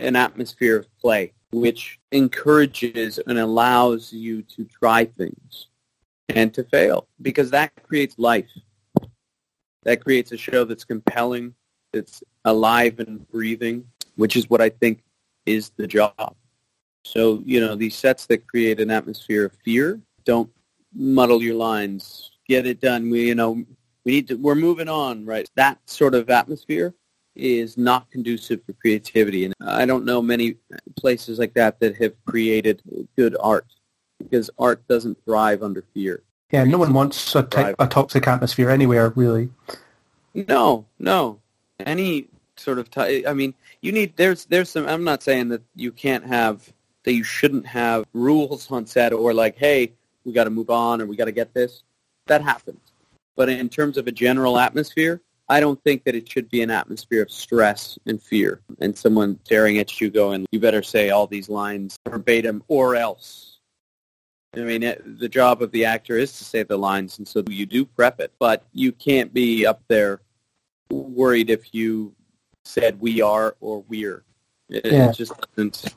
an 0.00 0.16
atmosphere 0.16 0.76
of 0.76 0.98
play, 0.98 1.32
which 1.52 1.98
encourages 2.12 3.18
and 3.18 3.38
allows 3.38 4.12
you 4.12 4.42
to 4.42 4.64
try 4.64 5.04
things 5.04 5.68
and 6.28 6.52
to 6.54 6.64
fail, 6.64 7.06
because 7.22 7.50
that 7.50 7.72
creates 7.82 8.18
life. 8.18 8.50
That 9.84 10.02
creates 10.02 10.32
a 10.32 10.36
show 10.36 10.64
that's 10.64 10.84
compelling, 10.84 11.54
that's 11.92 12.22
alive 12.44 12.98
and 12.98 13.26
breathing, 13.28 13.86
which 14.16 14.36
is 14.36 14.50
what 14.50 14.60
I 14.60 14.68
think 14.68 15.04
is 15.46 15.70
the 15.76 15.86
job. 15.86 16.34
So, 17.04 17.40
you 17.46 17.60
know, 17.60 17.76
these 17.76 17.94
sets 17.94 18.26
that 18.26 18.48
create 18.48 18.80
an 18.80 18.90
atmosphere 18.90 19.46
of 19.46 19.52
fear, 19.64 20.00
don't 20.24 20.50
muddle 20.92 21.40
your 21.40 21.54
lines. 21.54 22.32
Get 22.48 22.66
it 22.66 22.80
done. 22.80 23.08
We, 23.10 23.28
you 23.28 23.36
know, 23.36 23.64
we 24.04 24.12
need 24.12 24.28
to, 24.28 24.34
we're 24.34 24.56
moving 24.56 24.88
on, 24.88 25.24
right? 25.24 25.48
That 25.54 25.78
sort 25.88 26.16
of 26.16 26.30
atmosphere 26.30 26.94
is 27.36 27.76
not 27.76 28.10
conducive 28.10 28.64
for 28.64 28.72
creativity. 28.72 29.44
And 29.44 29.54
I 29.60 29.86
don't 29.86 30.04
know 30.04 30.22
many 30.22 30.56
places 30.96 31.38
like 31.38 31.54
that 31.54 31.78
that 31.80 31.96
have 31.96 32.12
created 32.24 32.82
good 33.16 33.36
art 33.40 33.66
because 34.18 34.50
art 34.58 34.86
doesn't 34.88 35.22
thrive 35.24 35.62
under 35.62 35.84
fear. 35.94 36.22
Yeah, 36.50 36.64
no 36.64 36.78
one 36.78 36.92
wants 36.92 37.34
a, 37.34 37.46
Right. 37.54 37.74
a 37.78 37.86
toxic 37.86 38.26
atmosphere 38.26 38.70
anywhere, 38.70 39.10
really. 39.10 39.50
No, 40.34 40.86
no. 40.98 41.40
Any 41.80 42.28
sort 42.56 42.78
of 42.78 42.90
ti 42.90 43.26
I 43.26 43.34
mean, 43.34 43.54
you 43.82 43.92
need 43.92 44.16
there's 44.16 44.46
there's 44.46 44.70
some 44.70 44.86
I'm 44.86 45.04
not 45.04 45.22
saying 45.22 45.48
that 45.48 45.62
you 45.74 45.92
can't 45.92 46.24
have 46.24 46.72
that 47.04 47.12
you 47.12 47.24
shouldn't 47.24 47.66
have 47.66 48.04
rules 48.14 48.70
on 48.70 48.86
set 48.86 49.12
or 49.12 49.34
like, 49.34 49.56
hey, 49.56 49.92
we 50.24 50.32
got 50.32 50.44
to 50.44 50.50
move 50.50 50.70
on 50.70 51.00
or 51.00 51.06
we 51.06 51.16
got 51.16 51.26
to 51.26 51.32
get 51.32 51.54
this. 51.54 51.82
That 52.26 52.42
happens. 52.42 52.80
But 53.36 53.48
in 53.48 53.68
terms 53.68 53.96
of 53.96 54.06
a 54.06 54.12
general 54.12 54.58
atmosphere, 54.58 55.20
I 55.48 55.60
don't 55.60 55.82
think 55.84 56.04
that 56.04 56.14
it 56.14 56.28
should 56.28 56.48
be 56.50 56.62
an 56.62 56.70
atmosphere 56.70 57.22
of 57.22 57.30
stress 57.30 57.98
and 58.06 58.20
fear 58.20 58.60
and 58.80 58.96
someone 58.96 59.38
staring 59.44 59.78
at 59.78 60.00
you 60.00 60.10
going, 60.10 60.44
you 60.50 60.58
better 60.58 60.82
say 60.82 61.10
all 61.10 61.26
these 61.26 61.48
lines 61.48 61.96
verbatim 62.08 62.64
or 62.68 62.96
else. 62.96 63.58
I 64.56 64.60
mean, 64.60 64.82
it, 64.82 65.20
the 65.20 65.28
job 65.28 65.62
of 65.62 65.70
the 65.70 65.84
actor 65.84 66.16
is 66.16 66.36
to 66.38 66.44
say 66.44 66.62
the 66.62 66.78
lines, 66.78 67.18
and 67.18 67.28
so 67.28 67.44
you 67.48 67.66
do 67.66 67.84
prep 67.84 68.20
it. 68.20 68.32
But 68.38 68.64
you 68.72 68.90
can't 68.90 69.32
be 69.32 69.66
up 69.66 69.82
there 69.86 70.20
worried 70.90 71.50
if 71.50 71.74
you 71.74 72.14
said 72.64 72.98
we 72.98 73.20
are 73.20 73.54
or 73.60 73.84
we're. 73.88 74.24
It, 74.70 74.86
Yeah. 74.86 75.10
it 75.10 75.16
just 75.16 75.32
doesn't. 75.54 75.94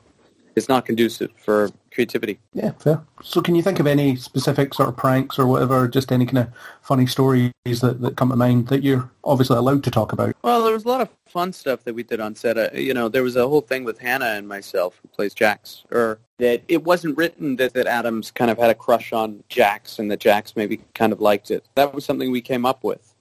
It's 0.60 0.68
not 0.68 0.84
conducive 0.84 1.30
for 1.38 1.70
creativity. 1.90 2.38
Yeah, 2.52 2.72
fair. 2.72 3.02
So 3.22 3.40
can 3.40 3.54
you 3.54 3.62
think 3.62 3.80
of 3.80 3.86
any 3.86 4.14
specific 4.16 4.74
sort 4.74 4.90
of 4.90 4.96
pranks 4.98 5.38
or 5.38 5.46
whatever, 5.46 5.88
just 5.88 6.12
any 6.12 6.26
kind 6.26 6.36
of 6.36 6.48
funny 6.82 7.06
stories 7.06 7.50
that, 7.64 8.02
that 8.02 8.18
come 8.18 8.28
to 8.28 8.36
mind 8.36 8.68
that 8.68 8.82
you're 8.82 9.10
obviously 9.24 9.56
allowed 9.56 9.82
to 9.84 9.90
talk 9.90 10.12
about? 10.12 10.36
Well, 10.42 10.62
there 10.62 10.74
was 10.74 10.84
a 10.84 10.88
lot 10.88 11.00
of 11.00 11.08
fun 11.26 11.54
stuff 11.54 11.82
that 11.84 11.94
we 11.94 12.02
did 12.02 12.20
on 12.20 12.34
set. 12.34 12.58
Uh, 12.58 12.68
you 12.74 12.92
know, 12.92 13.08
there 13.08 13.22
was 13.22 13.36
a 13.36 13.48
whole 13.48 13.62
thing 13.62 13.84
with 13.84 13.98
Hannah 13.98 14.34
and 14.36 14.46
myself, 14.46 14.98
who 15.00 15.08
plays 15.08 15.32
Jax, 15.32 15.84
or 15.90 16.18
that 16.38 16.62
it 16.68 16.84
wasn't 16.84 17.16
written 17.16 17.56
that, 17.56 17.72
that 17.72 17.86
Adams 17.86 18.30
kind 18.30 18.50
of 18.50 18.58
had 18.58 18.68
a 18.68 18.74
crush 18.74 19.14
on 19.14 19.42
Jax 19.48 19.98
and 19.98 20.10
that 20.10 20.20
Jax 20.20 20.56
maybe 20.56 20.82
kind 20.94 21.14
of 21.14 21.22
liked 21.22 21.50
it. 21.50 21.64
That 21.74 21.94
was 21.94 22.04
something 22.04 22.30
we 22.30 22.42
came 22.42 22.66
up 22.66 22.84
with. 22.84 23.14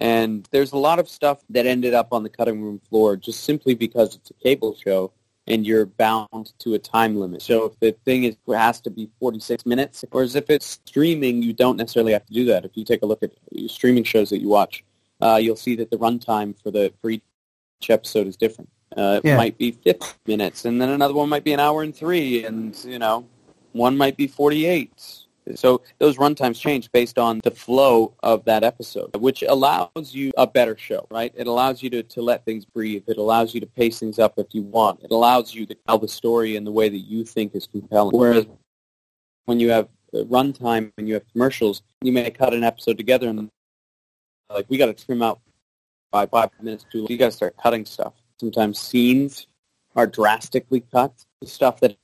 And 0.00 0.48
there's 0.52 0.72
a 0.72 0.78
lot 0.78 1.00
of 1.00 1.08
stuff 1.08 1.42
that 1.50 1.66
ended 1.66 1.92
up 1.92 2.12
on 2.12 2.22
the 2.22 2.28
cutting 2.28 2.62
room 2.62 2.80
floor 2.88 3.16
just 3.16 3.44
simply 3.44 3.74
because 3.74 4.14
it's 4.14 4.30
a 4.30 4.34
cable 4.34 4.76
show 4.76 5.12
and 5.48 5.66
you're 5.66 5.86
bound 5.86 6.52
to 6.58 6.74
a 6.74 6.78
time 6.78 7.16
limit. 7.16 7.42
So 7.42 7.64
if 7.64 7.80
the 7.80 7.92
thing 8.04 8.24
is 8.24 8.36
has 8.48 8.80
to 8.82 8.90
be 8.90 9.10
46 9.18 9.66
minutes, 9.66 10.04
whereas 10.10 10.36
if 10.36 10.48
it's 10.50 10.78
streaming, 10.84 11.42
you 11.42 11.52
don't 11.52 11.76
necessarily 11.76 12.12
have 12.12 12.26
to 12.26 12.32
do 12.32 12.44
that. 12.46 12.64
If 12.64 12.76
you 12.76 12.84
take 12.84 13.02
a 13.02 13.06
look 13.06 13.22
at 13.22 13.32
streaming 13.66 14.04
shows 14.04 14.30
that 14.30 14.40
you 14.40 14.48
watch, 14.48 14.84
uh, 15.20 15.36
you'll 15.36 15.56
see 15.56 15.74
that 15.76 15.90
the 15.90 15.96
runtime 15.96 16.54
for 16.62 16.70
the 16.70 16.92
for 17.00 17.10
each 17.10 17.22
episode 17.88 18.26
is 18.26 18.36
different. 18.36 18.70
Uh, 18.96 19.20
it 19.22 19.28
Yeah. 19.28 19.36
might 19.36 19.58
be 19.58 19.72
50 19.72 20.06
minutes, 20.26 20.64
and 20.64 20.80
then 20.80 20.90
another 20.90 21.14
one 21.14 21.28
might 21.28 21.44
be 21.44 21.52
an 21.52 21.60
hour 21.60 21.82
and 21.82 21.94
three, 21.96 22.44
and 22.44 22.76
you 22.84 22.98
know, 22.98 23.26
one 23.72 23.96
might 23.96 24.16
be 24.16 24.26
48. 24.26 24.92
So 25.56 25.82
those 25.98 26.16
runtimes 26.16 26.60
change 26.60 26.90
based 26.92 27.18
on 27.18 27.40
the 27.44 27.50
flow 27.50 28.14
of 28.22 28.44
that 28.44 28.64
episode, 28.64 29.14
which 29.16 29.42
allows 29.42 30.14
you 30.14 30.32
a 30.36 30.46
better 30.46 30.76
show, 30.76 31.06
right? 31.10 31.32
It 31.36 31.46
allows 31.46 31.82
you 31.82 31.90
to, 31.90 32.02
to 32.02 32.22
let 32.22 32.44
things 32.44 32.64
breathe. 32.64 33.04
It 33.06 33.18
allows 33.18 33.54
you 33.54 33.60
to 33.60 33.66
pace 33.66 34.00
things 34.00 34.18
up 34.18 34.34
if 34.38 34.48
you 34.52 34.62
want. 34.62 35.02
It 35.02 35.10
allows 35.10 35.54
you 35.54 35.66
to 35.66 35.74
tell 35.86 35.98
the 35.98 36.08
story 36.08 36.56
in 36.56 36.64
the 36.64 36.72
way 36.72 36.88
that 36.88 36.98
you 36.98 37.24
think 37.24 37.54
is 37.54 37.66
compelling. 37.66 38.16
Whereas 38.16 38.46
when 39.46 39.60
you 39.60 39.70
have 39.70 39.88
runtime 40.12 40.92
and 40.98 41.08
you 41.08 41.14
have 41.14 41.24
commercials, 41.32 41.82
you 42.02 42.12
may 42.12 42.30
cut 42.30 42.54
an 42.54 42.64
episode 42.64 42.96
together 42.96 43.28
and 43.28 43.50
like 44.50 44.66
we 44.68 44.78
got 44.78 44.86
to 44.86 45.04
trim 45.04 45.22
out 45.22 45.40
by 46.10 46.26
five 46.26 46.50
minutes 46.60 46.86
too. 46.90 47.06
You 47.08 47.18
got 47.18 47.26
to 47.26 47.32
start 47.32 47.56
cutting 47.62 47.84
stuff. 47.84 48.14
Sometimes 48.40 48.78
scenes 48.78 49.46
are 49.94 50.06
drastically 50.06 50.80
cut. 50.80 51.12
Stuff 51.44 51.80
that 51.80 51.96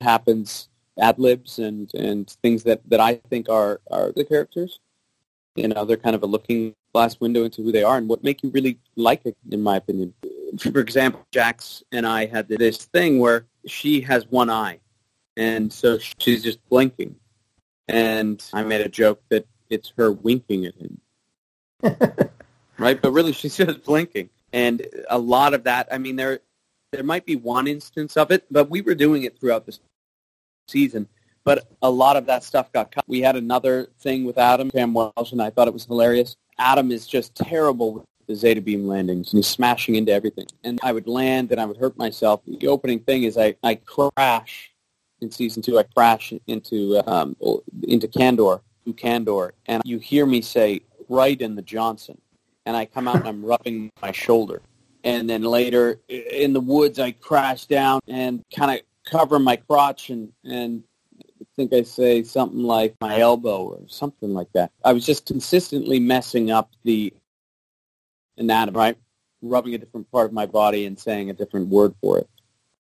happens 0.00 0.68
ad 1.00 1.18
libs 1.18 1.58
and, 1.58 1.92
and 1.94 2.30
things 2.42 2.64
that, 2.64 2.80
that 2.88 3.00
I 3.00 3.14
think 3.30 3.48
are, 3.48 3.80
are 3.90 4.12
the 4.12 4.24
characters. 4.24 4.80
You 5.54 5.68
know, 5.68 5.84
they're 5.84 5.96
kind 5.96 6.16
of 6.16 6.22
a 6.22 6.26
looking 6.26 6.74
glass 6.94 7.20
window 7.20 7.44
into 7.44 7.62
who 7.62 7.72
they 7.72 7.82
are 7.82 7.96
and 7.96 8.08
what 8.08 8.24
make 8.24 8.42
you 8.42 8.50
really 8.50 8.78
like 8.96 9.22
it, 9.24 9.36
in 9.50 9.62
my 9.62 9.76
opinion. 9.76 10.14
For 10.58 10.80
example, 10.80 11.26
Jax 11.30 11.82
and 11.92 12.06
I 12.06 12.26
had 12.26 12.48
this 12.48 12.84
thing 12.84 13.18
where 13.18 13.46
she 13.66 14.00
has 14.02 14.26
one 14.28 14.50
eye, 14.50 14.80
and 15.36 15.72
so 15.72 15.98
she's 15.98 16.42
just 16.42 16.58
blinking. 16.68 17.16
And 17.88 18.42
I 18.52 18.62
made 18.62 18.80
a 18.82 18.88
joke 18.88 19.22
that 19.30 19.46
it's 19.70 19.92
her 19.96 20.12
winking 20.12 20.66
at 20.66 20.74
him. 20.74 21.00
right? 22.78 23.00
But 23.00 23.12
really, 23.12 23.32
she's 23.32 23.56
just 23.56 23.82
blinking. 23.84 24.30
And 24.52 24.86
a 25.08 25.18
lot 25.18 25.54
of 25.54 25.64
that, 25.64 25.88
I 25.90 25.98
mean, 25.98 26.16
there 26.16 26.40
there 26.92 27.02
might 27.02 27.24
be 27.24 27.36
one 27.36 27.66
instance 27.66 28.18
of 28.18 28.30
it, 28.30 28.44
but 28.50 28.68
we 28.68 28.82
were 28.82 28.94
doing 28.94 29.22
it 29.22 29.40
throughout 29.40 29.64
the 29.64 29.78
season. 30.68 31.08
But 31.44 31.66
a 31.82 31.90
lot 31.90 32.16
of 32.16 32.26
that 32.26 32.44
stuff 32.44 32.72
got 32.72 32.92
cut. 32.92 33.04
We 33.08 33.20
had 33.20 33.36
another 33.36 33.88
thing 34.00 34.24
with 34.24 34.38
Adam, 34.38 34.70
Cam 34.70 34.94
Welsh, 34.94 35.32
and 35.32 35.42
I 35.42 35.50
thought 35.50 35.66
it 35.66 35.74
was 35.74 35.86
hilarious. 35.86 36.36
Adam 36.58 36.92
is 36.92 37.06
just 37.06 37.34
terrible 37.34 37.94
with 37.94 38.04
the 38.28 38.36
Zeta 38.36 38.60
Beam 38.60 38.86
landings, 38.86 39.32
and 39.32 39.38
he's 39.38 39.48
smashing 39.48 39.96
into 39.96 40.12
everything. 40.12 40.46
And 40.62 40.78
I 40.82 40.92
would 40.92 41.08
land, 41.08 41.50
and 41.50 41.60
I 41.60 41.64
would 41.64 41.76
hurt 41.76 41.96
myself. 41.96 42.42
The 42.46 42.68
opening 42.68 43.00
thing 43.00 43.24
is 43.24 43.36
I, 43.36 43.56
I 43.64 43.74
crash 43.74 44.72
in 45.20 45.30
season 45.32 45.62
two. 45.62 45.78
I 45.78 45.82
crash 45.82 46.32
into 46.46 47.02
um, 47.10 47.36
into 47.82 48.06
Kandor, 48.06 48.60
to 48.84 48.92
Kandor, 48.92 49.50
and 49.66 49.82
you 49.84 49.98
hear 49.98 50.26
me 50.26 50.42
say, 50.42 50.82
right 51.08 51.40
in 51.40 51.54
the 51.56 51.62
Johnson. 51.62 52.20
And 52.64 52.76
I 52.76 52.86
come 52.86 53.08
out 53.08 53.16
and 53.16 53.28
I'm 53.28 53.44
rubbing 53.44 53.90
my 54.00 54.12
shoulder. 54.12 54.62
And 55.04 55.28
then 55.28 55.42
later 55.42 55.98
in 56.08 56.52
the 56.52 56.60
woods, 56.60 57.00
I 57.00 57.10
crash 57.12 57.66
down 57.66 58.00
and 58.06 58.44
kind 58.54 58.70
of 58.70 58.80
cover 59.12 59.38
my 59.38 59.56
crotch 59.56 60.10
and, 60.10 60.32
and 60.44 60.82
I 61.20 61.44
think 61.54 61.72
I 61.74 61.82
say 61.82 62.22
something 62.22 62.62
like 62.62 62.96
my 63.00 63.18
elbow 63.20 63.64
or 63.64 63.80
something 63.86 64.32
like 64.32 64.50
that. 64.54 64.72
I 64.84 64.92
was 64.92 65.04
just 65.04 65.26
consistently 65.26 66.00
messing 66.00 66.50
up 66.50 66.70
the 66.82 67.12
anatomy, 68.38 68.76
right? 68.76 68.98
Rubbing 69.42 69.74
a 69.74 69.78
different 69.78 70.10
part 70.10 70.26
of 70.26 70.32
my 70.32 70.46
body 70.46 70.86
and 70.86 70.98
saying 70.98 71.28
a 71.28 71.34
different 71.34 71.68
word 71.68 71.94
for 72.00 72.18
it. 72.18 72.28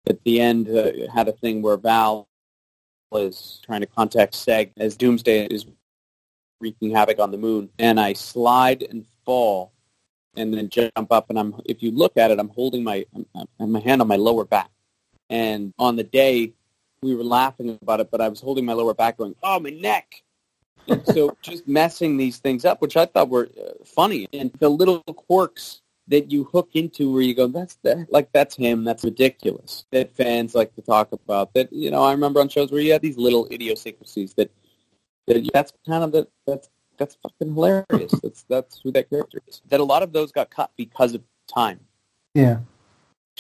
At 0.09 0.23
the 0.25 0.41
end, 0.41 0.69
uh, 0.69 0.93
had 1.13 1.29
a 1.29 1.33
thing 1.33 1.63
where 1.63 1.77
Val 1.77 2.29
was 3.11 3.61
trying 3.65 3.81
to 3.81 3.87
contact 3.87 4.35
Seg 4.35 4.71
as 4.77 4.97
Doomsday 4.97 5.47
is 5.47 5.67
wreaking 6.61 6.91
havoc 6.91 7.19
on 7.19 7.31
the 7.31 7.39
moon, 7.39 7.71
and 7.79 7.99
I 7.99 8.13
slide 8.13 8.83
and 8.83 9.05
fall, 9.25 9.73
and 10.37 10.55
then 10.55 10.69
jump 10.69 11.11
up, 11.11 11.29
and 11.29 11.39
I'm. 11.39 11.61
If 11.65 11.83
you 11.83 11.91
look 11.91 12.17
at 12.17 12.31
it, 12.31 12.39
I'm 12.39 12.51
holding 12.51 12.85
my 12.85 13.05
my 13.59 13.81
hand 13.81 14.01
on 14.01 14.09
my 14.09 14.17
lower 14.17 14.45
back, 14.45 14.71
and 15.31 15.73
on 15.79 15.97
the 15.97 16.05
day 16.05 16.53
we 17.03 17.15
were 17.15 17.25
laughing 17.25 17.79
about 17.81 18.01
it, 18.01 18.11
but 18.11 18.21
I 18.21 18.29
was 18.29 18.41
holding 18.41 18.67
my 18.67 18.75
lower 18.75 18.93
back, 18.93 19.17
going, 19.17 19.35
"Oh, 19.43 19.59
my 19.59 19.71
neck." 19.71 20.23
So 21.05 21.37
just 21.43 21.67
messing 21.67 22.17
these 22.17 22.39
things 22.39 22.65
up, 22.65 22.83
which 22.83 22.97
I 22.97 23.07
thought 23.07 23.31
were 23.31 23.49
uh, 23.59 23.85
funny, 23.85 24.29
and 24.33 24.53
the 24.59 24.69
little 24.69 25.03
quirks 25.05 25.81
that 26.09 26.31
you 26.31 26.45
hook 26.45 26.71
into 26.75 27.13
where 27.13 27.23
you 27.23 27.35
go, 27.35 27.47
that's 27.47 27.77
that, 27.85 28.13
like 28.13 28.31
that's 28.33 28.57
him, 28.57 28.85
that's 28.85 29.05
ridiculous. 29.05 29.85
That 29.93 30.15
fans 30.15 30.55
like 30.55 30.75
to 30.75 30.83
talk 30.83 31.13
about. 31.13 31.55
That 31.55 31.73
you 31.73 31.91
know, 31.91 32.03
I 32.03 32.13
remember 32.13 32.41
on 32.41 32.49
shows 32.49 32.71
where 32.71 32.81
you 32.81 32.93
had 32.93 33.01
these 33.01 33.17
little 33.17 33.47
idiosyncrasies 33.51 34.35
that 34.35 34.51
that 35.27 35.49
that's 35.55 35.73
kind 35.87 36.05
of 36.05 36.13
the 36.13 36.29
that's 36.47 36.69
that's 36.99 37.17
fucking 37.23 37.55
hilarious. 37.55 38.13
that's 38.23 38.43
that's 38.49 38.81
who 38.83 38.91
that 38.93 39.09
character 39.09 39.41
is. 39.47 39.63
That 39.69 39.81
a 39.81 39.85
lot 39.85 40.03
of 40.03 40.13
those 40.13 40.33
got 40.33 40.51
cut 40.51 40.71
because 40.77 41.15
of 41.15 41.23
time. 41.47 41.81
Yeah. 42.35 42.59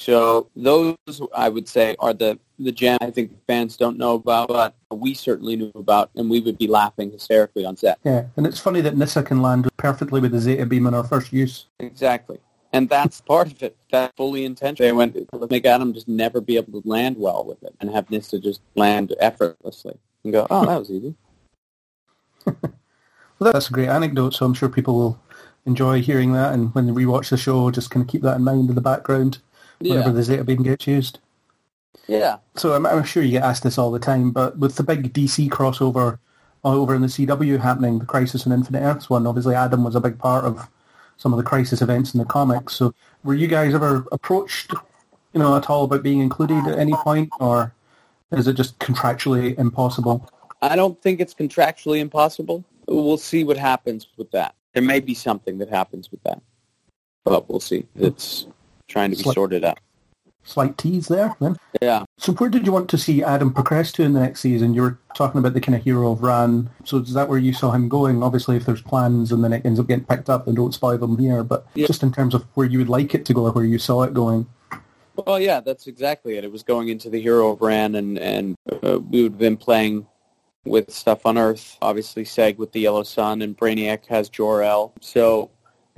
So 0.01 0.49
those 0.57 0.97
I 1.35 1.51
would 1.51 1.69
say 1.69 1.95
are 1.99 2.15
the 2.15 2.39
the 2.59 2.73
gem 2.73 2.97
I 3.03 3.11
think 3.11 3.33
fans 3.47 3.77
don't 3.77 3.99
know 3.99 4.15
about, 4.15 4.49
but 4.49 4.75
we 4.91 5.13
certainly 5.13 5.57
knew 5.57 5.71
about, 5.75 6.11
and 6.17 6.31
we 6.31 6.41
would 6.41 6.57
be 6.57 6.67
laughing 6.69 7.11
hysterically 7.11 7.67
on 7.67 7.77
set. 7.77 7.99
Yeah, 8.03 8.25
and 8.35 8.47
it's 8.47 8.59
funny 8.59 8.81
that 8.81 8.97
Nyssa 8.97 9.23
can 9.25 9.43
land 9.43 9.69
perfectly 9.77 10.23
with 10.23 10.33
the 10.33 10.41
Zeta 10.41 10.65
beam 10.65 10.87
in 10.87 10.95
our 10.95 11.05
first 11.05 11.35
use. 11.35 11.67
Exactly. 11.81 12.39
And 12.73 12.89
that's 12.89 13.21
part 13.21 13.53
of 13.53 13.63
it. 13.63 13.77
That 13.91 14.17
fully 14.17 14.47
intentional. 14.47 14.89
They 14.89 14.93
went, 14.93 15.17
let's 15.35 15.51
make 15.51 15.67
Adam 15.67 15.93
just 15.93 16.09
never 16.09 16.41
be 16.41 16.57
able 16.57 16.81
to 16.81 16.89
land 16.89 17.19
well 17.19 17.45
with 17.45 17.63
it 17.63 17.75
and 17.79 17.91
have 17.91 18.11
Nyssa 18.11 18.39
just 18.39 18.63
land 18.77 19.15
effortlessly 19.21 19.99
and 20.25 20.33
go, 20.33 20.47
oh, 20.49 20.65
that 20.65 20.79
was 20.79 20.91
easy. 20.91 21.15
well, 22.47 23.53
that's 23.53 23.69
a 23.69 23.73
great 23.73 23.91
anecdote, 23.91 24.33
so 24.33 24.47
I'm 24.47 24.55
sure 24.55 24.71
people 24.71 24.95
will 24.95 25.21
enjoy 25.67 26.01
hearing 26.01 26.33
that. 26.33 26.55
And 26.55 26.75
when 26.75 26.87
they 26.87 26.93
rewatch 26.93 27.29
the 27.29 27.37
show, 27.37 27.71
just 27.71 27.91
kind 27.91 28.03
of 28.03 28.09
keep 28.09 28.23
that 28.23 28.37
in 28.37 28.45
mind 28.45 28.71
in 28.71 28.75
the 28.75 28.81
background 28.81 29.41
whenever 29.81 30.09
Yeah. 30.09 30.15
the 30.15 30.23
Zeta 30.23 30.45
beam 30.45 30.63
gets 30.63 30.87
used. 30.87 31.19
Yeah. 32.07 32.39
So 32.57 32.73
I'm, 32.75 32.87
I'm 32.87 33.05
sure 33.05 33.23
you 33.23 33.33
get 33.33 33.45
asked 33.45 33.63
this 33.63 33.79
all 33.79 33.91
the 33.91 33.99
time, 33.99 34.31
but 34.31 34.59
with 34.59 34.77
the 34.77 34.83
big 34.83 35.13
DC 35.13 35.49
crossover 35.49 36.19
uh, 36.65 36.75
over 36.75 36.95
in 36.95 37.03
the 37.03 37.09
CW 37.09 37.61
happening, 37.61 37.99
the 37.99 38.07
Crisis 38.07 38.47
on 38.47 38.53
Infinite 38.53 38.81
Earths 38.83 39.09
one, 39.09 39.27
obviously 39.27 39.55
Adam 39.55 39.85
was 39.85 39.95
a 39.95 40.01
big 40.01 40.19
part 40.19 40.45
of 40.45 40.69
some 41.17 41.33
of 41.33 41.37
the 41.37 41.43
Crisis 41.45 41.83
events 41.83 42.15
in 42.15 42.19
the 42.19 42.25
comics. 42.25 42.75
So 42.75 42.95
were 43.25 43.35
you 43.35 43.47
guys 43.47 43.75
ever 43.75 44.07
approached, 44.13 44.73
you 45.33 45.41
know, 45.41 45.57
at 45.57 45.71
all 45.71 45.85
about 45.85 46.03
being 46.03 46.21
included 46.21 46.67
at 46.67 46.79
any 46.79 46.93
point, 46.95 47.31
or 47.39 47.73
is 48.33 48.47
it 48.49 48.55
just 48.55 48.79
contractually 48.79 49.59
impossible? 49.59 50.29
I 50.63 50.77
don't 50.77 51.01
think 51.01 51.21
it's 51.21 51.35
contractually 51.35 52.01
impossible. 52.01 52.65
We'll 52.87 53.19
see 53.19 53.45
what 53.45 53.57
happens 53.57 54.09
with 54.17 54.31
that. 54.33 54.55
There 54.75 54.83
may 54.83 55.01
be 55.01 55.15
something 55.15 55.59
that 55.59 55.69
happens 55.69 56.11
with 56.11 56.23
that, 56.25 56.41
but 57.25 57.49
we'll 57.49 57.61
see. 57.61 57.87
It's 57.97 58.47
trying 58.91 59.11
to 59.13 59.17
be 59.17 59.23
Slight- 59.23 59.35
sorted 59.35 59.65
out. 59.65 59.79
Slight 60.43 60.79
tease 60.79 61.07
there, 61.09 61.37
then. 61.39 61.57
Yeah. 61.83 62.05
So 62.19 62.33
where 62.33 62.49
did 62.49 62.65
you 62.65 62.73
want 62.73 62.89
to 62.91 62.99
see 62.99 63.23
Adam 63.23 63.53
progress 63.53 63.93
to 63.93 64.03
in 64.03 64.15
the 64.15 64.21
next 64.21 64.41
season? 64.41 64.73
You 64.73 64.81
were 64.83 64.99
talking 65.15 65.39
about 65.39 65.53
the 65.53 65.61
kind 65.61 65.77
of 65.77 65.85
hero 65.85 66.11
of 66.13 66.23
Rann. 66.23 66.71
So 66.85 66.97
is 66.97 67.13
that 67.13 67.29
where 67.29 67.39
you 67.39 67.53
saw 67.53 67.71
him 67.73 67.89
going? 67.91 68.23
Obviously, 68.23 68.57
if 68.57 68.65
there's 68.65 68.81
plans 68.81 69.33
and 69.33 69.45
then 69.45 69.53
it 69.53 69.65
ends 69.67 69.79
up 69.79 69.87
getting 69.87 70.05
picked 70.07 70.31
up, 70.31 70.47
then 70.47 70.55
don't 70.55 70.73
spoil 70.73 70.97
them 70.97 71.19
here. 71.19 71.45
But 71.45 71.67
Yeah. 71.75 71.87
just 71.87 72.03
in 72.03 72.11
terms 72.11 72.35
of 72.35 72.47
where 72.55 72.67
you 72.67 72.79
would 72.79 72.89
like 72.89 73.15
it 73.15 73.27
to 73.27 73.35
go 73.35 73.45
or 73.47 73.53
where 73.53 73.65
you 73.67 73.79
saw 73.79 74.03
it 74.03 74.15
going. 74.15 74.47
Well, 75.15 75.39
yeah, 75.39 75.61
that's 75.61 75.87
exactly 75.87 76.39
it. 76.39 76.45
It 76.45 76.51
was 76.51 76.63
going 76.63 76.89
into 76.89 77.11
the 77.11 77.21
Hero 77.21 77.51
of 77.53 77.61
Rann, 77.61 77.95
and 77.95 78.19
and 78.19 78.57
uh, 78.83 78.99
we 78.99 79.23
would 79.25 79.33
have 79.33 79.39
been 79.39 79.59
playing 79.59 80.07
with 80.65 80.91
stuff 80.91 81.27
on 81.27 81.37
Earth. 81.37 81.77
Obviously, 81.83 82.25
Seg 82.25 82.57
with 82.57 82.73
the 82.73 82.81
Yellow 82.81 83.03
Sun, 83.03 83.43
and 83.43 83.55
Brainiac 83.57 84.07
has 84.07 84.31
Jor-El. 84.31 84.95
So 85.03 85.51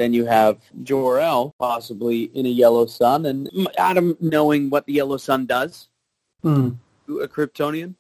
then 0.03 0.13
you 0.13 0.25
have 0.27 0.59
Jor-El 0.83 1.55
possibly 1.59 2.25
in 2.35 2.45
a 2.45 2.49
Yellow 2.49 2.87
Sun, 2.87 3.27
and 3.27 3.49
Adam 3.79 4.17
knowing 4.21 4.69
what 4.69 4.85
the 4.87 4.95
Yellow 4.95 5.17
Sun 5.17 5.47
does 5.47 5.89
Hmm. 6.43 6.71
to 7.07 7.21
a 7.21 7.29
Kryptonian. 7.29 7.95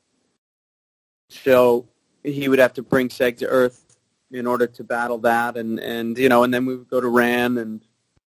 So 1.28 1.86
he 2.24 2.48
would 2.48 2.58
have 2.58 2.74
to 2.74 2.82
bring 2.82 3.08
Seg 3.08 3.36
to 3.38 3.46
Earth 3.46 3.96
in 4.32 4.46
order 4.46 4.66
to 4.66 4.84
battle 4.84 5.18
that, 5.18 5.56
and 5.56 5.78
and 5.78 6.18
you 6.18 6.28
know, 6.28 6.42
and 6.42 6.52
then 6.52 6.66
we 6.66 6.76
would 6.76 6.88
go 6.88 7.00
to 7.00 7.08
Rann, 7.08 7.58
and 7.58 7.80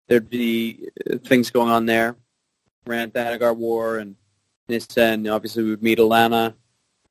there'd 0.09 0.29
be 0.29 0.89
uh, 1.11 1.17
things 1.19 1.51
going 1.51 1.71
on 1.71 1.87
there. 1.87 2.17
Rann 2.87 3.11
Thanagar 3.11 3.57
War 3.57 3.99
and 3.99 4.17
Nyssa, 4.69 5.03
and 5.03 5.27
obviously 5.29 5.63
we 5.63 5.71
would 5.71 5.83
meet 5.83 5.99
Alanna 5.99 6.55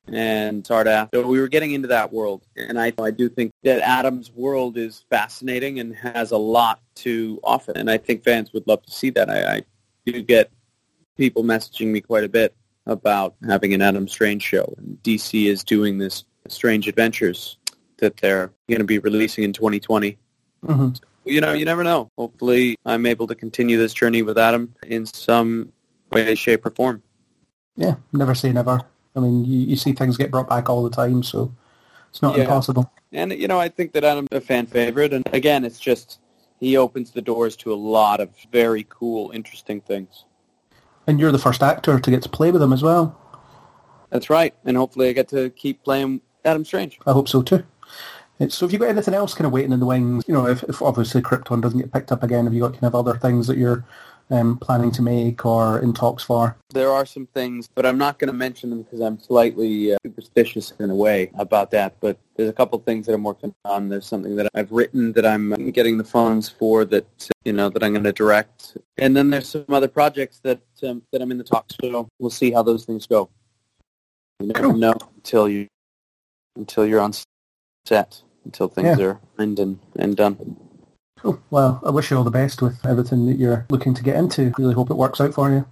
and 0.08 0.64
Sardath. 0.64 1.10
So 1.14 1.26
we 1.26 1.40
were 1.40 1.48
getting 1.48 1.72
into 1.72 1.88
that 1.88 2.12
world, 2.12 2.42
and 2.56 2.78
I 2.80 2.92
I 2.98 3.10
do 3.10 3.28
think 3.28 3.52
that 3.62 3.80
Adam's 3.80 4.30
world 4.30 4.76
is 4.76 5.04
fascinating 5.10 5.80
and 5.80 5.94
has 5.96 6.30
a 6.30 6.36
lot 6.36 6.80
to 6.96 7.40
offer, 7.44 7.72
and 7.74 7.90
I 7.90 7.98
think 7.98 8.24
fans 8.24 8.52
would 8.52 8.66
love 8.66 8.82
to 8.84 8.90
see 8.90 9.10
that. 9.10 9.30
I, 9.30 9.56
I 9.56 9.62
do 10.06 10.22
get 10.22 10.50
people 11.16 11.44
messaging 11.44 11.88
me 11.88 12.00
quite 12.00 12.24
a 12.24 12.28
bit 12.28 12.54
about 12.86 13.34
having 13.46 13.74
an 13.74 13.82
Adam 13.82 14.08
Strange 14.08 14.42
show, 14.42 14.74
and 14.78 14.98
DC 15.02 15.46
is 15.46 15.62
doing 15.64 15.98
this 15.98 16.24
Strange 16.48 16.88
Adventures 16.88 17.56
that 17.98 18.16
they're 18.16 18.50
going 18.68 18.80
to 18.80 18.84
be 18.84 18.98
releasing 18.98 19.44
in 19.44 19.52
2020 19.52 20.18
hmm 20.66 20.88
you 21.24 21.40
know, 21.40 21.52
you 21.52 21.64
never 21.64 21.84
know. 21.84 22.10
Hopefully, 22.18 22.76
I'm 22.84 23.06
able 23.06 23.26
to 23.28 23.34
continue 23.34 23.78
this 23.78 23.94
journey 23.94 24.22
with 24.22 24.38
Adam 24.38 24.74
in 24.86 25.06
some 25.06 25.72
way, 26.10 26.34
shape, 26.34 26.66
or 26.66 26.70
form. 26.70 27.02
Yeah, 27.76 27.96
never 28.12 28.34
say 28.34 28.52
never. 28.52 28.80
I 29.14 29.20
mean, 29.20 29.44
you, 29.44 29.60
you 29.60 29.76
see 29.76 29.92
things 29.92 30.16
get 30.16 30.30
brought 30.30 30.48
back 30.48 30.70
all 30.70 30.82
the 30.82 30.90
time, 30.90 31.22
so 31.22 31.52
it's 32.10 32.22
not 32.22 32.36
Yeah. 32.36 32.44
impossible. 32.44 32.90
And 33.12 33.32
you 33.32 33.46
know, 33.46 33.60
I 33.60 33.68
think 33.68 33.92
that 33.92 34.04
Adam's 34.04 34.28
a 34.32 34.40
fan 34.40 34.66
favorite, 34.66 35.12
and 35.12 35.28
again, 35.34 35.64
it's 35.64 35.78
just 35.78 36.18
he 36.58 36.76
opens 36.76 37.10
the 37.10 37.20
doors 37.20 37.56
to 37.56 37.72
a 37.72 37.76
lot 37.76 38.20
of 38.20 38.30
very 38.50 38.86
cool, 38.88 39.30
interesting 39.34 39.80
things. 39.80 40.24
And 41.06 41.20
you're 41.20 41.32
the 41.32 41.38
first 41.38 41.62
actor 41.62 41.98
to 42.00 42.10
get 42.10 42.22
to 42.22 42.28
play 42.28 42.50
with 42.50 42.62
him 42.62 42.72
as 42.72 42.82
well. 42.82 43.18
That's 44.10 44.30
right, 44.30 44.54
and 44.64 44.76
hopefully, 44.76 45.08
I 45.08 45.12
get 45.12 45.28
to 45.28 45.50
keep 45.50 45.82
playing 45.84 46.22
Adam 46.44 46.64
Strange. 46.64 46.98
I 47.06 47.12
hope 47.12 47.28
so 47.28 47.42
too. 47.42 47.64
So 48.48 48.66
have 48.66 48.72
you 48.72 48.78
got 48.78 48.88
anything 48.88 49.14
else 49.14 49.34
kind 49.34 49.46
of 49.46 49.52
waiting 49.52 49.72
in 49.72 49.78
the 49.78 49.86
wings? 49.86 50.24
You 50.26 50.34
know, 50.34 50.46
if, 50.48 50.64
if 50.64 50.82
obviously 50.82 51.22
Krypton 51.22 51.60
doesn't 51.60 51.78
get 51.78 51.92
picked 51.92 52.10
up 52.10 52.24
again, 52.24 52.44
have 52.44 52.52
you 52.54 52.60
got 52.60 52.72
kind 52.72 52.84
of 52.84 52.94
other 52.94 53.16
things 53.16 53.46
that 53.46 53.56
you're 53.56 53.84
um, 54.30 54.56
planning 54.58 54.90
to 54.92 55.02
make 55.02 55.44
or 55.44 55.78
in 55.80 55.92
talks 55.92 56.22
for? 56.22 56.56
There 56.70 56.90
are 56.90 57.04
some 57.06 57.26
things, 57.26 57.68
but 57.74 57.84
I'm 57.84 57.98
not 57.98 58.18
going 58.18 58.28
to 58.28 58.32
mention 58.36 58.70
them 58.70 58.82
because 58.82 59.00
I'm 59.00 59.18
slightly 59.18 59.94
uh, 59.94 59.98
superstitious 60.04 60.72
in 60.78 60.90
a 60.90 60.94
way 60.94 61.30
about 61.34 61.70
that. 61.72 61.96
But 62.00 62.18
there's 62.36 62.48
a 62.48 62.52
couple 62.52 62.78
things 62.80 63.06
that 63.06 63.14
I'm 63.14 63.22
working 63.24 63.54
on. 63.64 63.88
There's 63.88 64.06
something 64.06 64.36
that 64.36 64.48
I've 64.54 64.72
written 64.72 65.12
that 65.12 65.26
I'm 65.26 65.70
getting 65.70 65.98
the 65.98 66.04
funds 66.04 66.48
for 66.48 66.84
that 66.86 67.06
you 67.44 67.52
know 67.52 67.68
that 67.68 67.82
I'm 67.82 67.92
going 67.92 68.04
to 68.04 68.12
direct, 68.12 68.76
and 68.98 69.16
then 69.16 69.30
there's 69.30 69.48
some 69.48 69.64
other 69.68 69.88
projects 69.88 70.40
that 70.44 70.60
um, 70.82 71.02
that 71.12 71.20
I'm 71.20 71.30
in 71.30 71.38
the 71.38 71.44
talks. 71.44 71.76
So 71.82 72.08
we'll 72.18 72.30
see 72.30 72.50
how 72.50 72.62
those 72.62 72.84
things 72.84 73.06
go. 73.06 73.28
You 74.40 74.46
never 74.48 74.62
Cool. 74.64 74.74
know 74.74 74.94
until 75.16 75.48
you 75.48 75.66
until 76.56 76.86
you're 76.86 77.00
on 77.00 77.12
set, 77.86 78.22
until 78.44 78.68
things 78.68 78.98
Yeah. 78.98 79.04
are 79.06 79.20
end 79.38 79.58
and, 79.58 79.78
and 79.96 80.16
done. 80.16 80.56
Cool. 81.22 81.40
Well, 81.50 81.80
I 81.84 81.90
wish 81.90 82.10
you 82.10 82.16
all 82.16 82.24
the 82.24 82.32
best 82.32 82.60
with 82.62 82.84
everything 82.84 83.26
that 83.26 83.38
you're 83.38 83.64
looking 83.70 83.94
to 83.94 84.02
get 84.02 84.16
into. 84.16 84.52
Really 84.58 84.74
hope 84.74 84.90
it 84.90 84.96
works 84.96 85.20
out 85.20 85.32
for 85.32 85.50
you. 85.50 85.64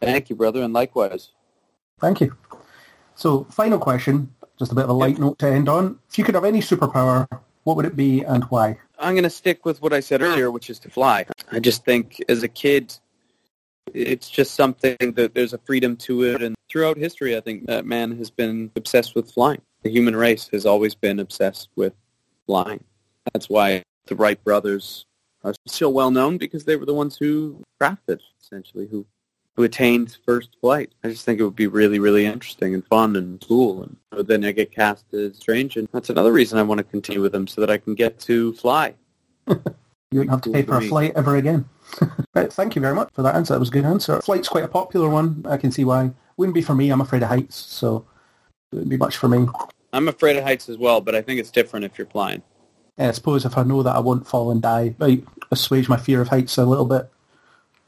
Thank 0.00 0.28
you, 0.28 0.34
brother, 0.34 0.62
and 0.62 0.74
likewise. 0.74 1.30
Thank 2.00 2.20
you. 2.20 2.36
So, 3.14 3.44
final 3.44 3.78
question, 3.78 4.34
just 4.58 4.72
a 4.72 4.74
bit 4.74 4.82
of 4.82 4.90
a 4.90 4.94
light 4.94 5.18
note 5.18 5.38
to 5.38 5.46
end 5.46 5.68
on. 5.68 6.00
If 6.10 6.18
you 6.18 6.24
could 6.24 6.34
have 6.34 6.44
any 6.44 6.58
superpower, 6.58 7.28
what 7.62 7.76
would 7.76 7.86
it 7.86 7.94
be 7.94 8.22
and 8.22 8.42
why? 8.44 8.80
I'm 8.98 9.14
going 9.14 9.22
to 9.22 9.30
stick 9.30 9.64
with 9.64 9.80
what 9.80 9.92
I 9.92 10.00
said 10.00 10.22
earlier, 10.22 10.50
which 10.50 10.70
is 10.70 10.80
to 10.80 10.90
fly. 10.90 11.24
I 11.52 11.60
just 11.60 11.84
think 11.84 12.20
as 12.28 12.42
a 12.42 12.48
kid, 12.48 12.92
it's 13.94 14.28
just 14.28 14.54
something 14.54 14.96
that 15.14 15.34
there's 15.34 15.52
a 15.52 15.58
freedom 15.58 15.94
to 15.98 16.24
it. 16.24 16.42
And 16.42 16.56
throughout 16.68 16.96
history, 16.96 17.36
I 17.36 17.40
think 17.40 17.66
that 17.66 17.86
man 17.86 18.18
has 18.18 18.30
been 18.30 18.72
obsessed 18.74 19.14
with 19.14 19.30
flying. 19.30 19.62
The 19.84 19.90
human 19.90 20.16
race 20.16 20.48
has 20.48 20.66
always 20.66 20.96
been 20.96 21.20
obsessed 21.20 21.68
with 21.76 21.92
flying. 22.46 22.82
That's 23.32 23.48
why 23.48 23.84
the 24.06 24.16
Wright 24.16 24.42
brothers 24.44 25.06
uh, 25.44 25.50
are 25.50 25.54
still 25.66 25.92
well 25.92 26.10
known 26.10 26.38
because 26.38 26.64
they 26.64 26.76
were 26.76 26.86
the 26.86 26.94
ones 26.94 27.16
who 27.16 27.62
crafted, 27.80 28.20
essentially, 28.40 28.86
who 28.86 29.06
who 29.56 29.62
attained 29.62 30.18
first 30.26 30.50
flight. 30.60 30.92
I 31.02 31.08
just 31.08 31.24
think 31.24 31.40
it 31.40 31.44
would 31.44 31.56
be 31.56 31.66
really, 31.66 31.98
really 31.98 32.26
interesting 32.26 32.74
and 32.74 32.86
fun 32.86 33.16
and 33.16 33.40
cool. 33.40 33.88
And 34.12 34.26
then 34.26 34.44
I 34.44 34.52
get 34.52 34.70
cast 34.70 35.14
as 35.14 35.38
Strange, 35.38 35.78
and 35.78 35.88
that's 35.92 36.10
another 36.10 36.32
reason 36.32 36.58
I 36.58 36.62
want 36.62 36.78
to 36.78 36.84
continue 36.84 37.22
with 37.22 37.32
them 37.32 37.46
so 37.46 37.62
that 37.62 37.70
I 37.70 37.78
can 37.78 37.94
get 37.94 38.18
to 38.20 38.52
fly. 38.54 38.94
You 40.12 40.20
wouldn't 40.20 40.30
have 40.30 40.42
to 40.42 40.52
pay 40.52 40.62
for 40.62 40.76
a 40.76 40.82
flight 40.82 41.12
ever 41.16 41.36
again. 41.36 41.68
right, 42.34 42.52
thank 42.52 42.76
you 42.76 42.80
very 42.80 42.94
much 42.94 43.10
for 43.12 43.22
that 43.22 43.34
answer. 43.34 43.54
That 43.54 43.60
was 43.60 43.70
a 43.70 43.72
good 43.72 43.84
answer. 43.84 44.20
Flight's 44.22 44.48
quite 44.48 44.62
a 44.62 44.68
popular 44.68 45.08
one. 45.08 45.44
I 45.48 45.56
can 45.56 45.72
see 45.72 45.84
why. 45.84 46.12
Wouldn't 46.36 46.54
be 46.54 46.62
for 46.62 46.76
me. 46.76 46.90
I'm 46.90 47.00
afraid 47.00 47.22
of 47.22 47.28
heights, 47.28 47.56
so 47.56 48.06
it 48.70 48.76
wouldn't 48.76 48.90
be 48.90 48.96
much 48.96 49.16
for 49.16 49.28
me. 49.28 49.46
I'm 49.92 50.06
afraid 50.06 50.36
of 50.36 50.44
heights 50.44 50.68
as 50.68 50.78
well, 50.78 51.00
but 51.00 51.16
I 51.16 51.22
think 51.22 51.40
it's 51.40 51.50
different 51.50 51.84
if 51.84 51.98
you're 51.98 52.06
flying. 52.06 52.42
I 52.98 53.10
suppose 53.12 53.44
if 53.44 53.58
I 53.58 53.62
know 53.62 53.82
that 53.82 53.94
I 53.94 54.00
won't 54.00 54.26
fall 54.26 54.50
and 54.50 54.62
die, 54.62 54.94
might 54.98 55.24
assuage 55.50 55.88
my 55.88 55.96
fear 55.96 56.20
of 56.22 56.28
heights 56.28 56.56
a 56.58 56.64
little 56.64 56.86
bit. 56.86 57.10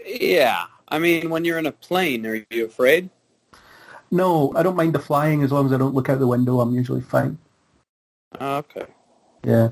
Yeah. 0.05 0.67
I 0.89 0.99
mean, 0.99 1.31
when 1.31 1.45
you're 1.45 1.59
in 1.59 1.67
a 1.67 1.73
plane, 1.73 2.27
are 2.27 2.45
you 2.51 2.67
afraid? 2.67 3.11
No, 4.11 4.53
I 4.55 4.63
don't 4.63 4.77
mind 4.77 4.95
the 4.95 4.99
flying 4.99 5.43
as 5.43 5.53
long 5.53 5.67
as 5.67 5.73
I 5.73 5.79
don't 5.79 5.95
look 5.95 6.09
out 6.09 6.19
the 6.19 6.27
window. 6.27 6.61
I'm 6.61 6.75
usually 6.75 7.01
fine. 7.01 7.39
Oh, 8.41 8.57
okay. 8.59 8.87
Yeah. 9.45 9.71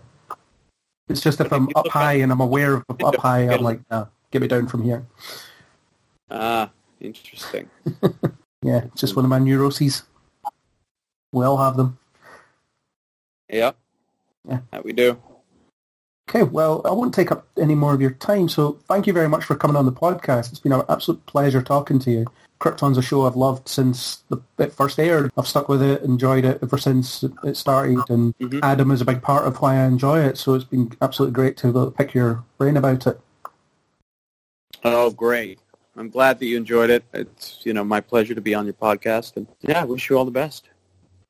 It's 1.09 1.21
just 1.21 1.41
if 1.41 1.53
I'm 1.53 1.69
up 1.77 1.89
high 1.89 2.15
and 2.15 2.33
I'm 2.33 2.41
aware 2.41 2.75
of 2.75 2.85
up 3.03 3.17
high, 3.17 3.49
I'm 3.49 3.63
like, 3.63 3.81
nah, 3.91 4.07
get 4.31 4.43
me 4.43 4.49
down 4.49 4.67
from 4.67 4.83
here. 4.83 5.07
Ah, 6.31 6.71
interesting. 7.01 7.71
Yeah, 8.63 8.83
it's 8.87 9.01
just 9.01 9.15
one 9.15 9.25
of 9.25 9.29
my 9.29 9.39
neuroses. 9.39 10.03
We 11.31 11.45
all 11.45 11.57
have 11.59 11.77
them. 11.77 11.99
Yep. 13.49 13.77
Yeah. 14.49 14.61
That 14.71 14.85
we 14.85 14.93
do. 14.93 15.21
Okay, 16.29 16.43
well, 16.43 16.83
I 16.85 16.91
won't 16.91 17.15
take 17.15 17.31
up 17.31 17.47
any 17.57 17.77
more 17.77 17.95
of 17.95 18.01
your 18.01 18.11
time, 18.11 18.49
so 18.49 18.79
thank 18.89 19.07
you 19.07 19.13
very 19.13 19.29
much 19.29 19.45
for 19.45 19.55
coming 19.55 19.77
on 19.77 19.87
the 19.87 19.93
podcast. 19.93 20.51
It's 20.51 20.59
been 20.59 20.73
an 20.73 20.83
absolute 20.89 21.25
pleasure 21.27 21.63
talking 21.63 22.01
to 22.01 22.11
you. 22.11 22.27
Krypton's 22.61 22.99
a 22.99 23.03
show 23.03 23.27
I've 23.27 23.37
loved 23.37 23.69
since 23.69 24.25
the, 24.29 24.39
it 24.59 24.73
first 24.73 24.99
aired. 24.99 25.31
I've 25.37 25.47
stuck 25.47 25.69
with 25.69 25.83
it, 25.83 26.03
enjoyed 26.03 26.45
it 26.45 26.59
ever 26.63 26.79
since 26.79 27.23
it 27.23 27.57
started, 27.57 27.99
and 28.09 28.37
Mhm. 28.39 28.61
Adam 28.63 28.91
is 28.91 29.01
a 29.01 29.05
big 29.05 29.23
part 29.23 29.47
of 29.47 29.61
why 29.61 29.77
I 29.77 29.85
enjoy 29.85 30.21
it, 30.21 30.37
so 30.37 30.55
it's 30.55 30.65
been 30.65 30.91
absolutely 31.01 31.35
great 31.35 31.57
to 31.59 31.67
be 31.67 31.71
able 31.71 31.85
to 31.85 31.97
pick 31.97 32.13
your 32.15 32.43
brain 32.59 32.77
about 32.77 33.07
it. 33.07 33.21
Oh, 34.85 35.11
great. 35.11 35.61
I'm 35.97 36.11
glad 36.11 36.39
that 36.41 36.47
you 36.47 36.57
enjoyed 36.57 36.91
it. 36.91 37.05
It's, 37.15 37.61
you 37.65 37.73
know, 37.73 37.85
my 37.85 38.01
pleasure 38.01 38.35
to 38.35 38.41
be 38.41 38.55
on 38.55 38.65
your 38.67 38.75
podcast. 38.75 39.37
And 39.37 39.47
yeah, 39.61 39.83
I 39.83 39.85
wish 39.85 40.11
you 40.11 40.19
all 40.19 40.25
the 40.25 40.31
best. 40.31 40.69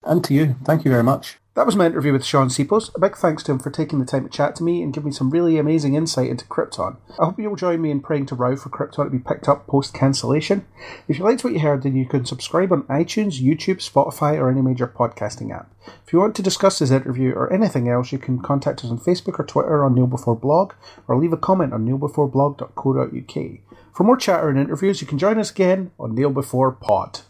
And 0.04 0.24
to 0.24 0.34
you, 0.34 0.56
thank 0.64 0.84
you 0.84 0.90
very 0.90 1.04
much. 1.04 1.38
That 1.56 1.64
was 1.64 1.74
my 1.74 1.86
interview 1.86 2.12
with 2.12 2.22
Shaun 2.22 2.48
Sipos. 2.48 2.94
A 2.94 3.00
big 3.00 3.16
thanks 3.16 3.42
to 3.44 3.52
him 3.52 3.58
for 3.58 3.70
taking 3.70 3.98
the 3.98 4.04
time 4.04 4.24
to 4.24 4.28
chat 4.28 4.54
to 4.56 4.62
me 4.62 4.82
and 4.82 4.92
give 4.92 5.06
me 5.06 5.10
some 5.10 5.30
really 5.30 5.56
amazing 5.56 5.94
insight 5.94 6.28
into 6.28 6.44
Krypton. 6.44 6.98
I 7.18 7.24
hope 7.24 7.38
you'll 7.38 7.56
join 7.56 7.80
me 7.80 7.90
in 7.90 8.02
praying 8.02 8.26
to 8.26 8.34
Rao 8.34 8.56
for 8.56 8.68
Krypton 8.68 9.04
to 9.04 9.10
be 9.10 9.18
picked 9.18 9.48
up 9.48 9.66
post 9.66 9.94
cancellation. 9.94 10.66
If 11.08 11.18
you 11.18 11.24
liked 11.24 11.44
what 11.44 11.54
you 11.54 11.60
heard, 11.60 11.82
then 11.82 11.96
you 11.96 12.04
can 12.04 12.26
subscribe 12.26 12.72
on 12.72 12.82
iTunes, 12.82 13.42
YouTube, 13.42 13.78
Spotify, 13.78 14.38
or 14.38 14.50
any 14.50 14.60
major 14.60 14.86
podcasting 14.86 15.50
app. 15.50 15.72
If 16.06 16.12
you 16.12 16.18
want 16.18 16.36
to 16.36 16.42
discuss 16.42 16.78
this 16.78 16.90
interview 16.90 17.32
or 17.32 17.50
anything 17.50 17.88
else, 17.88 18.12
you 18.12 18.18
can 18.18 18.38
contact 18.42 18.84
us 18.84 18.90
on 18.90 18.98
Facebook 18.98 19.40
or 19.40 19.44
Twitter 19.44 19.82
on 19.82 19.94
Kneel 19.94 20.08
Before 20.08 20.36
Blog, 20.36 20.74
or 21.08 21.16
leave 21.16 21.32
a 21.32 21.38
comment 21.38 21.72
on 21.72 21.86
kneelbeforeblog.co.uk. 21.86 23.58
For 23.94 24.04
more 24.04 24.18
chatter 24.18 24.50
and 24.50 24.58
interviews, 24.58 25.00
you 25.00 25.06
can 25.06 25.16
join 25.16 25.38
us 25.38 25.50
again 25.50 25.90
on 25.98 26.14
Kneel 26.14 26.34
Before 26.34 26.70
Pod. 26.70 27.20